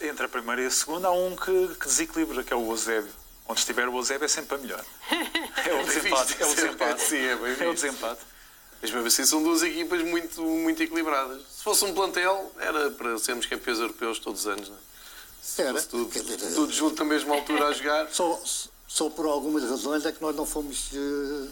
Entre 0.00 0.24
a 0.26 0.28
primeira 0.28 0.62
e 0.62 0.66
a 0.66 0.70
segunda 0.70 1.08
há 1.08 1.12
um 1.12 1.36
que, 1.36 1.74
que 1.76 1.86
desequilibra, 1.86 2.42
que 2.42 2.52
é 2.52 2.56
o 2.56 2.70
Eusébio. 2.70 3.12
Onde 3.46 3.60
estiver 3.60 3.88
o 3.88 3.96
Eusébio 3.96 4.24
é 4.24 4.28
sempre 4.28 4.56
a 4.56 4.58
melhor. 4.58 4.84
É 5.58 5.74
o 5.74 5.84
desempate. 5.84 6.40
É 6.40 6.46
o 6.46 6.54
desempate. 6.54 7.02
Sim, 7.02 7.16
é 7.16 7.36
bem 7.36 7.66
É 7.66 7.68
o 7.68 7.74
desempate. 7.74 8.20
Mas 8.80 8.90
mesmo 8.90 9.06
assim 9.06 9.26
são 9.26 9.42
duas 9.42 9.62
equipas 9.62 10.02
muito, 10.04 10.42
muito 10.42 10.82
equilibradas. 10.82 11.42
Se 11.50 11.62
fosse 11.64 11.84
um 11.84 11.92
plantel, 11.92 12.52
era 12.58 12.90
para 12.92 13.18
sermos 13.18 13.46
campeões 13.46 13.78
europeus 13.78 14.18
todos 14.18 14.42
os 14.42 14.46
anos. 14.46 14.68
Não 14.68 14.76
é? 14.76 14.80
Se 15.42 15.62
Era, 15.62 15.82
tudo, 15.82 16.10
dizer, 16.10 16.54
tudo 16.54 16.72
junto 16.72 17.02
na 17.02 17.04
mesma 17.04 17.34
altura 17.34 17.68
a 17.68 17.72
jogar. 17.72 18.08
Só, 18.12 18.40
só 18.86 19.10
por 19.10 19.26
algumas 19.26 19.64
razões 19.68 20.06
é 20.06 20.12
que 20.12 20.22
nós 20.22 20.34
não 20.34 20.46
fomos 20.46 20.90
eh, 20.94 21.48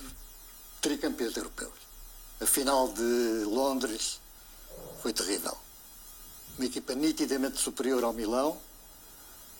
tricampeões 0.81 1.37
europeus. 1.37 1.72
A 2.41 2.47
final 2.47 2.89
de 2.89 3.45
Londres 3.45 4.20
foi 5.03 5.12
terrível. 5.12 5.57
Uma 6.57 6.66
equipa 6.66 6.95
nitidamente 6.95 7.59
superior 7.59 8.05
ao 8.05 8.12
Milão, 8.12 8.59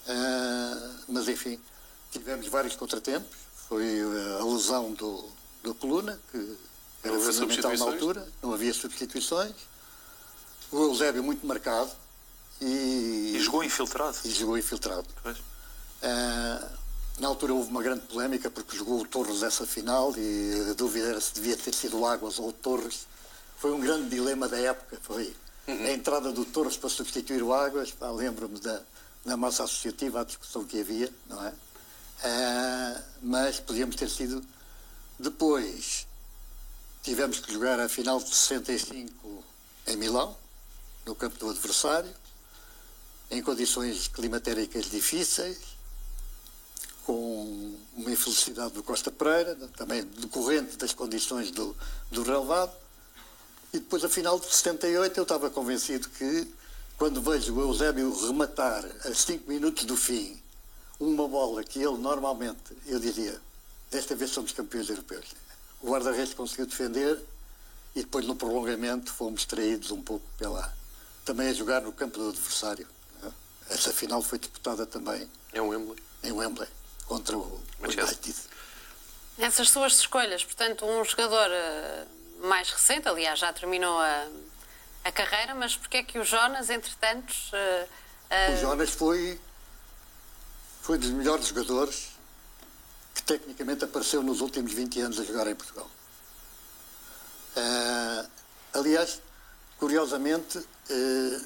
ah, 0.09 0.91
mas 1.09 1.29
enfim, 1.29 1.61
tivemos 2.11 2.47
vários 2.49 2.77
contratempos. 2.77 3.37
Foi 3.69 3.85
eh, 3.85 4.39
a 4.41 4.45
lesão 4.45 4.93
do, 4.93 5.29
do 5.63 5.75
Coluna, 5.75 6.21
que 6.31 6.57
era 7.07 7.19
fundamental 7.19 7.77
na 7.77 7.85
altura, 7.85 8.29
não 8.43 8.53
havia 8.53 8.73
substituições. 8.75 9.53
O 10.71 10.83
Eusébio 10.83 11.23
muito 11.23 11.47
marcado 11.47 11.91
e, 12.61 13.35
E 13.37 13.41
jogou 13.41 13.63
infiltrado. 13.63 14.17
e 14.25 14.31
jogou 14.31 14.59
infiltrado. 14.59 15.07
Ah, 16.03 16.69
na 17.19 17.29
altura 17.29 17.55
houve 17.55 17.71
uma 17.71 17.83
grande 17.83 18.03
polémica 18.07 18.51
porque 18.51 18.77
jogou 18.77 19.01
o 19.01 19.07
Torres 19.07 19.43
essa 19.43 19.67
final 19.67 20.13
e 20.17 20.71
a 20.71 20.75
dúvida 20.75 21.09
era 21.09 21.21
se 21.21 21.33
devia 21.35 21.57
ter 21.57 21.75
sido 21.75 21.99
o 21.99 22.07
Águas 22.07 22.39
ou 22.39 22.49
o 22.49 22.53
Torres. 22.53 23.07
Foi 23.59 23.73
um 23.73 23.81
grande 23.81 24.11
dilema 24.11 24.49
da 24.49 24.59
época, 24.59 24.99
foi 25.03 25.35
a 25.67 25.91
entrada 25.91 26.31
do 26.33 26.45
Torres 26.45 26.77
para 26.77 26.91
substituir 26.91 27.43
o 27.43 27.55
Águas. 27.55 27.95
Lembro-me 28.15 28.59
da, 28.61 28.83
da 29.25 29.37
massa 29.37 29.65
associativa, 29.65 30.21
a 30.21 30.25
discussão 30.25 30.65
que 30.65 30.81
havia, 30.81 31.11
não 31.27 31.45
é? 31.47 31.53
Ah, 32.25 33.03
mas 33.23 33.61
podíamos 33.61 33.97
ter 33.97 34.11
sido. 34.11 34.45
Depois 35.19 36.07
tivemos 37.07 37.39
que 37.39 37.53
jogar 37.53 37.79
a 37.79 37.89
final 37.89 38.19
de 38.19 38.35
65 38.35 39.45
em 39.87 39.97
Milão, 39.97 40.37
no 41.05 41.15
campo 41.15 41.39
do 41.39 41.51
adversário, 41.51 42.13
em 43.31 43.41
condições 43.41 44.09
climatéricas 44.09 44.91
difíceis, 44.91 45.57
com 47.05 47.77
uma 47.97 48.11
infelicidade 48.11 48.73
do 48.73 48.83
Costa 48.83 49.13
Pereira, 49.13 49.55
também 49.77 50.03
decorrente 50.03 50.77
das 50.77 50.93
condições 50.93 51.53
do, 51.53 51.77
do 52.11 52.25
relevado. 52.25 52.75
E 53.73 53.79
depois, 53.79 54.03
a 54.03 54.09
final 54.09 54.41
de 54.41 54.53
78, 54.53 55.17
eu 55.17 55.23
estava 55.23 55.49
convencido 55.49 56.09
que, 56.09 56.53
quando 56.99 57.23
vejo 57.23 57.55
o 57.55 57.61
Eusébio 57.61 58.13
rematar 58.27 58.85
a 59.05 59.15
5 59.15 59.49
minutos 59.49 59.85
do 59.85 59.97
fim 59.97 60.43
uma 60.99 61.29
bola 61.29 61.63
que 61.63 61.79
ele 61.79 61.99
normalmente, 61.99 62.77
eu 62.85 62.99
diria, 62.99 63.41
desta 63.93 64.17
vez 64.17 64.33
somos 64.33 64.51
campeões 64.51 64.91
europeus. 64.91 65.46
O 65.87 65.91
guarda-redes 65.93 66.35
conseguiu 66.35 66.67
defender 66.67 67.17
e 67.95 68.01
depois 68.01 68.27
no 68.27 68.35
prolongamento 68.35 69.13
fomos 69.13 69.45
traídos 69.45 69.93
um 69.93 70.03
pouco 70.03 70.27
pela. 70.37 70.77
também 71.25 71.49
a 71.49 71.53
jogar 71.53 71.81
no 71.81 71.93
campo 71.93 72.19
do 72.19 72.31
adversário. 72.31 72.89
Essa 73.71 73.93
final 73.93 74.21
foi 74.21 74.37
disputada 74.41 74.85
também 74.85 75.31
um 75.55 75.69
Wembley. 75.69 76.03
em 76.25 76.33
Wembley 76.33 76.69
contra 77.07 77.39
o. 77.39 77.63
United. 77.81 78.35
Nessas 79.39 79.71
suas 79.71 80.01
escolhas, 80.01 80.45
portanto, 80.45 80.85
um 80.85 81.05
jogador 81.05 81.49
eh, 81.53 82.05
mais 82.41 82.69
recente, 82.69 83.07
aliás, 83.07 83.39
já 83.39 83.53
terminou 83.53 83.97
a, 84.01 84.27
a 85.05 85.13
carreira, 85.13 85.55
mas 85.55 85.77
porque 85.77 85.99
é 85.99 86.03
que 86.03 86.19
o 86.19 86.25
Jonas, 86.25 86.69
entretanto, 86.69 87.33
eh, 87.53 87.89
eh, 88.31 88.55
O 88.55 88.57
Jonas 88.57 88.91
foi, 88.91 89.41
foi 90.83 90.99
dos 90.99 91.11
melhores 91.11 91.47
jogadores 91.47 92.16
que 93.17 93.23
tecnicamente 93.23 93.83
apareceu 93.83 94.23
nos 94.23 94.43
últimos 94.43 94.75
20 94.75 95.01
anos 95.01 95.19
a 95.19 95.25
jogar 95.25 95.47
em 95.47 95.55
Portugal. 95.55 95.91
Ah, 97.57 98.27
aliás, 98.75 99.23
curiosamente, 99.79 100.59
eh, 100.91 101.41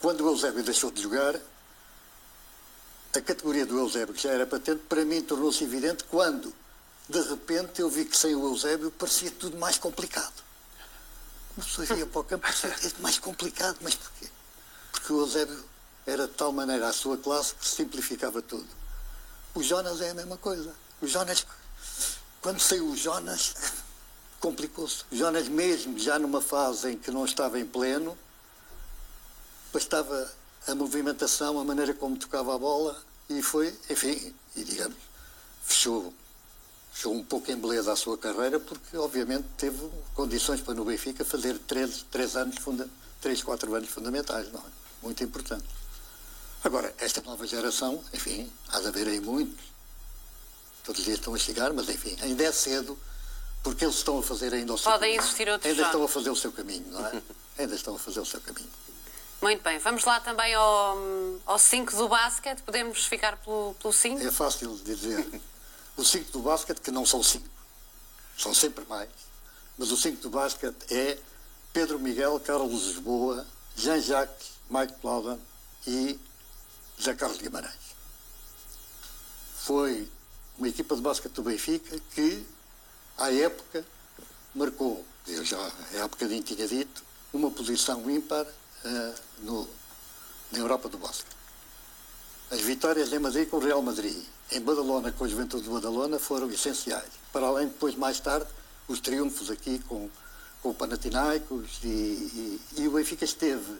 quando 0.00 0.24
o 0.24 0.28
Eusébio 0.28 0.62
deixou 0.62 0.90
de 0.90 1.02
jogar, 1.02 1.38
a 3.14 3.20
categoria 3.20 3.66
do 3.66 3.78
Eusébio, 3.78 4.14
que 4.14 4.22
já 4.22 4.30
era 4.30 4.46
patente, 4.46 4.82
para 4.88 5.04
mim 5.04 5.20
tornou-se 5.20 5.62
evidente 5.62 6.04
quando, 6.04 6.54
de 7.06 7.20
repente, 7.20 7.82
eu 7.82 7.90
vi 7.90 8.06
que 8.06 8.16
sem 8.16 8.34
o 8.34 8.46
Eusébio 8.46 8.90
parecia 8.90 9.30
tudo 9.30 9.58
mais 9.58 9.76
complicado. 9.76 10.42
Uma 11.56 11.64
pessoa 11.64 11.98
ia 11.98 12.06
para 12.06 12.20
o 12.20 12.24
campo 12.24 12.42
parecia 12.42 12.70
tudo 12.70 13.02
mais 13.02 13.18
complicado, 13.18 13.76
mas 13.82 13.94
porquê? 13.94 14.28
Porque 14.92 15.12
o 15.12 15.20
Eusébio 15.20 15.62
era 16.06 16.26
de 16.26 16.32
tal 16.32 16.52
maneira 16.52 16.88
a 16.88 16.92
sua 16.92 17.18
classe 17.18 17.54
que 17.54 17.66
simplificava 17.66 18.40
tudo. 18.40 18.78
O 19.54 19.62
Jonas 19.62 20.00
é 20.00 20.10
a 20.10 20.14
mesma 20.14 20.36
coisa. 20.36 20.74
O 21.00 21.06
Jonas, 21.06 21.46
quando 22.40 22.60
saiu 22.60 22.88
o 22.88 22.96
Jonas, 22.96 23.54
complicou-se. 24.40 25.04
O 25.10 25.16
Jonas 25.16 25.48
mesmo, 25.48 25.98
já 25.98 26.18
numa 26.18 26.40
fase 26.40 26.92
em 26.92 26.98
que 26.98 27.10
não 27.10 27.24
estava 27.24 27.58
em 27.58 27.66
pleno, 27.66 28.16
bastava 29.72 30.32
a 30.66 30.74
movimentação, 30.74 31.58
a 31.58 31.64
maneira 31.64 31.94
como 31.94 32.16
tocava 32.16 32.54
a 32.54 32.58
bola 32.58 33.00
e 33.28 33.42
foi, 33.42 33.76
enfim, 33.90 34.34
e 34.56 34.64
digamos, 34.64 34.96
fechou, 35.62 36.12
fechou 36.92 37.14
um 37.14 37.22
pouco 37.22 37.50
em 37.50 37.56
beleza 37.56 37.92
a 37.92 37.96
sua 37.96 38.16
carreira 38.16 38.58
porque 38.58 38.96
obviamente 38.96 39.46
teve 39.56 39.78
condições 40.14 40.60
para 40.60 40.74
no 40.74 40.84
Benfica 40.84 41.24
fazer 41.24 41.58
três, 41.58 42.04
três 42.10 42.36
anos, 42.36 42.56
funda, 42.58 42.88
três, 43.20 43.42
quatro 43.42 43.74
anos 43.74 43.88
fundamentais, 43.88 44.50
não 44.52 44.60
é? 44.60 44.78
Muito 45.02 45.22
importante. 45.22 45.77
Agora, 46.64 46.92
esta 46.98 47.20
nova 47.22 47.46
geração, 47.46 48.02
enfim, 48.12 48.50
há 48.68 48.80
de 48.80 48.88
haver 48.88 49.06
aí 49.08 49.20
muitos. 49.20 49.66
Todos 50.84 51.00
os 51.00 51.04
dias 51.04 51.18
estão 51.18 51.34
a 51.34 51.38
chegar, 51.38 51.72
mas 51.72 51.88
enfim, 51.88 52.16
ainda 52.20 52.44
é 52.44 52.52
cedo, 52.52 52.98
porque 53.62 53.84
eles 53.84 53.96
estão 53.96 54.18
a 54.18 54.22
fazer 54.22 54.52
ainda 54.52 54.72
o 54.72 54.78
seu 54.78 54.90
Podem 54.90 55.10
caminho. 55.10 55.22
existir 55.22 55.48
outros 55.48 55.70
Ainda 55.70 55.82
estão 55.86 56.02
a 56.04 56.08
fazer 56.08 56.30
o 56.30 56.36
seu 56.36 56.52
caminho, 56.52 56.86
não 56.90 57.06
é? 57.06 57.22
Ainda 57.58 57.74
estão 57.74 57.96
a 57.96 57.98
fazer 57.98 58.20
o 58.20 58.24
seu 58.24 58.40
caminho. 58.40 58.70
muito 59.42 59.62
bem, 59.64 59.78
vamos 59.80 60.04
lá 60.04 60.20
também 60.20 60.54
ao 60.54 61.58
5 61.58 61.96
do 61.96 62.08
basquete, 62.08 62.62
podemos 62.62 63.04
ficar 63.04 63.36
pelo 63.36 63.74
5? 63.92 64.22
É 64.24 64.30
fácil 64.30 64.76
dizer. 64.84 65.26
O 65.96 66.04
5 66.04 66.30
do 66.30 66.38
basquete, 66.38 66.80
que 66.80 66.92
não 66.92 67.04
são 67.04 67.20
5, 67.20 67.44
são 68.38 68.54
sempre 68.54 68.84
mais, 68.84 69.08
mas 69.76 69.90
o 69.90 69.96
5 69.96 70.22
do 70.22 70.30
basquete 70.30 70.76
é 70.94 71.18
Pedro 71.72 71.98
Miguel, 71.98 72.38
Carlos 72.38 72.86
Lisboa, 72.86 73.44
Jean-Jacques, 73.74 74.52
Mike 74.70 74.92
Plowden 75.00 75.40
e 75.88 76.16
José 76.98 77.14
Carlos 77.14 77.38
Guimarães. 77.38 77.96
Foi 79.54 80.08
uma 80.58 80.68
equipa 80.68 80.96
de 80.96 81.02
basquete 81.02 81.32
do 81.32 81.42
Benfica 81.42 81.98
que, 82.14 82.44
à 83.16 83.32
época, 83.32 83.84
marcou, 84.54 85.04
eu 85.26 85.44
já 85.44 85.58
há 86.02 86.08
bocadinho 86.08 86.42
tinha 86.42 86.66
dito, 86.66 87.04
uma 87.32 87.50
posição 87.50 88.10
ímpar 88.10 88.44
uh, 88.44 89.14
no, 89.40 89.68
na 90.50 90.58
Europa 90.58 90.88
do 90.88 90.98
Basque. 90.98 91.30
As 92.50 92.60
vitórias 92.60 93.12
em 93.12 93.18
Madrid 93.18 93.48
com 93.48 93.58
o 93.58 93.60
Real 93.60 93.82
Madrid, 93.82 94.24
em 94.50 94.60
Badalona 94.60 95.12
com 95.12 95.24
a 95.24 95.28
Juventude 95.28 95.64
de 95.64 95.70
Badalona 95.70 96.18
foram 96.18 96.50
essenciais. 96.50 97.10
Para 97.32 97.46
além, 97.46 97.68
depois, 97.68 97.94
mais 97.94 98.18
tarde, 98.18 98.48
os 98.88 99.00
triunfos 99.00 99.50
aqui 99.50 99.78
com, 99.80 100.08
com 100.62 100.70
o 100.70 100.74
Panathinaikos 100.74 101.78
e, 101.84 101.86
e, 101.86 102.60
e 102.78 102.88
o 102.88 102.92
Benfica 102.92 103.24
esteve 103.24 103.78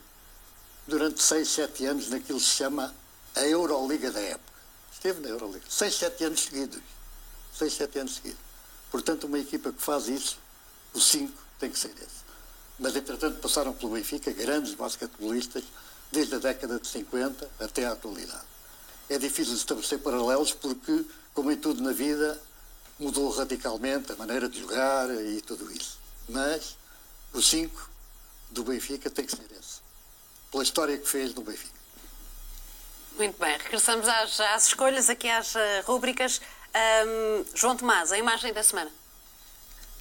durante 0.86 1.22
6, 1.22 1.48
7 1.48 1.86
anos 1.86 2.08
naquilo 2.10 2.38
que 2.38 2.44
se 2.44 2.52
chama 2.52 2.94
a 3.39 3.47
Euroliga 3.47 4.11
da 4.11 4.20
época. 4.20 4.59
Esteve 4.93 5.20
na 5.20 5.28
Euroliga. 5.28 5.64
6, 5.68 5.95
7 5.95 6.24
anos 6.24 6.41
seguidos. 6.41 6.82
6, 7.57 7.72
7 7.72 7.99
anos 8.01 8.14
seguidos. 8.16 8.41
Portanto, 8.91 9.24
uma 9.24 9.39
equipa 9.39 9.72
que 9.72 9.82
faz 9.82 10.09
isso, 10.09 10.39
os 10.93 11.07
5 11.09 11.32
tem 11.59 11.70
que 11.70 11.78
ser 11.78 11.93
esse. 11.99 12.28
Mas, 12.78 12.95
entretanto, 12.97 13.41
passaram 13.41 13.72
pelo 13.72 13.93
Benfica 13.93 14.32
grandes 14.32 14.74
basquetebolistas, 14.74 15.64
desde 16.11 16.36
a 16.36 16.39
década 16.39 16.78
de 16.78 16.89
50 16.89 17.51
até 17.61 17.86
à 17.86 17.93
atualidade. 17.93 18.47
É 19.09 19.18
difícil 19.18 19.55
estabelecer 19.55 19.99
paralelos 20.01 20.53
porque, 20.53 21.05
como 21.34 21.51
em 21.51 21.57
tudo 21.57 21.82
na 21.82 21.93
vida, 21.93 22.41
mudou 22.99 23.30
radicalmente 23.30 24.12
a 24.12 24.16
maneira 24.16 24.49
de 24.49 24.61
jogar 24.61 25.11
e 25.11 25.41
tudo 25.41 25.70
isso. 25.70 25.99
Mas 26.28 26.76
o 27.32 27.43
5 27.43 27.91
do 28.51 28.64
Benfica 28.64 29.11
tem 29.11 29.24
que 29.24 29.36
ser 29.36 29.47
esse. 29.53 29.80
Pela 30.51 30.62
história 30.62 30.97
que 30.97 31.09
fez 31.09 31.34
no 31.34 31.43
Benfica. 31.43 31.77
Muito 33.18 33.36
bem, 33.36 33.58
regressamos 33.58 34.06
às, 34.06 34.38
às 34.38 34.68
escolhas, 34.68 35.10
aqui 35.10 35.28
às 35.28 35.56
uh, 35.56 35.58
rúbricas. 35.84 36.40
Um, 37.04 37.44
João 37.52 37.76
Tomás, 37.76 38.12
a 38.12 38.18
imagem 38.18 38.52
da 38.52 38.62
semana. 38.62 38.92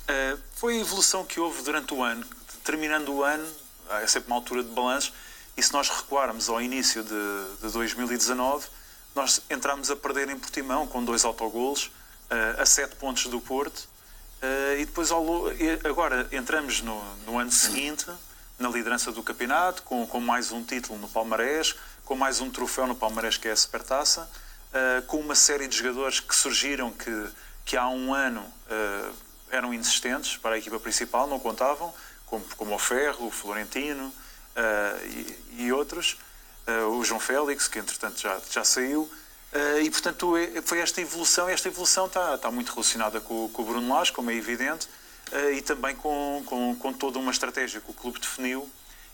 Uh, 0.04 0.40
foi 0.54 0.78
a 0.78 0.82
evolução 0.82 1.26
que 1.26 1.40
houve 1.40 1.64
durante 1.64 1.96
o 1.96 2.04
ano. 2.04 2.24
Terminando 2.64 3.10
o 3.10 3.24
ano, 3.24 3.48
é 3.90 4.06
sempre 4.06 4.28
uma 4.28 4.36
altura 4.36 4.62
de 4.62 4.70
balanço, 4.70 5.12
e 5.58 5.64
se 5.64 5.74
nós 5.74 5.90
recuarmos 5.90 6.48
ao 6.48 6.62
início 6.62 7.02
de, 7.02 7.56
de 7.60 7.74
2019, 7.74 8.68
nós 9.16 9.42
entramos 9.50 9.90
a 9.90 9.96
perder 9.96 10.30
em 10.30 10.38
Portimão 10.38 10.86
com 10.86 11.04
dois 11.04 11.26
autogolos, 11.26 11.86
uh, 12.30 12.62
a 12.62 12.68
sete 12.68 12.98
pontos 12.98 13.26
do 13.26 13.42
Porto, 13.42 13.80
uh, 14.44 14.78
e 14.78 14.86
depois 14.86 15.10
ao, 15.10 15.26
agora 15.90 16.30
entramos 16.32 16.82
no, 16.82 17.04
no, 17.26 17.40
ano 17.40 17.52
seguinte 17.52 18.06
na 18.60 18.70
liderança 18.70 19.12
do 19.12 19.24
campeonato, 19.24 19.82
com, 19.82 20.06
com 20.06 20.20
mais 20.20 20.52
um 20.52 20.64
título 20.64 21.00
no 21.00 21.10
Palmarés, 21.10 21.76
com 22.08 22.16
mais 22.16 22.42
um 22.42 22.50
troféu 22.50 22.88
no 22.88 22.96
Palmarés 22.96 23.38
que 23.38 23.48
é 23.48 23.52
a 23.52 23.56
Supertaça, 23.56 24.28
uh, 24.72 25.02
com 25.04 25.20
uma 25.20 25.36
série 25.36 25.68
de 25.68 25.78
jogadores 25.78 26.20
que 26.20 26.34
surgiram 26.34 26.90
que, 26.90 27.28
que 27.66 27.76
há 27.78 27.88
um 27.88 28.14
ano 28.14 28.44
eram 29.52 29.74
inexistentes 29.74 30.38
para 30.38 30.56
a 30.56 30.58
equipa 30.58 30.80
principal, 30.80 31.28
não 31.28 31.40
contavam, 31.40 31.94
como, 32.26 32.44
como 32.56 32.76
o 32.76 32.80
Ferro, 32.80 33.28
o 33.28 33.32
Florentino 33.32 34.12
e, 35.06 35.66
e 35.66 35.72
outros. 35.72 36.18
Eh, 36.68 36.84
o 36.84 37.04
João 37.04 37.20
Félix, 37.20 37.68
que 37.68 37.80
entretanto 37.80 38.20
já, 38.20 38.40
já 38.52 38.64
saiu. 38.64 39.10
Uh, 39.54 39.80
e, 39.82 39.90
portanto, 39.90 40.36
é, 40.36 40.62
foi 40.62 40.80
esta 40.80 41.00
evolução, 41.00 41.48
esta 41.48 41.70
evolução 41.70 42.08
está, 42.08 42.36
está 42.36 42.52
muito 42.52 42.70
relacionada 42.74 43.22
com, 43.22 43.48
com 43.48 43.62
o 43.62 43.66
Bruno 43.66 43.94
Lage, 43.94 44.12
como 44.12 44.30
é 44.30 44.36
evidente, 44.36 44.90
uh, 45.32 45.54
e 45.54 45.62
também 45.62 45.96
com, 45.96 46.44
com, 46.46 46.76
com, 46.76 46.92
toda 46.92 47.18
uma 47.18 47.32
estratégia 47.32 47.80
que 47.80 47.90
o 47.90 47.94
clube 47.94 48.20
definiu 48.20 48.70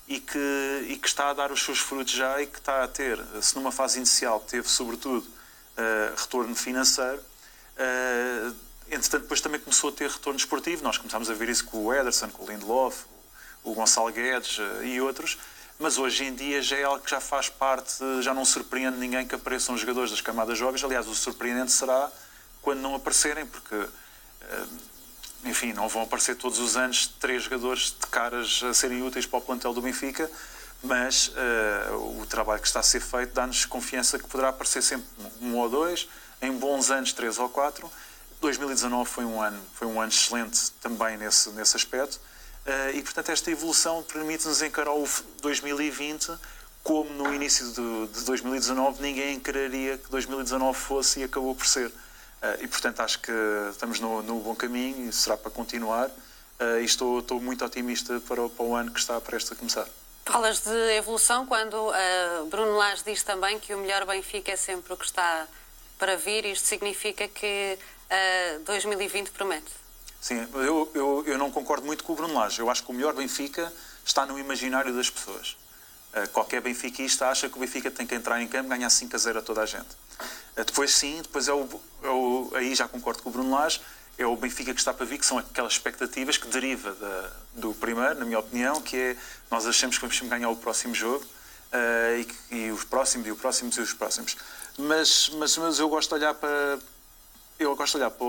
e 0.08 0.20
que, 0.20 0.86
e 0.90 0.98
que 0.98 1.08
está 1.08 1.30
a 1.30 1.34
dar 1.34 1.52
os 1.52 1.64
seus 1.64 1.80
frutos 1.80 2.14
já 2.14 2.42
e 2.42 2.48
que 2.48 2.60
está 2.60 2.84
a 2.84 2.88
ter, 2.88 3.20
se 3.42 3.56
numa 3.56 3.72
fase 3.72 3.98
inicial 3.98 4.40
teve, 4.40 4.68
sobretudo, 4.68 5.26
uh, 5.26 6.16
retorno 6.16 6.56
financeiro, 6.56 7.24
entretanto, 8.92 9.24
depois 9.24 9.42
também 9.42 9.60
começou 9.60 9.90
a 9.90 9.94
ter 9.94 10.10
retorno 10.10 10.38
esportivo. 10.38 10.84
Nós 10.84 10.98
começámos 10.98 11.30
a 11.30 11.34
ver 11.34 11.50
isso 11.50 11.66
com 11.66 11.86
o 11.86 11.94
Ederson, 11.94 12.30
com 12.30 12.44
o 12.44 12.48
Lindelof, 12.48 13.06
o 13.64 13.74
Gonçalo 13.74 14.12
Guedes 14.12 14.60
e 14.84 15.02
outros 15.02 15.38
mas 15.80 15.98
hoje 15.98 16.26
em 16.26 16.34
dia 16.34 16.62
já 16.62 16.78
é 16.78 16.84
algo 16.84 17.04
que 17.04 17.12
já 17.12 17.20
faz 17.20 17.50
parte, 17.50 18.04
já 18.22 18.34
não 18.34 18.46
surpreende 18.46 18.98
ninguém 18.98 19.26
que 19.26 19.36
apareçam 19.36 19.78
jogadores 19.78 20.12
das 20.12 20.22
camadas 20.22 20.58
jovens. 20.58 20.84
Aliás, 20.84 21.08
o 21.08 21.16
surpreendente 21.16 21.72
será 21.72 22.12
quando 22.62 22.80
não 22.80 22.96
aparecerem, 22.96 23.46
porque, 23.46 23.76
enfim, 25.44 25.74
não 25.74 25.88
vão 25.88 26.04
aparecer 26.04 26.36
todos 26.36 26.60
os 26.60 26.78
anos 26.78 27.08
três 27.20 27.44
jogadores 27.44 27.96
de 28.00 28.08
caras 28.08 28.62
a 28.64 28.74
serem 28.74 29.02
úteis 29.04 29.26
para 29.26 29.40
o 29.40 29.42
plantel 29.42 29.74
do 29.74 29.82
Benfica, 29.82 30.30
mas 30.84 31.30
uh, 31.30 32.20
o 32.22 32.26
trabalho 32.26 32.62
que 32.62 32.68
está 32.68 32.80
a 32.80 32.84
ser 32.84 33.00
feito 33.00 33.34
dá-nos 33.34 33.66
confiança 33.66 34.20
que 34.20 34.28
poderá 34.28 34.50
aparecer 34.50 34.82
sempre 34.82 35.06
um 35.42 35.56
ou 35.56 35.70
dois, 35.70 36.08
em 36.42 36.52
bons 36.52 36.92
anos, 36.92 37.14
três 37.14 37.40
ou 37.40 37.50
quatro. 37.50 37.90
2019 38.42 39.10
foi 39.10 39.24
um 39.24 39.42
ano, 39.42 39.60
foi 39.74 39.88
um 39.88 40.02
ano 40.02 40.12
excelente 40.12 40.72
também 40.82 41.18
nesse, 41.18 41.50
nesse 41.52 41.78
aspecto. 41.78 42.20
Eh, 42.66 42.92
e, 42.96 43.02
portanto, 43.02 43.30
esta 43.30 43.50
evolução 43.50 44.04
permite-nos 44.04 44.62
encarar 44.62 44.94
o 44.94 45.08
2020 45.42 46.32
como 46.84 47.10
no 47.12 47.34
início 47.34 47.66
de 48.08 48.24
2019 48.26 49.02
ninguém 49.02 49.36
encararia 49.36 49.98
que 49.98 50.12
2019 50.12 50.78
fosse 50.78 51.22
e 51.22 51.24
acabou 51.24 51.56
por 51.56 51.66
ser. 51.66 51.92
Eh, 52.44 52.60
e, 52.64 52.68
portanto, 52.68 53.00
acho 53.00 53.20
que 53.20 53.32
estamos 53.72 54.02
no, 54.02 54.22
no 54.22 54.40
bom 54.42 54.54
caminho 54.54 55.10
e 55.10 55.14
será 55.14 55.38
para 55.38 55.50
continuar. 55.50 56.12
Eh, 56.60 56.82
e 56.82 56.86
estou, 56.86 57.20
estou 57.20 57.40
muito 57.40 57.64
otimista 57.64 58.20
para 58.28 58.42
o, 58.44 58.50
para 58.50 58.66
o 58.66 58.76
ano 58.76 58.92
que 58.92 59.00
está 59.00 59.20
prestes 59.22 59.54
a 59.54 59.56
começar. 59.56 59.88
Falas 60.26 60.60
de 60.60 60.96
evolução 60.96 61.46
quando 61.46 61.74
uh, 61.74 62.46
Bruno 62.46 62.78
Lage 62.78 63.04
diz 63.06 63.24
também 63.24 63.60
que 63.60 63.74
o 63.74 63.78
melhor 63.78 64.06
Benfica 64.06 64.52
é 64.52 64.56
sempre 64.56 64.94
o 64.94 64.98
que 64.98 65.06
está 65.06 65.48
para 65.98 66.16
vir. 66.16 66.46
Isto 66.46 66.68
significa 66.68 67.28
que 67.28 67.78
uh, 68.58 68.64
2020 68.64 69.32
promete. 69.32 69.72
Sim, 70.22 70.48
eu, 70.54 70.90
eu, 70.94 71.24
eu 71.26 71.38
não 71.38 71.52
concordo 71.52 71.86
muito 71.86 72.04
com 72.06 72.14
o 72.14 72.16
Bruno 72.16 72.36
Lage. 72.36 72.60
Eu 72.60 72.70
acho 72.70 72.84
que 72.84 72.92
o 72.92 72.94
melhor 72.94 73.14
Benfica 73.14 73.72
está 74.06 74.26
no 74.26 74.40
imaginário 74.40 74.94
das 74.94 75.10
pessoas. 75.10 75.58
Uh, 76.14 76.30
qualquer 76.30 76.62
benfiquista 76.62 77.28
acha 77.28 77.50
que 77.50 77.58
o 77.58 77.60
Benfica 77.60 77.90
tem 77.90 78.06
que 78.06 78.16
entrar 78.16 78.42
em 78.42 78.48
campo 78.48 78.68
e 78.68 78.70
ganhar 78.70 78.90
5 78.90 79.16
a 79.16 79.20
0 79.20 79.40
a 79.40 79.42
toda 79.42 79.62
a 79.62 79.66
gente. 79.66 79.90
Uh, 80.58 80.64
depois 80.64 80.94
sim, 80.94 81.22
depois 81.22 81.48
é 81.48 81.54
o, 81.54 81.68
é 82.04 82.10
o, 82.10 82.52
aí 82.56 82.76
já 82.76 82.88
concordo 82.88 83.22
com 83.22 83.30
o 83.30 83.32
Bruno 83.32 83.52
Lage, 83.52 83.82
é 84.18 84.26
o 84.26 84.36
Benfica 84.36 84.74
que 84.74 84.80
está 84.80 84.94
para 84.94 85.06
vir, 85.06 85.18
que 85.18 85.26
são 85.26 85.38
aquelas 85.38 85.74
expectativas 85.74 86.38
que 86.38 86.48
deriva 86.48 86.94
da, 86.94 87.32
do 87.56 87.74
primeiro, 87.74 88.20
na 88.20 88.26
minha 88.26 88.40
opinião, 88.40 88.82
que 88.82 88.96
é 88.96 89.18
nós 89.50 89.66
achamos 89.66 89.98
que 89.98 90.06
vamos 90.06 90.20
ganhar 90.30 90.50
o 90.50 90.56
próximo 90.56 90.94
jogo 90.94 91.26
uh, 91.26 92.28
e, 92.52 92.56
e 92.68 92.72
os 92.72 92.84
próximos, 92.84 93.28
e 93.28 93.32
os 93.32 93.40
próximos, 93.40 93.78
e 93.78 93.82
os 93.82 93.94
próximos. 93.94 94.36
Mas, 94.78 95.30
mas, 95.36 95.58
mas 95.58 95.80
eu 95.80 95.90
gosto 95.90 96.10
de 96.10 96.16
olhar 96.16 96.34
para 96.34 96.80
eu 97.60 97.76
gosto 97.76 97.94
de 97.94 98.04
olhar 98.04 98.12
para, 98.12 98.26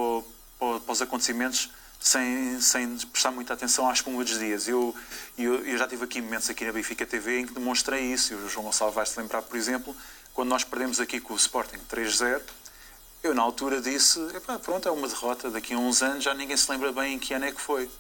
para, 0.59 0.81
para 0.81 0.93
os 0.93 1.03
acontecimentos 1.03 1.71
sem, 1.99 2.61
sem 2.61 2.99
prestar 2.99 3.31
muita 3.31 3.55
atenção 3.55 3.89
às 3.89 3.99
espuma 3.99 4.23
dos 4.23 4.39
dias. 4.39 4.69
Eu, 4.69 4.95
eu, 5.39 5.65
eu, 5.65 5.79
já 5.79 5.89
tive 5.89 6.05
aqui 6.05 6.21
momentos 6.21 6.51
aqui 6.51 6.65
na 6.65 6.73
Benfica 6.73 7.07
TV 7.07 7.41
em 7.41 7.47
que 7.47 7.55
demonstrei 7.55 8.03
isso. 8.13 8.35
E 8.35 8.37
o 8.37 8.49
João 8.49 8.67
Gonçalves 8.67 8.95
vai 8.95 9.07
se 9.07 9.19
lembrar, 9.19 9.41
por 9.41 9.57
exemplo, 9.57 9.97
quando 10.35 10.49
nós 10.49 10.65
perdemos 10.65 11.01
aqui 11.01 11.21
com 11.21 11.33
o 11.33 11.37
Sporting 11.37 11.79
3-0, 11.89 12.43
eu 13.23 13.33
na 13.33 13.41
altura 13.41 13.81
disse, 13.81 14.21
pronto, 14.63 14.87
é 14.87 14.91
uma 14.91 15.09
derrota, 15.09 15.49
daqui 15.51 15.73
a 15.73 15.79
uns 15.79 16.03
anos 16.03 16.25
já 16.25 16.35
ninguém 16.35 16.57
se 16.57 16.71
lembra 16.71 16.93
bem 16.93 17.15
em 17.15 17.19
que 17.19 17.33
ano 17.33 17.47
é 17.47 17.53
que 17.53 17.61
foi. 17.61 17.91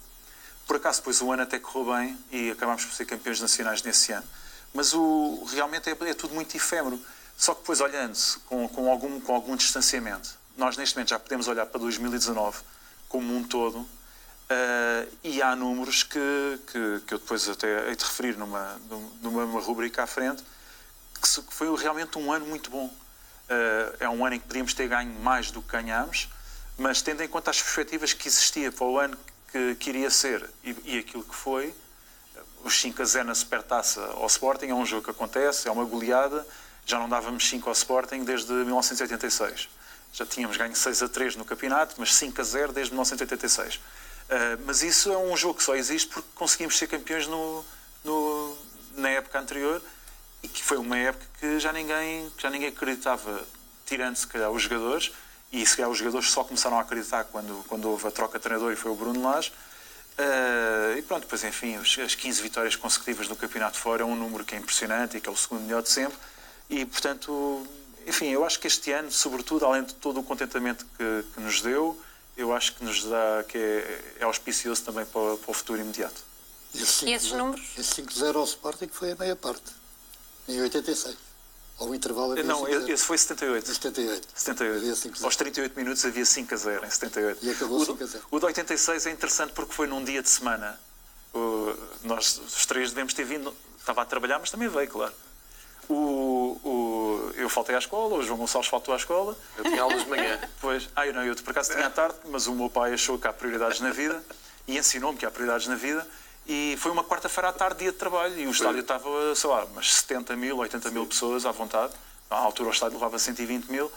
Por 0.66 0.76
acaso, 0.76 0.98
depois 0.98 1.22
o 1.22 1.30
ano 1.30 1.44
até 1.44 1.58
correu 1.58 1.94
bem 1.94 2.18
e 2.32 2.50
acabámos 2.50 2.84
por 2.84 2.92
ser 2.92 3.04
campeões 3.06 3.40
nacionais 3.40 3.82
nesse 3.82 4.12
ano. 4.12 4.26
Mas 4.74 4.92
o, 4.92 5.44
realmente 5.52 5.88
é, 5.88 5.92
é 5.92 6.14
tudo 6.14 6.34
muito 6.34 6.54
efêmero. 6.56 7.00
Só 7.36 7.54
que 7.54 7.60
depois, 7.60 7.80
olhando 7.80 8.18
com, 8.46 8.68
com, 8.68 8.90
algum, 8.90 9.20
com 9.20 9.34
algum 9.34 9.56
distanciamento, 9.56 10.36
nós 10.56 10.76
neste 10.76 10.96
momento 10.96 11.10
já 11.10 11.18
podemos 11.18 11.48
olhar 11.48 11.66
para 11.66 11.80
2019 11.80 12.58
como 13.08 13.34
um 13.36 13.44
todo. 13.44 13.78
Uh, 13.78 15.08
e 15.22 15.40
há 15.40 15.56
números 15.56 16.02
que, 16.02 16.18
que, 16.66 17.00
que, 17.06 17.14
eu 17.14 17.18
depois 17.18 17.48
até 17.48 17.88
hei 17.88 17.96
de 17.96 18.04
referir 18.04 18.36
numa, 18.36 18.78
numa 19.22 19.60
rubrica 19.60 20.02
à 20.02 20.06
frente, 20.06 20.44
que, 21.24 21.54
foi 21.54 21.74
realmente 21.76 22.18
um 22.18 22.32
ano 22.32 22.46
muito 22.46 22.70
bom. 22.70 22.86
Uh, 22.86 23.96
é 24.00 24.08
um 24.08 24.24
ano 24.24 24.36
em 24.36 24.40
que 24.40 24.46
podíamos 24.46 24.72
ter 24.74 24.88
ganho 24.88 25.12
mais 25.20 25.50
do 25.50 25.60
que 25.60 25.72
ganhámos, 25.72 26.28
mas 26.78 27.02
tendo 27.02 27.22
em 27.22 27.28
conta 27.28 27.50
as 27.50 27.60
perspectivas 27.60 28.12
que 28.12 28.26
existia 28.28 28.72
para 28.72 28.86
o 28.86 28.98
ano 28.98 29.18
que, 29.52 29.74
que 29.76 29.90
iria 29.90 30.10
ser 30.10 30.48
e, 30.62 30.76
e, 30.84 30.98
aquilo 30.98 31.22
que 31.22 31.34
foi, 31.34 31.74
os 32.64 32.80
5 32.80 33.02
a 33.02 33.04
0 33.04 33.26
na 33.26 33.34
Supertaça 33.34 34.00
ao 34.00 34.26
Sporting 34.26 34.66
é 34.66 34.74
um 34.74 34.86
jogo 34.86 35.04
que 35.04 35.10
acontece, 35.10 35.68
é 35.68 35.70
uma 35.70 35.84
goleada, 35.84 36.46
já 36.86 36.98
não 36.98 37.08
dávamos 37.08 37.46
5 37.48 37.68
ao 37.68 37.72
Sporting 37.74 38.24
desde 38.24 38.50
1986 38.52 39.68
já 40.14 40.24
tínhamos 40.24 40.56
ganho 40.56 40.74
6 40.74 41.02
a 41.02 41.08
3 41.08 41.34
no 41.34 41.44
campeonato, 41.44 41.96
mas 41.98 42.14
5 42.14 42.40
a 42.40 42.44
0 42.44 42.72
desde 42.72 42.92
1986. 42.92 43.74
Uh, 43.74 43.80
ah, 44.30 44.58
mas 44.64 44.82
isso 44.82 45.12
é 45.12 45.18
um 45.18 45.36
jogo 45.36 45.54
que 45.54 45.64
só 45.64 45.74
existe 45.74 46.08
porque 46.08 46.28
conseguimos 46.36 46.78
ser 46.78 46.86
campeões 46.86 47.26
no, 47.26 47.64
no, 48.04 48.56
na 48.94 49.10
época 49.10 49.38
anterior 49.40 49.82
e 50.44 50.48
que 50.48 50.62
foi 50.62 50.76
uma 50.76 50.98
época 50.98 51.24
que 51.40 51.58
já 51.58 51.72
ninguém, 51.72 52.30
já 52.36 52.50
ninguém 52.50 52.68
acreditava, 52.68 53.42
tirando 53.86 54.16
se 54.16 54.26
calhar 54.26 54.50
os 54.50 54.62
jogadores, 54.62 55.10
e 55.50 55.64
se 55.64 55.74
calhar 55.74 55.90
os 55.90 55.96
jogadores 55.96 56.30
só 56.30 56.44
começaram 56.44 56.78
a 56.78 56.82
acreditar 56.82 57.24
quando, 57.24 57.64
quando 57.66 57.88
houve 57.88 58.06
a 58.06 58.10
troca 58.10 58.38
de 58.38 58.42
treinador 58.42 58.70
e 58.70 58.76
foi 58.76 58.90
o 58.90 58.94
Bruno 58.94 59.22
Lage. 59.22 59.50
Uh, 60.18 60.98
e 60.98 61.02
pronto, 61.02 61.22
depois 61.22 61.42
enfim, 61.44 61.76
as 61.76 62.14
15 62.14 62.42
vitórias 62.42 62.76
consecutivas 62.76 63.26
no 63.26 63.34
campeonato 63.34 63.78
fora 63.78 64.02
é 64.02 64.04
um 64.04 64.14
número 64.14 64.44
que 64.44 64.54
é 64.54 64.58
impressionante 64.58 65.16
e 65.16 65.20
que 65.20 65.28
é 65.28 65.32
o 65.32 65.36
segundo 65.36 65.62
melhor 65.62 65.82
de 65.82 65.88
sempre. 65.88 66.18
E 66.68 66.84
portanto, 66.84 67.66
enfim, 68.06 68.26
eu 68.26 68.44
acho 68.44 68.60
que 68.60 68.66
este 68.66 68.92
ano, 68.92 69.10
sobretudo, 69.10 69.64
além 69.64 69.82
de 69.82 69.94
todo 69.94 70.20
o 70.20 70.22
contentamento 70.22 70.84
que, 70.98 71.24
que 71.32 71.40
nos 71.40 71.62
deu, 71.62 71.98
eu 72.36 72.52
acho 72.52 72.74
que 72.74 72.84
nos 72.84 73.02
dá 73.04 73.44
que 73.48 73.56
é, 73.56 74.16
é 74.20 74.24
auspicioso 74.24 74.82
também 74.82 75.06
para, 75.06 75.36
para, 75.38 75.50
o 75.50 75.54
futuro 75.54 75.80
imediato. 75.80 76.22
E 76.74 76.82
esses 76.82 77.02
5-0 77.02 77.36
números? 77.36 77.64
Esse 77.78 78.02
5-0 78.02 78.36
ao 78.36 78.44
Sporting 78.44 78.88
foi 78.88 79.12
a 79.12 79.16
meia 79.16 79.36
parte, 79.36 79.72
em 80.48 80.60
86. 80.60 81.16
Ao 81.78 81.92
intervalo 81.94 82.32
havia 82.32 82.44
Não, 82.44 82.62
5-0. 82.64 82.88
esse 82.88 83.04
foi 83.04 83.18
78. 83.18 83.70
Em 83.70 83.74
78. 83.74 84.28
78. 84.34 84.76
Havia 84.78 84.92
5-0. 84.94 85.24
Aos 85.24 85.36
38 85.36 85.76
minutos 85.76 86.04
havia 86.04 86.24
5 86.24 86.54
a 86.54 86.56
0 86.56 86.86
em 86.86 86.90
78. 86.90 87.44
E 87.44 87.50
acabou 87.50 87.80
o, 87.80 87.84
5 87.84 88.04
a 88.04 88.06
0. 88.06 88.24
O 88.30 88.38
de 88.38 88.44
86 88.46 89.06
é 89.06 89.10
interessante 89.10 89.52
porque 89.52 89.72
foi 89.72 89.86
num 89.88 90.04
dia 90.04 90.22
de 90.22 90.28
semana. 90.30 90.78
O- 91.34 91.74
nós, 92.04 92.38
os 92.38 92.64
três, 92.66 92.90
devemos 92.90 93.12
ter 93.12 93.24
vindo. 93.24 93.52
Estava 93.78 94.02
a 94.02 94.04
trabalhar, 94.04 94.38
mas 94.38 94.50
também 94.50 94.68
veio, 94.68 94.88
claro. 94.88 95.12
O, 95.88 96.58
o- 96.64 97.32
eu 97.34 97.48
faltei 97.48 97.74
à 97.74 97.78
escola, 97.78 98.14
o 98.14 98.22
João 98.22 98.38
Gonçalves 98.38 98.70
faltou 98.70 98.94
à 98.94 98.96
escola. 98.96 99.36
Eu 99.58 99.64
tinha 99.64 99.82
aulas 99.82 100.04
de 100.04 100.08
manhã. 100.08 100.40
Pois, 100.60 100.88
ah, 100.94 101.06
eu 101.06 101.12
não, 101.12 101.24
eu 101.24 101.34
por 101.36 101.50
acaso 101.50 101.72
tinha 101.72 101.86
à 101.86 101.90
tarde, 101.90 102.16
mas 102.26 102.46
o 102.46 102.54
meu 102.54 102.70
pai 102.70 102.94
achou 102.94 103.18
que 103.18 103.26
há 103.26 103.32
prioridades 103.32 103.80
na 103.80 103.90
vida 103.90 104.24
e 104.66 104.78
ensinou-me 104.78 105.18
que 105.18 105.26
há 105.26 105.30
prioridades 105.30 105.66
na 105.66 105.74
vida. 105.74 106.06
E 106.46 106.76
foi 106.78 106.90
uma 106.90 107.02
quarta-feira 107.02 107.48
à 107.48 107.52
tarde, 107.52 107.80
dia 107.80 107.92
de 107.92 107.96
trabalho, 107.98 108.38
e 108.38 108.46
o 108.46 108.50
estádio 108.50 108.80
estava, 108.80 109.34
sei 109.34 109.48
lá, 109.48 109.64
umas 109.64 109.94
70 109.94 110.36
mil, 110.36 110.58
80 110.58 110.90
mil 110.90 111.06
pessoas 111.06 111.46
à 111.46 111.52
vontade. 111.52 111.92
À 112.30 112.36
altura 112.36 112.68
o 112.68 112.72
estádio 112.72 112.94
levava 112.98 113.18
120 113.18 113.66
mil. 113.70 113.90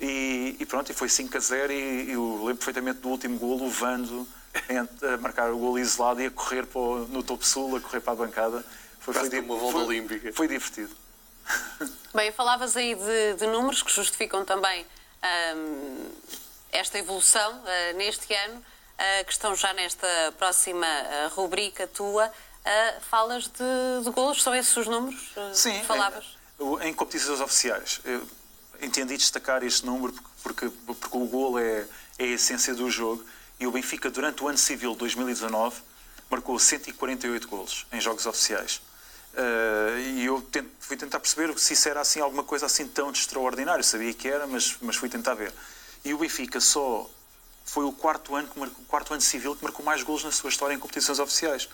E, 0.00 0.56
e 0.58 0.66
pronto, 0.66 0.90
e 0.90 0.94
foi 0.94 1.08
5 1.08 1.36
a 1.36 1.40
0 1.40 1.72
e, 1.72 1.76
e 1.76 2.12
eu 2.12 2.38
lembro 2.38 2.56
perfeitamente 2.56 2.98
do 3.00 3.08
último 3.08 3.38
golo, 3.38 3.66
o 3.66 3.70
Vando 3.70 4.26
a 5.14 5.16
marcar 5.18 5.52
o 5.52 5.58
golo 5.58 5.78
isolado 5.78 6.20
e 6.20 6.26
a 6.26 6.30
correr 6.30 6.66
para 6.66 6.80
o- 6.80 7.06
no 7.08 7.22
topo 7.22 7.44
sul, 7.46 7.76
a 7.76 7.80
correr 7.80 8.00
para 8.00 8.12
a 8.14 8.16
bancada. 8.16 8.64
Foi, 8.98 9.14
como 9.14 9.54
uma 9.54 9.56
volta 9.56 9.78
foi- 9.78 9.86
olímpica. 9.86 10.32
Foi 10.32 10.48
divertido. 10.48 10.94
Bem, 12.14 12.32
falavas 12.32 12.76
aí 12.76 12.94
de, 12.96 13.34
de 13.34 13.46
números 13.46 13.82
que 13.82 13.92
justificam 13.92 14.44
também 14.44 14.84
hum, 15.56 16.10
esta 16.72 16.98
evolução 16.98 17.62
ah, 17.64 17.92
neste 17.94 18.32
ano, 18.34 18.64
que 19.26 19.32
estão 19.32 19.54
já 19.54 19.72
nesta 19.72 20.06
próxima 20.38 20.86
ah, 20.86 21.30
rubrica 21.34 21.86
tua. 21.86 22.30
Falas 23.10 23.44
de, 23.44 24.04
de 24.04 24.10
golos, 24.10 24.40
são 24.42 24.54
esses 24.54 24.76
os 24.76 24.86
números 24.86 25.32
ah, 25.36 25.50
Sim, 25.52 25.80
que 25.80 25.86
falavas? 25.86 26.24
Em, 26.60 26.88
em 26.88 26.94
competições 26.94 27.40
oficiais. 27.40 28.00
Eu 28.04 28.26
entendi 28.80 29.16
destacar 29.16 29.62
este 29.64 29.84
número 29.84 30.12
porque, 30.42 30.70
porque, 30.70 30.94
porque 31.00 31.16
o 31.16 31.26
golo 31.26 31.58
é, 31.58 31.86
é 32.18 32.24
a 32.24 32.26
essência 32.26 32.74
do 32.74 32.88
jogo 32.90 33.24
e 33.58 33.66
o 33.66 33.72
Benfica, 33.72 34.10
durante 34.10 34.42
o 34.42 34.48
ano 34.48 34.58
civil 34.58 34.92
de 34.92 34.98
2019, 34.98 35.80
marcou 36.30 36.58
148 36.58 37.48
golos 37.48 37.86
em 37.92 38.00
jogos 38.00 38.26
oficiais. 38.26 38.80
Eh, 39.34 40.00
e 40.16 40.24
eu 40.24 40.42
tento- 40.42 40.70
fui 40.80 40.96
tentar 40.96 41.20
perceber 41.20 41.56
se 41.58 41.72
isso 41.72 41.88
era 41.88 42.00
assim 42.00 42.20
alguma 42.20 42.42
coisa 42.44 42.66
assim 42.66 42.86
tão 42.86 43.10
de 43.12 43.18
extraordinário. 43.18 43.82
Sabia 43.84 44.12
que 44.14 44.28
era, 44.28 44.46
mas, 44.46 44.76
mas 44.80 44.96
fui 44.96 45.08
tentar 45.08 45.34
ver. 45.34 45.52
E 46.04 46.12
o 46.12 46.18
Benfica 46.18 46.60
só 46.60 47.08
foi 47.64 47.84
o 47.84 47.92
quarto 47.92 48.34
ano, 48.34 48.48
que 48.48 48.58
marcou, 48.58 48.82
o 48.82 48.86
quarto 48.86 49.12
ano 49.12 49.22
civil 49.22 49.56
que 49.56 49.62
marcou 49.62 49.84
mais 49.84 50.02
golos 50.02 50.24
na 50.24 50.30
sua 50.30 50.50
história 50.50 50.74
em 50.74 50.78
competições 50.78 51.18
oficiais. 51.18 51.68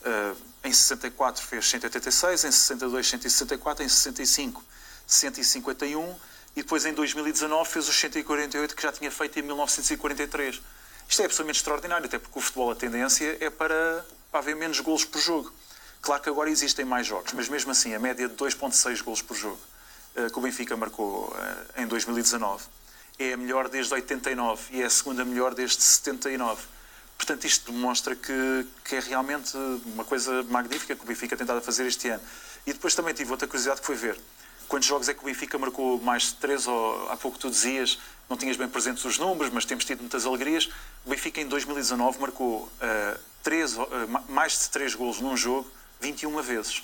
Uh, 0.00 0.36
em 0.64 0.72
64 0.72 1.42
fez 1.42 1.68
186, 1.68 2.44
em 2.44 2.52
62 2.52 3.08
164, 3.08 3.84
em 3.84 3.88
65 3.88 4.62
151 5.06 6.14
e 6.54 6.62
depois 6.62 6.84
em 6.84 6.92
2019 6.92 7.68
fez 7.68 7.88
os 7.88 7.96
148 7.96 8.76
que 8.76 8.82
já 8.82 8.92
tinha 8.92 9.10
feito 9.10 9.38
em 9.38 9.42
1943. 9.42 10.60
Isto 11.08 11.22
é 11.22 11.24
absolutamente 11.24 11.58
extraordinário, 11.58 12.06
até 12.06 12.18
porque 12.18 12.38
o 12.38 12.42
futebol 12.42 12.70
a 12.70 12.74
tendência 12.74 13.38
é 13.40 13.48
para, 13.48 14.04
para 14.30 14.40
haver 14.40 14.54
menos 14.54 14.78
golos 14.80 15.04
por 15.04 15.20
jogo. 15.20 15.52
Claro 16.02 16.22
que 16.22 16.28
agora 16.28 16.50
existem 16.50 16.84
mais 16.84 17.06
jogos, 17.06 17.32
mas 17.32 17.48
mesmo 17.48 17.70
assim 17.70 17.94
a 17.94 17.98
média 17.98 18.28
de 18.28 18.34
2.6 18.34 19.02
golos 19.02 19.22
por 19.22 19.36
jogo 19.36 19.60
uh, 20.16 20.30
que 20.30 20.38
o 20.38 20.42
Benfica 20.42 20.76
marcou 20.76 21.28
uh, 21.28 21.80
em 21.80 21.86
2019 21.86 22.64
é 23.18 23.32
a 23.32 23.36
melhor 23.36 23.68
desde 23.68 23.92
89 23.92 24.62
e 24.70 24.82
é 24.82 24.84
a 24.84 24.90
segunda 24.90 25.24
melhor 25.24 25.54
desde 25.54 25.82
79. 25.82 26.62
Portanto, 27.16 27.44
isto 27.44 27.72
demonstra 27.72 28.14
que, 28.14 28.66
que 28.84 28.96
é 28.96 29.00
realmente 29.00 29.56
uma 29.86 30.04
coisa 30.04 30.42
magnífica 30.44 30.94
que 30.94 31.02
o 31.02 31.06
Benfica 31.06 31.36
tem 31.36 31.44
estado 31.44 31.58
a 31.58 31.62
fazer 31.62 31.86
este 31.86 32.08
ano. 32.08 32.22
E 32.66 32.72
depois 32.72 32.94
também 32.94 33.12
tive 33.12 33.30
outra 33.30 33.48
curiosidade 33.48 33.80
que 33.80 33.86
foi 33.86 33.96
ver 33.96 34.18
quantos 34.68 34.86
jogos 34.86 35.08
é 35.08 35.14
que 35.14 35.20
o 35.20 35.24
Benfica 35.24 35.58
marcou 35.58 36.00
mais 36.00 36.24
de 36.24 36.34
três, 36.34 36.66
ou 36.66 37.10
há 37.10 37.16
pouco 37.16 37.38
tu 37.38 37.50
dizias, 37.50 37.98
não 38.28 38.36
tinhas 38.36 38.56
bem 38.56 38.68
presentes 38.68 39.04
os 39.04 39.18
números, 39.18 39.52
mas 39.52 39.64
temos 39.64 39.84
tido 39.84 40.00
muitas 40.00 40.26
alegrias. 40.26 40.68
O 41.04 41.10
Benfica 41.10 41.40
em 41.40 41.46
2019 41.46 42.20
marcou 42.20 42.64
uh, 42.64 43.18
três, 43.42 43.74
uh, 43.76 43.86
mais 44.28 44.60
de 44.60 44.70
três 44.70 44.94
golos 44.94 45.20
num 45.20 45.36
jogo 45.36 45.68
21 46.00 46.40
vezes. 46.42 46.82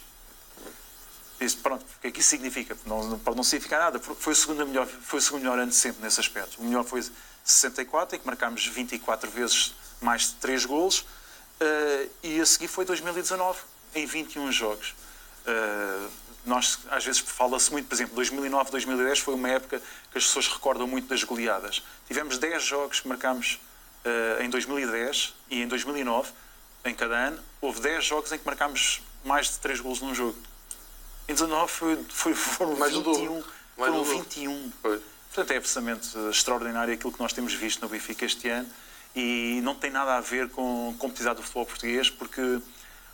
Isto, 1.41 1.63
pronto, 1.63 1.83
o 1.83 2.01
que 2.01 2.07
é 2.07 2.11
que 2.11 2.21
isso 2.21 2.31
significa? 2.31 2.77
Não, 2.87 3.19
pode 3.19 3.37
não 3.37 3.45
significar 3.45 3.81
nada. 3.81 3.99
Foi 3.99 4.33
o, 4.33 4.37
segundo 4.37 4.67
melhor, 4.67 4.87
foi 4.87 5.19
o 5.19 5.23
segundo 5.23 5.43
melhor 5.43 5.59
ano 5.59 5.71
de 5.71 5.77
sempre 5.77 6.03
nesse 6.03 6.21
aspecto. 6.21 6.61
O 6.61 6.65
melhor 6.65 6.85
foi 6.85 7.03
64, 7.43 8.17
em 8.17 8.21
que 8.21 8.27
marcámos 8.27 8.67
24 8.67 9.31
vezes 9.31 9.75
mais 10.01 10.29
de 10.29 10.35
3 10.35 10.65
golos. 10.65 11.01
Uh, 11.01 12.11
e 12.23 12.41
a 12.41 12.47
seguir 12.47 12.69
foi 12.69 12.85
2019, 12.85 13.61
em 13.95 14.07
21 14.07 14.51
jogos. 14.53 14.95
Uh, 15.47 16.11
nós, 16.47 16.81
às 16.91 17.05
vezes, 17.05 17.21
fala-se 17.21 17.73
muito, 17.73 17.89
por 17.89 17.95
exemplo, 17.95 18.15
2009, 18.15 18.71
2010 18.71 19.19
foi 19.21 19.35
uma 19.35 19.49
época 19.49 19.81
que 20.11 20.19
as 20.19 20.25
pessoas 20.25 20.49
recordam 20.49 20.87
muito 20.87 21.09
das 21.09 21.23
goleadas. 21.25 21.83
Tivemos 22.07 22.39
10 22.39 22.63
jogos 22.63 23.01
que 23.01 23.09
marcámos 23.09 23.59
uh, 24.05 24.43
em 24.43 24.51
2010 24.51 25.35
e 25.51 25.63
em 25.63 25.69
2009, 25.69 26.31
em 26.85 26.95
cada 26.95 27.15
ano. 27.15 27.43
Houve 27.61 27.81
10 27.81 28.05
jogos 28.05 28.33
em 28.33 28.39
que 28.39 28.45
marcámos 28.45 29.03
mais 29.25 29.51
de 29.51 29.59
3 29.59 29.81
golos 29.81 30.01
num 30.01 30.15
jogo. 30.15 30.37
Em 31.29 31.33
19 31.33 31.73
foi, 31.73 32.05
foi, 32.09 32.35
foram 32.35 32.77
Mais 32.77 32.93
do 32.93 33.03
21. 33.03 33.27
dobro. 33.27 33.45
Foram 33.77 33.93
Mais 33.93 34.07
dobro. 34.07 34.23
21. 34.23 34.73
Pois. 34.83 35.03
Portanto, 35.33 35.51
é 35.51 35.57
absolutamente 35.57 36.19
extraordinário 36.31 36.95
aquilo 36.95 37.13
que 37.13 37.21
nós 37.21 37.33
temos 37.33 37.53
visto 37.55 37.83
no 37.83 37.89
Benfica 37.89 38.25
este 38.25 38.49
ano 38.49 38.69
e 39.17 39.61
não 39.63 39.75
tem 39.75 39.91
nada 39.91 40.17
a 40.17 40.21
ver 40.21 40.49
com 40.49 40.95
a 40.95 40.99
competitividade 40.99 41.37
do 41.37 41.43
futebol 41.43 41.67
português, 41.67 42.09
porque 42.11 42.61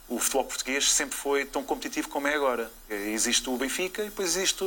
o 0.07 0.19
futebol 0.19 0.45
português 0.45 0.91
sempre 0.91 1.15
foi 1.15 1.45
tão 1.45 1.63
competitivo 1.63 2.09
como 2.09 2.27
é 2.27 2.35
agora. 2.35 2.71
Existe 2.89 3.49
o 3.49 3.57
Benfica 3.57 4.03
e 4.03 4.05
depois 4.05 4.35
existe 4.35 4.63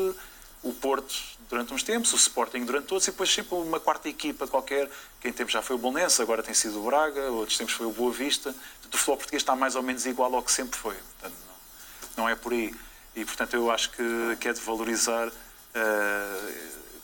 o 0.63 0.73
Porto 0.73 1.15
durante 1.49 1.75
uns 1.75 1.83
tempos, 1.83 2.13
o 2.13 2.17
Sporting 2.17 2.65
durante 2.65 2.87
todos 2.87 3.07
e 3.07 3.11
depois 3.11 3.33
sempre 3.33 3.55
uma 3.55 3.79
quarta 3.79 4.09
equipa 4.09 4.47
qualquer, 4.47 4.91
que 5.21 5.29
em 5.29 5.33
tempos 5.33 5.53
já 5.53 5.61
foi 5.61 5.77
o 5.77 5.79
Bolonense, 5.79 6.21
agora 6.23 6.43
tem 6.43 6.55
sido 6.55 6.81
o 6.81 6.85
Braga, 6.87 7.31
outros 7.31 7.59
tempos 7.59 7.75
foi 7.75 7.87
o 7.87 7.93
Boa 7.93 8.11
Vista. 8.11 8.53
Portanto, 8.53 8.95
o 8.95 8.97
futebol 8.97 9.17
português 9.19 9.43
está 9.43 9.55
mais 9.55 9.77
ou 9.77 9.83
menos 9.83 10.07
igual 10.07 10.35
ao 10.35 10.43
que 10.43 10.51
sempre 10.51 10.79
foi. 10.79 10.95
Portanto, 10.95 11.37
não, 12.17 12.25
não 12.25 12.29
é 12.29 12.35
por 12.35 12.53
aí. 12.53 12.75
E, 13.17 13.25
portanto, 13.25 13.55
eu 13.55 13.71
acho 13.71 13.91
que, 13.91 14.37
que 14.41 14.49
é 14.49 14.53
de 14.53 14.61
valorizar 14.61 15.29
uh, 15.29 16.55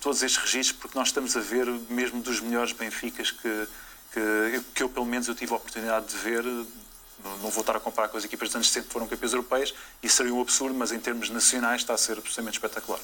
todos 0.01 0.23
estes 0.23 0.43
registros, 0.43 0.81
porque 0.81 0.99
nós 0.99 1.09
estamos 1.09 1.37
a 1.37 1.41
ver 1.41 1.67
mesmo 1.89 2.21
dos 2.21 2.41
melhores 2.41 2.73
Benficas 2.73 3.31
que, 3.31 3.69
que, 4.13 4.65
que 4.75 4.83
eu, 4.83 4.89
pelo 4.89 5.07
menos, 5.07 5.29
eu 5.29 5.35
tive 5.35 5.53
a 5.53 5.57
oportunidade 5.57 6.07
de 6.07 6.17
ver. 6.17 6.43
Não, 6.43 7.37
não 7.43 7.51
vou 7.51 7.61
estar 7.61 7.77
a 7.77 7.81
comparar 7.81 8.09
com 8.09 8.17
as 8.17 8.25
equipas 8.25 8.49
de 8.49 8.57
anos 8.57 8.69
60 8.69 8.87
que 8.87 8.93
foram 8.93 9.07
campeões 9.07 9.35
europeias, 9.35 9.75
isso 10.03 10.17
seria 10.17 10.33
um 10.33 10.41
absurdo, 10.41 10.75
mas 10.75 10.91
em 10.91 10.99
termos 10.99 11.29
nacionais 11.29 11.83
está 11.83 11.93
a 11.93 11.99
ser 11.99 12.13
absolutamente 12.13 12.57
espetacular. 12.57 12.99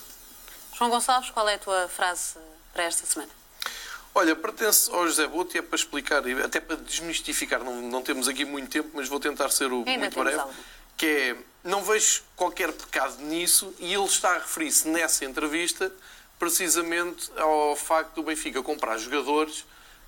João 0.73 0.91
Gonçalves, 0.91 1.31
qual 1.31 1.47
é 1.49 1.55
a 1.55 1.59
tua 1.59 1.87
frase 1.89 2.37
para 2.73 2.85
esta 2.85 3.07
semana? 3.07 3.31
Olha, 4.15 4.35
pertence 4.35 4.91
ao 4.91 5.07
José 5.07 5.27
Boto 5.27 5.55
e 5.55 5.59
é 5.59 5.63
para 5.63 5.77
explicar, 5.77 6.27
e 6.27 6.33
até 6.43 6.59
para 6.59 6.77
desmistificar, 6.77 7.63
não, 7.63 7.83
não 7.83 8.01
temos 8.01 8.27
aqui 8.27 8.47
muito 8.47 8.71
tempo, 8.71 8.89
mas 8.95 9.09
vou 9.09 9.21
tentar 9.21 9.51
ser 9.51 9.71
o 9.71 9.85
Ainda 9.87 9.99
muito 9.99 10.19
breve, 10.19 10.39
algo. 10.39 10.55
Que 10.97 11.07
é, 11.07 11.37
não 11.63 11.83
vejo 11.83 12.23
qualquer 12.35 12.73
pecado 12.73 13.23
nisso 13.23 13.75
e 13.79 13.93
ele 13.93 14.05
está 14.05 14.37
a 14.37 14.39
referir-se 14.39 14.89
nessa 14.89 15.25
entrevista 15.25 15.93
precisamente 16.39 17.31
ao 17.37 17.77
facto 17.77 18.15
do 18.17 18.23
Benfica 18.23 18.63
comprar 18.63 18.99
jogadores 18.99 19.65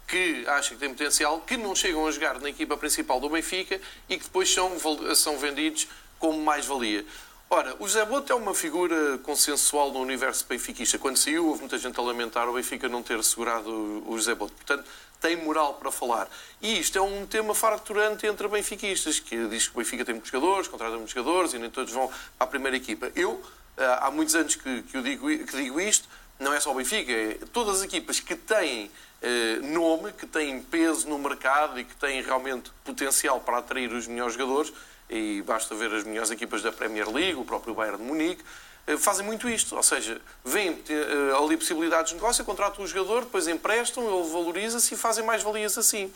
que 0.07 0.45
acha 0.47 0.71
que 0.71 0.81
têm 0.81 0.89
potencial, 0.89 1.41
que 1.41 1.57
não 1.57 1.75
chegam 1.75 2.07
a 2.07 2.11
jogar 2.11 2.41
na 2.41 2.49
equipa 2.49 2.77
principal 2.77 3.21
do 3.21 3.29
Benfica 3.29 3.81
e 4.09 4.17
que 4.17 4.25
depois 4.25 4.53
são, 4.53 4.73
são 5.15 5.39
vendidos 5.39 5.87
como 6.19 6.41
mais-valia. 6.41 7.05
Ora, 7.51 7.75
o 7.79 7.89
José 7.89 8.05
Boto 8.05 8.31
é 8.31 8.37
uma 8.37 8.53
figura 8.53 9.17
consensual 9.23 9.91
no 9.91 10.01
universo 10.01 10.45
benfiquista. 10.47 10.99
Quando 10.99 11.17
saiu, 11.17 11.47
houve 11.47 11.61
muita 11.61 11.79
gente 11.79 11.99
a 11.99 12.03
lamentar 12.03 12.47
o 12.47 12.53
Benfica 12.53 12.91
não 12.91 13.03
ter 13.03 13.25
segurado 13.25 13.71
o 14.07 14.19
José 14.19 14.35
Boto. 14.35 14.53
Portanto, 14.53 14.85
tem 15.19 15.35
moral 15.35 15.73
para 15.75 15.91
falar. 15.91 16.29
E 16.61 16.79
isto 16.79 16.99
é 16.99 17.01
um 17.01 17.27
tema 17.27 17.55
farturante 17.55 18.27
entre 18.27 18.47
benfiquistas, 18.49 19.19
que 19.19 19.49
diz 19.49 19.67
que 19.67 19.75
o 19.75 19.79
Benfica 19.79 20.05
tem 20.05 20.15
muitos 20.15 20.31
jogadores, 20.31 20.69
contrata 20.69 20.95
muitos 20.97 21.15
jogadores 21.15 21.55
e 21.55 21.59
nem 21.59 21.71
todos 21.71 21.91
vão 21.91 22.11
à 22.39 22.47
primeira 22.47 22.77
equipa. 22.77 23.11
Eu, 23.17 23.43
ah, 23.79 24.09
há 24.09 24.11
muitos 24.11 24.35
anos 24.35 24.55
que, 24.55 24.83
que, 24.83 24.99
eu 24.99 25.03
digo, 25.03 25.27
que 25.27 25.57
digo 25.57 25.81
isto, 25.81 26.07
não 26.39 26.53
é 26.53 26.61
só 26.61 26.71
o 26.71 26.75
Benfica, 26.75 27.11
é 27.11 27.39
todas 27.51 27.79
as 27.79 27.83
equipas 27.83 28.21
que 28.21 28.37
têm 28.37 28.91
eh, 29.23 29.59
nome, 29.63 30.13
que 30.13 30.27
têm 30.27 30.61
peso 30.61 31.09
no 31.09 31.19
mercado 31.19 31.81
e 31.81 31.85
que 31.85 31.97
têm 31.97 32.23
realmente 32.23 32.71
potencial 32.85 33.41
para 33.41 33.59
atrair 33.59 33.91
os 33.91 34.07
melhores 34.07 34.35
jogadores, 34.35 34.73
e 35.09 35.43
basta 35.43 35.75
ver 35.75 35.93
as 35.93 36.05
melhores 36.05 36.31
equipas 36.31 36.63
da 36.63 36.71
Premier 36.71 37.09
League, 37.11 37.37
o 37.37 37.45
próprio 37.45 37.75
Bayern 37.75 37.99
de 37.99 38.05
Munique, 38.05 38.43
eh, 38.87 38.97
fazem 38.97 39.25
muito 39.25 39.49
isto. 39.49 39.77
Ou 39.77 39.83
seja, 39.83 40.21
veem 40.45 40.83
eh, 40.89 41.37
ali 41.37 41.57
possibilidades 41.57 42.11
de 42.11 42.17
negócio, 42.17 42.45
contratam 42.45 42.85
o 42.85 42.87
jogador, 42.87 43.25
depois 43.25 43.49
emprestam, 43.49 44.03
ele 44.03 44.31
valoriza-se 44.31 44.95
e 44.95 44.97
fazem 44.97 45.25
mais 45.25 45.43
valias 45.43 45.77
assim. 45.79 46.13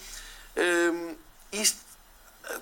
Eh, 0.56 1.14
isto 1.52 1.78
eh, 2.44 2.58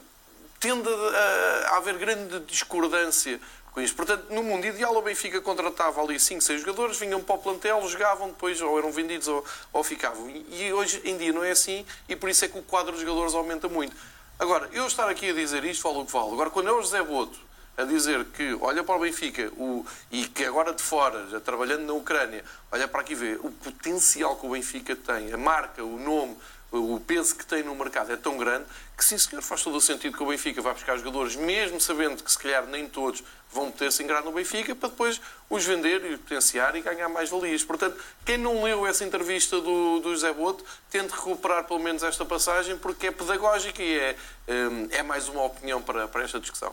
tende 0.58 0.88
a, 0.88 1.76
haver 1.76 1.96
grande 1.98 2.40
discordância 2.40 3.40
com 3.72 3.80
isto. 3.80 3.96
Portanto, 3.96 4.26
no 4.30 4.42
mundo 4.42 4.66
ideal, 4.66 4.96
o 4.96 5.02
Benfica 5.02 5.40
contratava 5.40 6.02
ali 6.02 6.18
5, 6.18 6.40
6 6.40 6.60
jogadores, 6.60 6.98
vinham 6.98 7.22
para 7.22 7.34
o 7.34 7.38
plantel, 7.38 7.86
jogavam, 7.88 8.28
depois 8.28 8.60
ou 8.60 8.78
eram 8.78 8.90
vendidos 8.90 9.28
ou, 9.28 9.44
ou 9.72 9.84
ficavam. 9.84 10.28
E 10.28 10.72
hoje 10.72 11.00
em 11.04 11.16
dia 11.16 11.32
não 11.32 11.44
é 11.44 11.52
assim 11.52 11.86
e 12.08 12.16
por 12.16 12.28
isso 12.28 12.44
é 12.44 12.48
que 12.48 12.58
o 12.58 12.62
quadro 12.62 12.94
de 12.94 13.00
jogadores 13.00 13.34
aumenta 13.34 13.68
muito. 13.68 13.94
Agora, 14.40 14.70
eu 14.72 14.86
estar 14.86 15.06
aqui 15.06 15.28
a 15.28 15.34
dizer 15.34 15.62
isto, 15.64 15.82
falo 15.82 16.00
o 16.00 16.06
que 16.06 16.12
falo. 16.12 16.32
Agora, 16.32 16.48
quando 16.48 16.70
é 16.70 16.72
o 16.72 16.80
José 16.80 17.02
Boto 17.02 17.38
a 17.76 17.84
dizer 17.84 18.24
que 18.24 18.54
olha 18.62 18.82
para 18.82 18.96
o 18.96 19.00
Benfica 19.00 19.52
o, 19.54 19.84
e 20.10 20.24
que 20.24 20.46
agora 20.46 20.72
de 20.72 20.82
fora, 20.82 21.28
já 21.28 21.38
trabalhando 21.38 21.84
na 21.84 21.92
Ucrânia, 21.92 22.42
olha 22.72 22.88
para 22.88 23.02
aqui 23.02 23.14
vê 23.14 23.38
o 23.42 23.50
potencial 23.50 24.36
que 24.36 24.46
o 24.46 24.50
Benfica 24.52 24.96
tem, 24.96 25.30
a 25.30 25.36
marca, 25.36 25.84
o 25.84 25.98
nome, 25.98 26.38
o 26.72 27.00
peso 27.00 27.34
que 27.34 27.44
tem 27.44 27.62
no 27.62 27.74
mercado 27.74 28.12
é 28.12 28.16
tão 28.16 28.36
grande 28.36 28.64
que, 28.96 29.04
sim 29.04 29.18
senhor, 29.18 29.42
faz 29.42 29.62
todo 29.62 29.76
o 29.76 29.80
sentido 29.80 30.16
que 30.16 30.22
o 30.22 30.26
Benfica 30.26 30.62
vá 30.62 30.72
buscar 30.72 30.96
jogadores, 30.96 31.34
mesmo 31.34 31.80
sabendo 31.80 32.22
que 32.22 32.30
se 32.30 32.38
calhar 32.38 32.66
nem 32.66 32.88
todos 32.88 33.22
vão 33.52 33.70
poder-se 33.70 34.02
ingrar 34.02 34.22
no 34.22 34.30
Benfica, 34.30 34.74
para 34.74 34.88
depois 34.88 35.20
os 35.48 35.64
vender 35.64 36.04
e 36.04 36.16
potenciar 36.16 36.76
e 36.76 36.80
ganhar 36.80 37.08
mais 37.08 37.28
valias. 37.28 37.64
Portanto, 37.64 38.00
quem 38.24 38.38
não 38.38 38.62
leu 38.62 38.86
essa 38.86 39.04
entrevista 39.04 39.60
do, 39.60 39.98
do 39.98 40.10
José 40.10 40.32
Boto, 40.32 40.64
tente 40.88 41.12
recuperar 41.12 41.64
pelo 41.64 41.80
menos 41.80 42.02
esta 42.02 42.24
passagem, 42.24 42.78
porque 42.78 43.08
é 43.08 43.10
pedagógica 43.10 43.82
e 43.82 43.98
é, 43.98 44.16
hum, 44.48 44.88
é 44.90 45.02
mais 45.02 45.28
uma 45.28 45.42
opinião 45.44 45.82
para, 45.82 46.06
para 46.06 46.22
esta 46.22 46.38
discussão. 46.38 46.72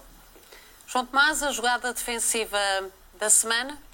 João 0.86 1.06
Tomás, 1.06 1.42
a 1.42 1.52
jogada 1.52 1.92
defensiva 1.92 2.60
da 3.16 3.30
semana? 3.30 3.87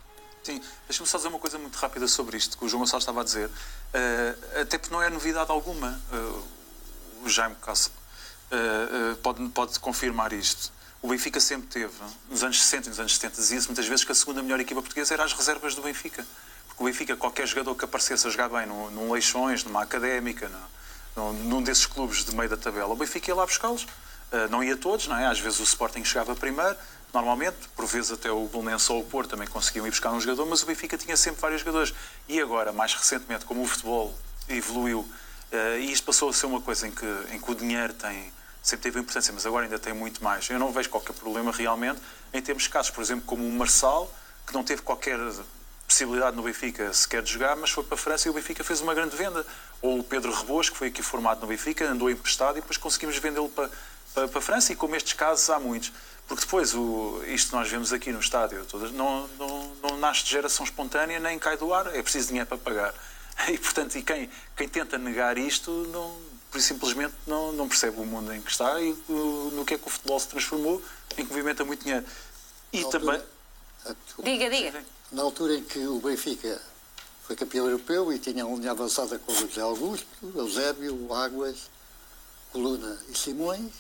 Sim, 0.44 0.62
deixa-me 0.90 1.08
só 1.08 1.16
dizer 1.16 1.30
uma 1.30 1.40
coisa 1.40 1.58
muito 1.58 1.76
rápida 1.78 2.06
sobre 2.06 2.36
isto, 2.36 2.58
que 2.58 2.66
o 2.66 2.70
João 2.70 2.82
Gonçalves 2.82 3.04
estava 3.04 3.22
a 3.22 3.24
dizer. 3.24 3.48
Uh, 3.48 4.62
até 4.62 4.78
porque 4.78 4.94
não 4.94 5.02
é 5.02 5.10
novidade 5.10 5.50
alguma. 5.50 5.98
Uh, 6.12 6.44
o 7.24 7.30
Jaime 7.30 7.56
Casso 7.62 7.90
uh, 8.52 9.16
pode, 9.18 9.48
pode 9.50 9.80
confirmar 9.80 10.34
isto. 10.34 10.74
O 11.02 11.08
Benfica 11.08 11.40
sempre 11.40 11.68
teve, 11.68 11.94
nos 12.30 12.44
anos 12.44 12.62
60 12.62 12.88
e 12.88 12.90
nos 12.90 13.00
anos 13.00 13.16
70, 13.16 13.36
dizia-se 13.38 13.68
muitas 13.68 13.88
vezes 13.88 14.04
que 14.04 14.12
a 14.12 14.16
segunda 14.16 14.44
melhor 14.44 14.60
equipa 14.60 14.82
portuguesa 14.82 15.14
era 15.14 15.24
as 15.24 15.32
reservas 15.32 15.76
do 15.76 15.82
Benfica. 15.82 16.26
Porque 16.68 16.84
o 16.84 16.86
Benfica, 16.88 17.16
qualquer 17.16 17.48
jogador 17.48 17.76
que 17.76 17.86
aparecesse 17.86 18.28
a 18.28 18.30
jogar 18.30 18.50
bem 18.50 18.66
num, 18.66 18.92
num 18.92 19.14
Leixões, 19.14 19.64
numa 19.64 19.82
Académica, 19.82 20.52
num, 21.16 21.32
num 21.34 21.64
desses 21.64 21.86
clubes 21.86 22.26
de 22.26 22.36
meio 22.36 22.50
da 22.50 22.58
tabela, 22.58 22.92
o 22.92 22.96
Benfica 22.98 23.32
ia 23.32 23.36
lá 23.36 23.46
buscá-los. 23.46 23.88
não 24.50 24.62
ia 24.62 24.76
todos, 24.76 25.08
não 25.08 25.18
é? 25.18 25.26
Às 25.28 25.40
vezes 25.40 25.60
o 25.62 25.64
Sporting 25.64 26.04
chegava 26.04 26.36
primeiro, 26.36 26.76
normalmente, 27.14 27.70
por 27.76 27.86
vezes 27.86 28.12
até 28.12 28.32
o 28.32 28.48
Belenense 28.48 28.92
ou 28.92 29.02
o 29.02 29.06
Porto 29.06 29.30
também 29.30 29.48
conseguiam 29.48 29.86
ir 29.86 29.92
buscar 29.92 30.12
um 30.12 30.20
jogador, 30.20 30.46
mas 30.48 30.64
o 30.64 30.66
Benfica 30.66 30.98
tinha 30.98 31.16
sempre 31.16 31.40
vários 31.40 31.62
jogadores. 31.62 31.94
E 32.28 32.42
agora, 32.42 32.74
mais 32.74 32.94
recentemente, 32.96 33.46
como 33.46 33.62
o 33.62 33.68
futebol 33.68 34.18
evoluiu, 34.50 35.00
uh, 35.00 35.78
e 35.80 35.92
isto 35.92 36.04
passou 36.04 36.30
a 36.30 36.34
ser 36.34 36.48
uma 36.48 36.60
coisa 36.60 36.88
em 36.88 36.92
que, 36.92 37.06
em 37.32 37.40
que 37.40 37.52
o 37.52 37.54
dinheiro 37.54 37.94
tem, 37.94 38.34
sempre 38.64 38.84
teve 38.84 39.00
importância, 39.00 39.32
mas 39.32 39.46
agora 39.46 39.66
ainda 39.66 39.78
tem 39.78 39.94
muito 39.94 40.24
mais. 40.24 40.50
Eu 40.50 40.58
não 40.58 40.72
vejo 40.72 40.90
qualquer 40.90 41.14
problema 41.14 41.52
realmente 41.52 42.02
em 42.34 42.42
termos 42.42 42.64
de 42.64 42.70
casos, 42.70 42.90
por 42.90 43.02
exemplo, 43.02 43.24
como 43.28 43.46
o 43.46 43.52
Marçal, 43.52 44.12
que 44.48 44.54
não 44.54 44.64
teve 44.64 44.82
qualquer 44.82 45.20
possibilidade 45.88 46.36
no 46.36 46.42
Benfica 46.42 46.92
sequer 46.92 47.22
de 47.22 47.32
jogar, 47.32 47.56
mas 47.56 47.70
foi 47.70 47.84
para 47.84 47.94
a 47.94 47.98
França 47.98 48.28
e 48.28 48.32
o 48.32 48.34
Benfica 48.34 48.64
fez 48.64 48.82
uma 48.82 48.96
grande 48.96 49.16
venda. 49.16 49.46
Ou 49.84 50.00
o 50.00 50.04
Pedro 50.04 50.34
Rebos, 50.34 50.70
que 50.72 50.78
foi 50.78 50.88
aqui 50.88 51.04
formado 51.04 51.42
no 51.42 51.48
Benfica, 51.48 51.88
andou 51.88 52.10
emprestado 52.10 52.58
e 52.58 52.62
depois 52.62 52.78
conseguimos 52.78 53.16
vendê-lo 53.18 53.50
para, 53.50 53.70
para, 54.16 54.28
para 54.28 54.40
a 54.40 54.42
França, 54.42 54.74
e 54.74 54.76
como 54.76 54.96
estes 54.96 55.14
casos 55.14 55.48
há 55.52 55.60
muitos. 55.60 55.92
Porque 56.28 56.46
depois, 56.46 56.74
o, 56.74 57.22
isto 57.28 57.50
que 57.50 57.56
nós 57.56 57.70
vemos 57.70 57.92
aqui 57.92 58.12
no 58.12 58.20
estádio, 58.20 58.66
todas, 58.66 58.92
não, 58.92 59.28
não, 59.40 59.72
não 59.82 59.98
nasce 59.98 60.24
de 60.24 60.32
geração 60.32 60.66
espontânea 60.66 61.20
nem 61.20 61.38
cai 61.38 61.58
do 61.58 61.74
ar, 61.74 61.94
é 61.96 62.02
preciso 62.02 62.30
dinheiro 62.30 62.48
para 62.48 62.58
pagar. 62.58 62.94
E, 63.50 63.58
portanto, 63.58 63.98
e 63.98 64.04
quem, 64.04 64.30
quem 64.56 64.70
tenta 64.70 64.96
negar 64.96 65.40
isto, 65.40 65.72
não, 65.92 66.16
simplesmente 66.62 67.16
não, 67.26 67.52
não 67.52 67.68
percebe 67.68 68.00
o 68.00 68.06
mundo 68.06 68.32
em 68.32 68.40
que 68.40 68.52
está 68.52 68.80
e 68.80 68.92
o, 69.10 69.52
no 69.54 69.66
que 69.66 69.74
é 69.74 69.78
que 69.78 69.88
o 69.88 69.90
futebol 69.90 70.20
se 70.20 70.28
transformou, 70.28 70.80
em 71.18 71.26
que 71.26 71.32
movimenta 71.32 71.66
muito 71.66 71.84
dinheiro. 71.84 72.06
E 72.72 72.82
Na 72.82 72.90
também. 72.90 73.22
Altura, 73.86 74.24
diga, 74.24 74.50
diga. 74.50 74.86
Na 75.12 75.24
altura 75.24 75.56
em 75.56 75.64
que 75.64 75.80
o 75.80 76.00
Benfica 76.00 76.62
foi 77.24 77.36
campeão 77.36 77.66
europeu 77.66 78.12
e 78.14 78.20
tinha 78.20 78.46
uma 78.46 78.58
linha 78.58 78.72
avançada 78.72 79.18
com 79.18 79.32
o 79.32 79.36
José 79.36 79.62
Augusto, 79.62 80.08
Eusébio, 80.36 81.14
Águas, 81.14 81.70
Coluna 82.52 83.00
e 83.10 83.18
Simões, 83.18 83.72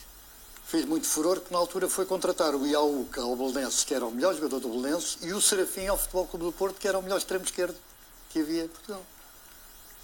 fez 0.73 0.85
muito 0.85 1.05
furor 1.05 1.39
que 1.39 1.53
na 1.53 1.59
altura 1.59 1.87
foi 1.87 2.03
contratar 2.03 2.55
o 2.55 2.65
Iauca 2.65 3.21
ao 3.21 3.35
Belenense, 3.35 3.85
que 3.85 3.93
era 3.93 4.03
o 4.07 4.09
melhor 4.09 4.33
jogador 4.33 4.59
do 4.59 4.69
Belenense, 4.69 5.19
e 5.21 5.31
o 5.31 5.39
Serafim 5.39 5.85
ao 5.85 5.99
Futebol 5.99 6.25
Clube 6.25 6.45
do 6.45 6.51
Porto, 6.51 6.79
que 6.79 6.87
era 6.87 6.97
o 6.97 7.03
melhor 7.03 7.19
extremo 7.19 7.45
esquerdo 7.45 7.75
que 8.31 8.39
havia 8.39 8.63
em 8.63 8.67
Portugal. 8.67 9.05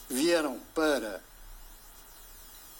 Vieram 0.07 0.59
para 0.75 1.23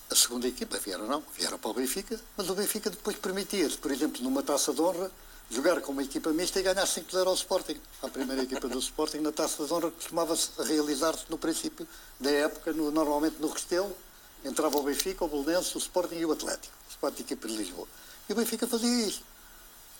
a 0.08 0.14
segunda 0.14 0.48
equipa, 0.48 0.78
vieram 0.78 1.08
não, 1.08 1.24
vieram 1.36 1.58
para 1.58 1.72
o 1.72 1.74
Benfica, 1.74 2.22
mas 2.38 2.48
o 2.48 2.54
Benfica 2.54 2.92
depois 2.92 3.16
permitia-se, 3.16 3.80
por 3.80 3.90
exemplo, 3.92 4.22
numa 4.22 4.44
taça 4.44 4.72
de 4.72 4.80
honra, 4.80 5.10
jogar 5.50 5.82
com 5.82 5.92
uma 5.92 6.04
equipa 6.04 6.30
mista 6.32 6.60
e 6.60 6.62
ganhar 6.62 6.86
5-0 6.86 7.26
ao 7.26 7.34
Sporting. 7.34 7.82
A 8.04 8.08
primeira 8.08 8.44
equipa 8.44 8.68
do 8.68 8.78
Sporting 8.78 9.18
na 9.18 9.32
taça 9.32 9.66
de 9.66 9.74
honra 9.74 9.90
costumava-se 9.90 10.52
realizar-se 10.62 11.26
no 11.28 11.40
princípio 11.40 11.88
da 12.20 12.30
época, 12.30 12.72
no, 12.72 12.92
normalmente 12.92 13.38
no 13.40 13.48
Restelo, 13.48 13.98
entrava 14.44 14.78
o 14.78 14.84
Benfica, 14.84 15.26
o 15.26 15.28
Belenense, 15.28 15.76
o 15.76 15.80
Sporting 15.80 16.16
e 16.16 16.26
o 16.26 16.32
Atlético 16.32 16.80
quatro 17.00 17.22
equipas 17.22 17.52
de 17.52 17.58
Lisboa. 17.58 17.88
E 18.28 18.34
o 18.34 18.36
Benfica 18.36 18.68
fazia 18.68 19.08
isso. 19.08 19.24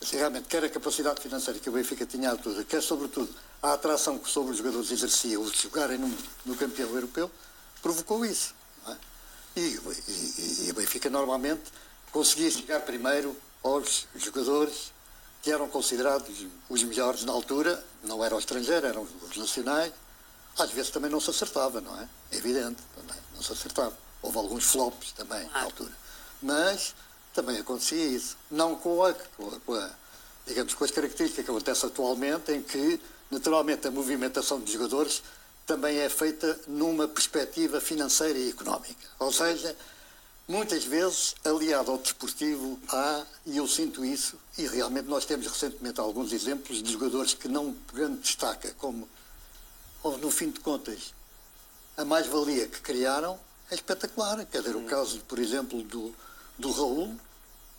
Assim, 0.00 0.16
realmente, 0.16 0.48
quer 0.48 0.64
a 0.64 0.68
capacidade 0.68 1.20
financeira 1.20 1.58
que 1.58 1.68
o 1.68 1.72
Benfica 1.72 2.06
tinha 2.06 2.28
a 2.28 2.32
altura, 2.32 2.64
quer, 2.64 2.82
sobretudo, 2.82 3.34
a 3.62 3.74
atração 3.74 4.18
que 4.18 4.30
sobre 4.30 4.52
os 4.52 4.58
jogadores 4.58 4.90
exercia 4.90 5.38
o 5.38 5.52
jogarem 5.52 5.98
no, 5.98 6.08
no 6.46 6.56
campeão 6.56 6.88
europeu, 6.90 7.30
provocou 7.82 8.24
isso. 8.24 8.54
É? 8.88 8.96
E, 9.56 9.60
e, 9.60 10.66
e 10.66 10.70
o 10.70 10.74
Benfica, 10.74 11.10
normalmente, 11.10 11.64
conseguia 12.12 12.50
chegar 12.50 12.80
primeiro 12.80 13.36
aos 13.62 14.06
jogadores 14.14 14.92
que 15.42 15.50
eram 15.50 15.68
considerados 15.68 16.46
os 16.68 16.82
melhores 16.82 17.24
na 17.24 17.32
altura, 17.32 17.82
não 18.02 18.24
eram 18.24 18.38
estrangeiros, 18.38 18.88
eram 18.88 19.06
os 19.30 19.36
nacionais. 19.36 19.92
Às 20.58 20.70
vezes 20.70 20.90
também 20.90 21.10
não 21.10 21.20
se 21.20 21.30
acertava, 21.30 21.80
não 21.80 21.98
é? 21.98 22.08
É 22.32 22.36
evidente, 22.36 22.82
não 23.34 23.42
se 23.42 23.52
acertava. 23.52 23.96
Houve 24.22 24.38
alguns 24.38 24.64
flops 24.64 25.12
também 25.12 25.46
na 25.48 25.62
altura. 25.62 25.92
Mas 26.42 26.94
também 27.34 27.58
acontecia 27.58 28.04
isso. 28.04 28.36
Não 28.50 28.74
com 28.74 29.04
a, 29.04 29.14
com 29.14 29.74
a, 29.74 29.90
digamos, 30.46 30.74
com 30.74 30.84
as 30.84 30.90
características 30.90 31.44
que 31.44 31.50
acontece 31.50 31.86
atualmente, 31.86 32.52
em 32.52 32.62
que, 32.62 33.00
naturalmente, 33.30 33.86
a 33.86 33.90
movimentação 33.90 34.60
de 34.60 34.72
jogadores 34.72 35.22
também 35.66 35.98
é 35.98 36.08
feita 36.08 36.58
numa 36.66 37.06
perspectiva 37.06 37.80
financeira 37.80 38.38
e 38.38 38.50
económica. 38.50 39.06
Ou 39.18 39.32
seja, 39.32 39.76
muitas 40.48 40.84
vezes, 40.84 41.36
aliado 41.44 41.92
ao 41.92 41.98
desportivo, 41.98 42.78
há, 42.88 43.24
e 43.46 43.56
eu 43.56 43.68
sinto 43.68 44.04
isso, 44.04 44.36
e 44.58 44.66
realmente 44.66 45.06
nós 45.06 45.24
temos 45.24 45.46
recentemente 45.46 46.00
alguns 46.00 46.32
exemplos 46.32 46.82
de 46.82 46.92
jogadores 46.92 47.34
que 47.34 47.46
não 47.46 47.72
pegando 47.72 48.20
destaca, 48.20 48.74
como, 48.78 49.08
no 50.02 50.30
fim 50.30 50.50
de 50.50 50.58
contas, 50.58 51.14
a 51.96 52.04
mais-valia 52.04 52.66
que 52.66 52.80
criaram 52.80 53.38
é 53.70 53.74
espetacular. 53.74 54.44
Quer 54.46 54.62
dizer, 54.62 54.76
o 54.76 54.84
caso, 54.84 55.20
por 55.20 55.38
exemplo, 55.38 55.82
do, 55.82 56.14
do 56.58 56.70
Raul, 56.70 57.14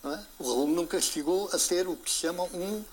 é? 0.04 0.20
o 0.40 0.44
Raul 0.44 0.68
nunca 0.68 1.00
chegou 1.00 1.50
a 1.54 1.60
ser 1.60 1.88
o 1.88 1.96
que 1.96 2.10
se 2.10 2.20
chama 2.20 2.44
um 2.44 2.84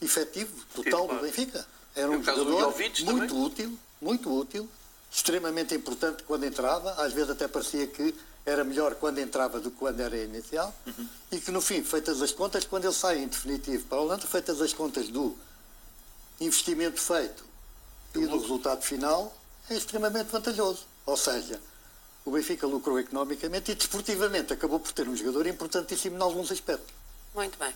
efetivo 0.00 0.52
total 0.74 1.06
do 1.08 1.20
Benfica. 1.20 1.66
Era 1.94 2.10
um 2.10 2.22
jogador 2.22 2.74
muito 2.76 3.04
também? 3.04 3.30
útil, 3.30 3.78
muito 4.00 4.38
útil, 4.38 4.68
extremamente 5.10 5.74
importante 5.74 6.22
quando 6.24 6.44
entrava, 6.44 6.92
às 7.02 7.12
vezes 7.12 7.30
até 7.30 7.48
parecia 7.48 7.86
que 7.86 8.14
era 8.44 8.62
melhor 8.62 8.94
quando 8.94 9.18
entrava 9.18 9.58
do 9.58 9.70
que 9.70 9.78
quando 9.78 10.00
era 10.00 10.16
inicial, 10.16 10.74
uhum. 10.86 11.08
e 11.32 11.40
que 11.40 11.50
no 11.50 11.60
fim, 11.60 11.82
feitas 11.82 12.22
as 12.22 12.32
contas, 12.32 12.64
quando 12.64 12.84
ele 12.84 12.94
sai 12.94 13.18
em 13.18 13.26
definitivo 13.26 13.86
para 13.86 13.98
a 13.98 14.00
Holanda, 14.02 14.26
feitas 14.26 14.60
as 14.60 14.72
contas 14.72 15.08
do 15.08 15.36
investimento 16.40 17.00
feito 17.00 17.44
e 18.14 18.26
do 18.26 18.38
resultado 18.38 18.82
final, 18.82 19.36
é 19.68 19.74
extremamente 19.74 20.28
vantajoso. 20.28 20.84
Ou 21.04 21.16
seja, 21.16 21.60
o 22.26 22.30
Benfica 22.32 22.66
lucrou 22.66 22.98
economicamente 22.98 23.70
e 23.70 23.74
desportivamente 23.76 24.52
acabou 24.52 24.80
por 24.80 24.92
ter 24.92 25.08
um 25.08 25.16
jogador 25.16 25.46
importantíssimo 25.46 26.18
em 26.18 26.20
alguns 26.20 26.50
aspectos. 26.50 26.92
Muito 27.32 27.56
bem. 27.56 27.72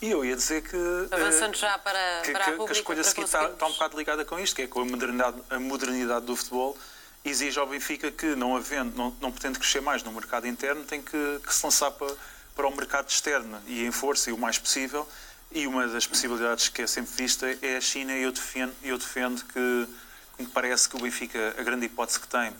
E 0.00 0.10
eu 0.10 0.24
ia 0.24 0.34
dizer 0.34 0.62
que. 0.62 0.76
Avançando 1.10 1.54
já 1.54 1.78
para, 1.78 2.22
que, 2.22 2.32
para 2.32 2.44
a, 2.46 2.52
que, 2.52 2.64
que 2.64 2.70
a 2.70 2.72
escolha 2.72 3.04
seguinte 3.04 3.26
está, 3.26 3.50
está, 3.50 3.66
um 3.66 3.72
bocado 3.72 3.98
ligada 3.98 4.24
com 4.24 4.40
isto, 4.40 4.56
que 4.56 4.62
é 4.62 4.66
com 4.66 4.80
a 4.80 4.84
modernidade, 4.86 5.36
a 5.50 5.60
modernidade 5.60 6.24
do 6.24 6.34
futebol 6.34 6.76
exige 7.22 7.58
ao 7.58 7.66
Benfica 7.66 8.10
que, 8.10 8.34
não 8.34 8.56
havendo, 8.56 8.96
não, 8.96 9.14
não 9.20 9.30
pretende 9.30 9.58
crescer 9.58 9.82
mais 9.82 10.02
no 10.02 10.10
mercado 10.10 10.48
interno, 10.48 10.82
tem 10.82 11.00
que, 11.00 11.40
que 11.46 11.54
se 11.54 11.64
lançar 11.64 11.90
para, 11.90 12.12
para 12.56 12.66
o 12.66 12.74
mercado 12.74 13.08
externo 13.10 13.60
e 13.66 13.84
em 13.84 13.92
força 13.92 14.30
e 14.30 14.32
o 14.32 14.38
mais 14.38 14.58
possível. 14.58 15.06
E 15.52 15.66
uma 15.66 15.86
das 15.86 16.06
possibilidades 16.06 16.70
que 16.70 16.80
é 16.80 16.86
sempre 16.86 17.12
vista 17.14 17.46
é 17.60 17.76
a 17.76 17.80
China, 17.80 18.16
e 18.16 18.22
eu 18.22 18.32
defendo, 18.32 18.72
eu 18.82 18.96
defendo 18.96 19.44
que, 19.44 19.88
que 20.36 20.42
me 20.42 20.48
parece 20.48 20.88
que 20.88 20.96
o 20.96 20.98
Benfica, 20.98 21.54
a 21.58 21.62
grande 21.62 21.84
hipótese 21.84 22.18
que 22.18 22.26
tem, 22.26 22.52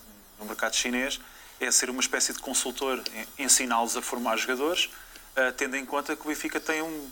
no 0.42 0.48
mercado 0.48 0.74
chinês 0.74 1.20
é 1.60 1.70
ser 1.70 1.88
uma 1.88 2.00
espécie 2.00 2.32
de 2.32 2.40
consultor, 2.40 3.02
ensiná-los 3.38 3.96
a 3.96 4.02
formar 4.02 4.36
jogadores, 4.36 4.86
uh, 4.86 5.52
tendo 5.56 5.76
em 5.76 5.86
conta 5.86 6.16
que 6.16 6.22
o 6.22 6.28
Benfica 6.28 6.58
tem 6.58 6.82
um, 6.82 7.10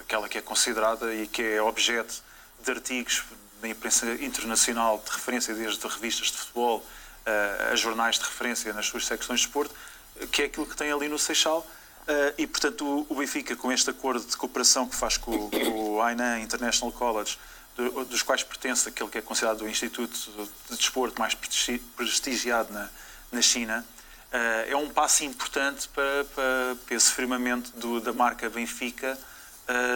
aquela 0.00 0.28
que 0.28 0.36
é 0.36 0.42
considerada 0.42 1.14
e 1.14 1.26
que 1.26 1.42
é 1.42 1.62
objeto 1.62 2.22
de 2.62 2.70
artigos 2.70 3.24
da 3.62 3.68
imprensa 3.68 4.06
internacional 4.22 5.02
de 5.04 5.10
referência, 5.10 5.54
desde 5.54 5.86
revistas 5.86 6.28
de 6.28 6.36
futebol 6.36 6.78
uh, 6.78 7.72
a 7.72 7.76
jornais 7.76 8.18
de 8.18 8.24
referência 8.24 8.72
nas 8.72 8.86
suas 8.86 9.06
secções 9.06 9.40
de 9.40 9.46
esporte, 9.46 9.74
que 10.30 10.42
é 10.42 10.44
aquilo 10.46 10.66
que 10.66 10.76
tem 10.76 10.92
ali 10.92 11.08
no 11.08 11.18
Seixal. 11.18 11.66
Uh, 12.02 12.34
e, 12.38 12.46
portanto, 12.46 13.06
o, 13.08 13.14
Benfica, 13.14 13.56
com 13.56 13.72
este 13.72 13.90
acordo 13.90 14.24
de 14.24 14.36
cooperação 14.36 14.88
que 14.88 14.96
faz 14.96 15.16
com 15.16 15.50
o 15.70 16.00
Hainan 16.02 16.40
International 16.40 16.92
College, 16.92 17.38
dos 18.08 18.22
quais 18.22 18.42
pertence 18.42 18.88
aquele 18.88 19.08
que 19.08 19.18
é 19.18 19.22
considerado 19.22 19.62
o 19.62 19.68
Instituto 19.68 20.16
de 20.68 20.76
Desporto 20.76 21.20
mais 21.20 21.36
prestigiado 21.96 22.72
na, 22.72 22.88
na 23.30 23.40
China, 23.40 23.84
é 24.66 24.76
um 24.76 24.90
passo 24.90 25.24
importante 25.24 25.88
para, 25.88 26.24
para, 26.34 26.76
para 26.84 26.94
esse 26.94 27.12
firmamento 27.12 27.70
do, 27.78 28.00
da 28.00 28.12
marca 28.12 28.50
Benfica 28.50 29.18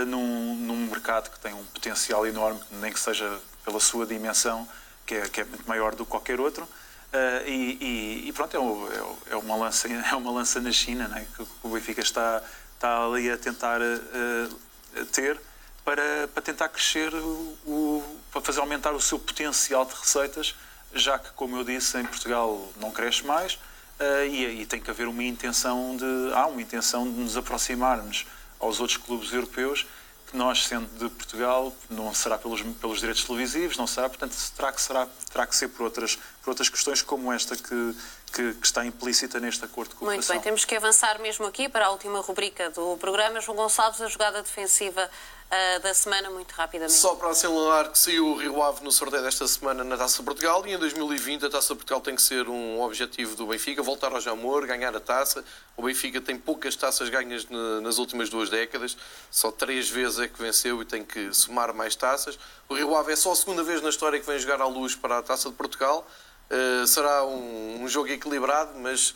num, 0.06 0.54
num 0.54 0.86
mercado 0.86 1.30
que 1.30 1.40
tem 1.40 1.52
um 1.52 1.64
potencial 1.64 2.26
enorme, 2.26 2.60
nem 2.70 2.92
que 2.92 3.00
seja 3.00 3.40
pela 3.64 3.80
sua 3.80 4.06
dimensão, 4.06 4.66
que 5.06 5.14
é, 5.14 5.28
que 5.28 5.40
é 5.40 5.44
muito 5.44 5.66
maior 5.68 5.94
do 5.94 6.04
que 6.04 6.10
qualquer 6.10 6.40
outro. 6.40 6.64
Uh, 6.64 7.46
e, 7.46 8.28
e, 8.28 8.32
pronto, 8.32 8.56
é, 8.56 9.32
é, 9.32 9.36
uma 9.36 9.54
lança, 9.54 9.86
é 9.92 10.14
uma 10.14 10.30
lança 10.30 10.60
na 10.60 10.72
China 10.72 11.08
né, 11.08 11.26
que 11.36 11.46
o 11.62 11.68
Benfica 11.68 12.00
está, 12.00 12.42
está 12.74 13.04
ali 13.04 13.30
a 13.30 13.36
tentar 13.36 13.80
uh, 13.82 15.04
ter 15.12 15.38
para, 15.84 16.28
para 16.28 16.42
tentar 16.42 16.68
crescer, 16.68 17.12
o, 17.14 17.58
o, 17.66 18.20
para 18.30 18.40
fazer 18.40 18.60
aumentar 18.60 18.92
o 18.92 19.00
seu 19.00 19.18
potencial 19.18 19.84
de 19.84 19.94
receitas, 19.94 20.54
já 20.94 21.18
que, 21.18 21.30
como 21.32 21.56
eu 21.56 21.64
disse, 21.64 21.98
em 21.98 22.04
Portugal 22.04 22.68
não 22.76 22.90
cresce 22.90 23.24
mais 23.24 23.54
uh, 23.54 24.24
e, 24.30 24.62
e, 24.62 24.66
tem 24.66 24.80
que 24.80 24.90
haver 24.90 25.08
uma 25.08 25.22
intenção 25.22 25.96
de 25.96 26.34
há 26.34 26.46
uma 26.46 26.60
intenção 26.60 27.04
de 27.04 27.18
nos 27.18 27.36
aproximarmos 27.36 28.26
aos 28.60 28.78
outros 28.78 28.98
clubes 28.98 29.32
europeus 29.32 29.86
que 30.32 30.36
nós, 30.36 30.66
sendo 30.66 30.88
de 30.98 31.10
Portugal, 31.10 31.74
não 31.90 32.12
será 32.14 32.38
pelos, 32.38 32.62
pelos 32.62 33.00
direitos 33.00 33.22
televisivos, 33.22 33.76
não 33.76 33.86
será, 33.86 34.08
portanto, 34.08 34.34
terá 34.56 34.72
que, 34.72 34.80
será, 34.80 35.06
terá 35.30 35.46
que 35.46 35.54
ser 35.54 35.68
por 35.68 35.82
outras, 35.84 36.16
por 36.42 36.50
outras 36.50 36.70
questões 36.70 37.02
como 37.02 37.30
esta 37.30 37.54
que, 37.54 37.96
que, 38.32 38.54
que 38.54 38.66
está 38.66 38.84
implícita 38.84 39.38
neste 39.38 39.62
acordo 39.62 39.90
de 39.90 39.96
cooperação. 39.96 40.34
Muito 40.34 40.42
bem, 40.42 40.50
temos 40.50 40.64
que 40.64 40.74
avançar 40.74 41.18
mesmo 41.20 41.44
aqui 41.44 41.68
para 41.68 41.84
a 41.84 41.90
última 41.90 42.20
rubrica 42.20 42.70
do 42.70 42.96
programa. 42.96 43.42
João 43.42 43.56
Gonçalves, 43.56 44.00
a 44.00 44.08
jogada 44.08 44.42
defensiva 44.42 45.10
uh, 45.52 45.80
da 45.80 45.92
semana, 45.92 46.30
muito 46.30 46.52
rapidamente. 46.52 46.94
Só 46.94 47.14
para 47.14 47.28
assinalar 47.28 47.90
que 47.90 47.98
saiu 47.98 48.26
o 48.26 48.36
Rio 48.36 48.62
Ave 48.62 48.82
no 48.82 48.90
sorteio 48.90 49.22
desta 49.22 49.46
semana 49.46 49.84
na 49.84 49.96
Taça 49.96 50.18
de 50.18 50.24
Portugal 50.24 50.66
e 50.66 50.72
em 50.72 50.78
2020 50.78 51.44
a 51.44 51.50
Taça 51.50 51.74
de 51.74 51.78
Portugal 51.78 52.00
tem 52.00 52.16
que 52.16 52.22
ser 52.22 52.48
um 52.48 52.80
objetivo 52.80 53.36
do 53.36 53.46
Benfica, 53.46 53.82
voltar 53.82 54.12
ao 54.12 54.20
Jamor, 54.20 54.66
ganhar 54.66 54.94
a 54.96 55.00
taça. 55.00 55.44
O 55.76 55.82
Benfica 55.82 56.20
tem 56.20 56.38
poucas 56.38 56.74
taças 56.74 57.08
ganhas 57.08 57.46
nas 57.82 57.98
últimas 57.98 58.28
duas 58.30 58.48
décadas, 58.48 58.96
só 59.30 59.50
três 59.50 59.88
vezes 59.88 60.18
é 60.18 60.28
que 60.28 60.40
venceu 60.40 60.80
e 60.80 60.84
tem 60.84 61.04
que 61.04 61.32
somar 61.34 61.74
mais 61.74 61.94
taças. 61.94 62.38
O 62.68 62.74
Rio 62.74 62.96
Ave 62.96 63.12
é 63.12 63.16
só 63.16 63.32
a 63.32 63.36
segunda 63.36 63.62
vez 63.62 63.82
na 63.82 63.90
história 63.90 64.18
que 64.18 64.26
vem 64.26 64.38
jogar 64.38 64.60
à 64.60 64.66
luz 64.66 64.94
para 64.94 65.18
a 65.18 65.22
Taça 65.22 65.50
de 65.50 65.54
Portugal. 65.54 66.06
Uh, 66.50 66.86
será 66.86 67.24
um, 67.24 67.82
um, 67.82 67.88
jogo 67.88 68.10
equilibrado, 68.10 68.78
mas 68.78 69.10
uh, 69.10 69.14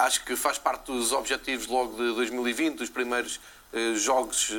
acho 0.00 0.24
que 0.24 0.34
faz 0.34 0.58
parte 0.58 0.86
dos 0.86 1.12
objetivos 1.12 1.68
logo 1.68 1.96
de 1.96 2.14
2020, 2.14 2.78
dos 2.78 2.90
primeiros 2.90 3.38
uh, 3.72 3.94
jogos 3.94 4.50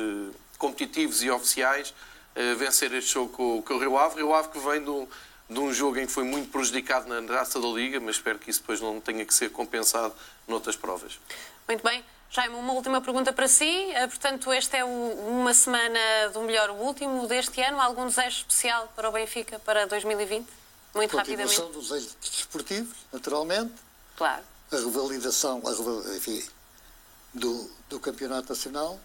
competitivos 0.60 1.22
e 1.22 1.30
oficiais, 1.30 1.90
uh, 2.36 2.56
vencer 2.56 2.92
este 2.92 3.14
jogo 3.14 3.32
com, 3.32 3.62
com, 3.62 3.74
o 3.74 3.78
Rio 3.78 3.98
Ave. 3.98 4.16
Rio 4.16 4.32
Ave 4.32 4.50
que 4.50 4.58
vem 4.60 4.84
do, 4.84 5.08
de 5.48 5.58
um 5.58 5.72
jogo 5.72 5.98
em 5.98 6.06
que 6.06 6.12
foi 6.12 6.22
muito 6.22 6.52
prejudicado 6.52 7.08
na 7.08 7.34
raça 7.34 7.58
da 7.58 7.66
Liga, 7.66 7.98
mas 7.98 8.16
espero 8.16 8.38
que 8.38 8.50
isso 8.50 8.60
depois 8.60 8.80
não 8.80 9.00
tenha 9.00 9.24
que 9.24 9.34
ser 9.34 9.50
compensado 9.50 10.14
noutras 10.46 10.76
provas. 10.76 11.18
Muito 11.66 11.82
bem. 11.82 12.04
Jaime, 12.30 12.54
uma 12.54 12.74
última 12.74 13.00
pergunta 13.00 13.32
para 13.32 13.48
si. 13.48 13.90
Eh, 13.92 14.06
portanto, 14.06 14.52
esta 14.52 14.76
é 14.76 14.84
uma 14.84 15.52
semana 15.52 15.98
do 16.32 16.42
melhor, 16.42 16.70
o 16.70 16.74
último 16.74 17.26
deste 17.26 17.60
ano. 17.60 17.80
Algum 17.80 18.06
desejo 18.06 18.28
especial 18.28 18.86
para 18.94 19.08
o 19.08 19.12
Benfica 19.12 19.58
para 19.58 19.86
2020? 19.86 20.46
Muito 20.94 21.16
rapidamente. 21.16 21.60
A 21.60 21.64
dos 21.64 21.90
eixos 21.90 22.16
desportivos, 22.20 22.96
naturalmente. 23.12 23.72
Claro. 24.16 24.44
A 24.70 24.76
revalidação, 24.76 25.60
a, 25.66 26.16
enfim, 26.16 26.44
do, 27.34 27.68
do 27.88 27.98
Campeonato 27.98 28.50
Nacional 28.50 29.00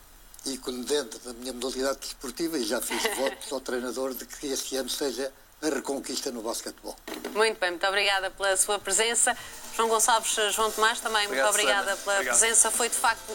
e 0.45 0.57
como 0.57 0.83
dentro 0.83 1.19
da 1.19 1.33
minha 1.33 1.53
modalidade 1.53 1.99
desportiva, 1.99 2.57
e 2.57 2.63
já 2.63 2.81
fiz 2.81 3.01
votos 3.17 3.51
ao 3.51 3.59
treinador 3.59 4.13
de 4.13 4.25
que 4.25 4.47
este 4.47 4.75
ano 4.77 4.89
seja 4.89 5.31
a 5.61 5.69
reconquista 5.69 6.31
no 6.31 6.41
basquetebol. 6.41 6.95
Muito 7.33 7.59
bem, 7.59 7.71
muito 7.71 7.87
obrigada 7.87 8.29
pela 8.31 8.55
sua 8.57 8.77
presença. 8.77 9.35
João 9.75 9.89
Gonçalves, 9.89 10.35
João 10.53 10.71
Tomás, 10.71 10.99
também 11.01 11.25
Obrigado, 11.25 11.45
muito 11.45 11.59
obrigada 11.59 11.83
Sana. 11.91 11.97
pela 11.97 12.13
Obrigado. 12.15 12.39
presença. 12.39 12.71
Foi 12.71 12.89
de 12.89 12.95
facto 12.95 13.31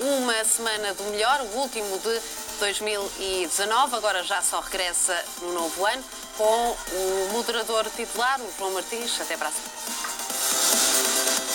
uma 0.00 0.44
semana 0.44 0.94
do 0.94 1.02
melhor, 1.04 1.40
o 1.40 1.46
último 1.58 1.98
de 1.98 2.20
2019. 2.60 3.96
Agora 3.96 4.22
já 4.22 4.40
só 4.42 4.60
regressa 4.60 5.24
no 5.42 5.52
novo 5.52 5.84
ano 5.86 6.04
com 6.36 6.76
o 6.92 7.28
moderador 7.32 7.88
titular, 7.96 8.40
o 8.40 8.52
João 8.58 8.72
Martins. 8.72 9.20
Até 9.20 9.36
para 9.36 9.48
a 9.48 9.52
semana. 9.52 11.53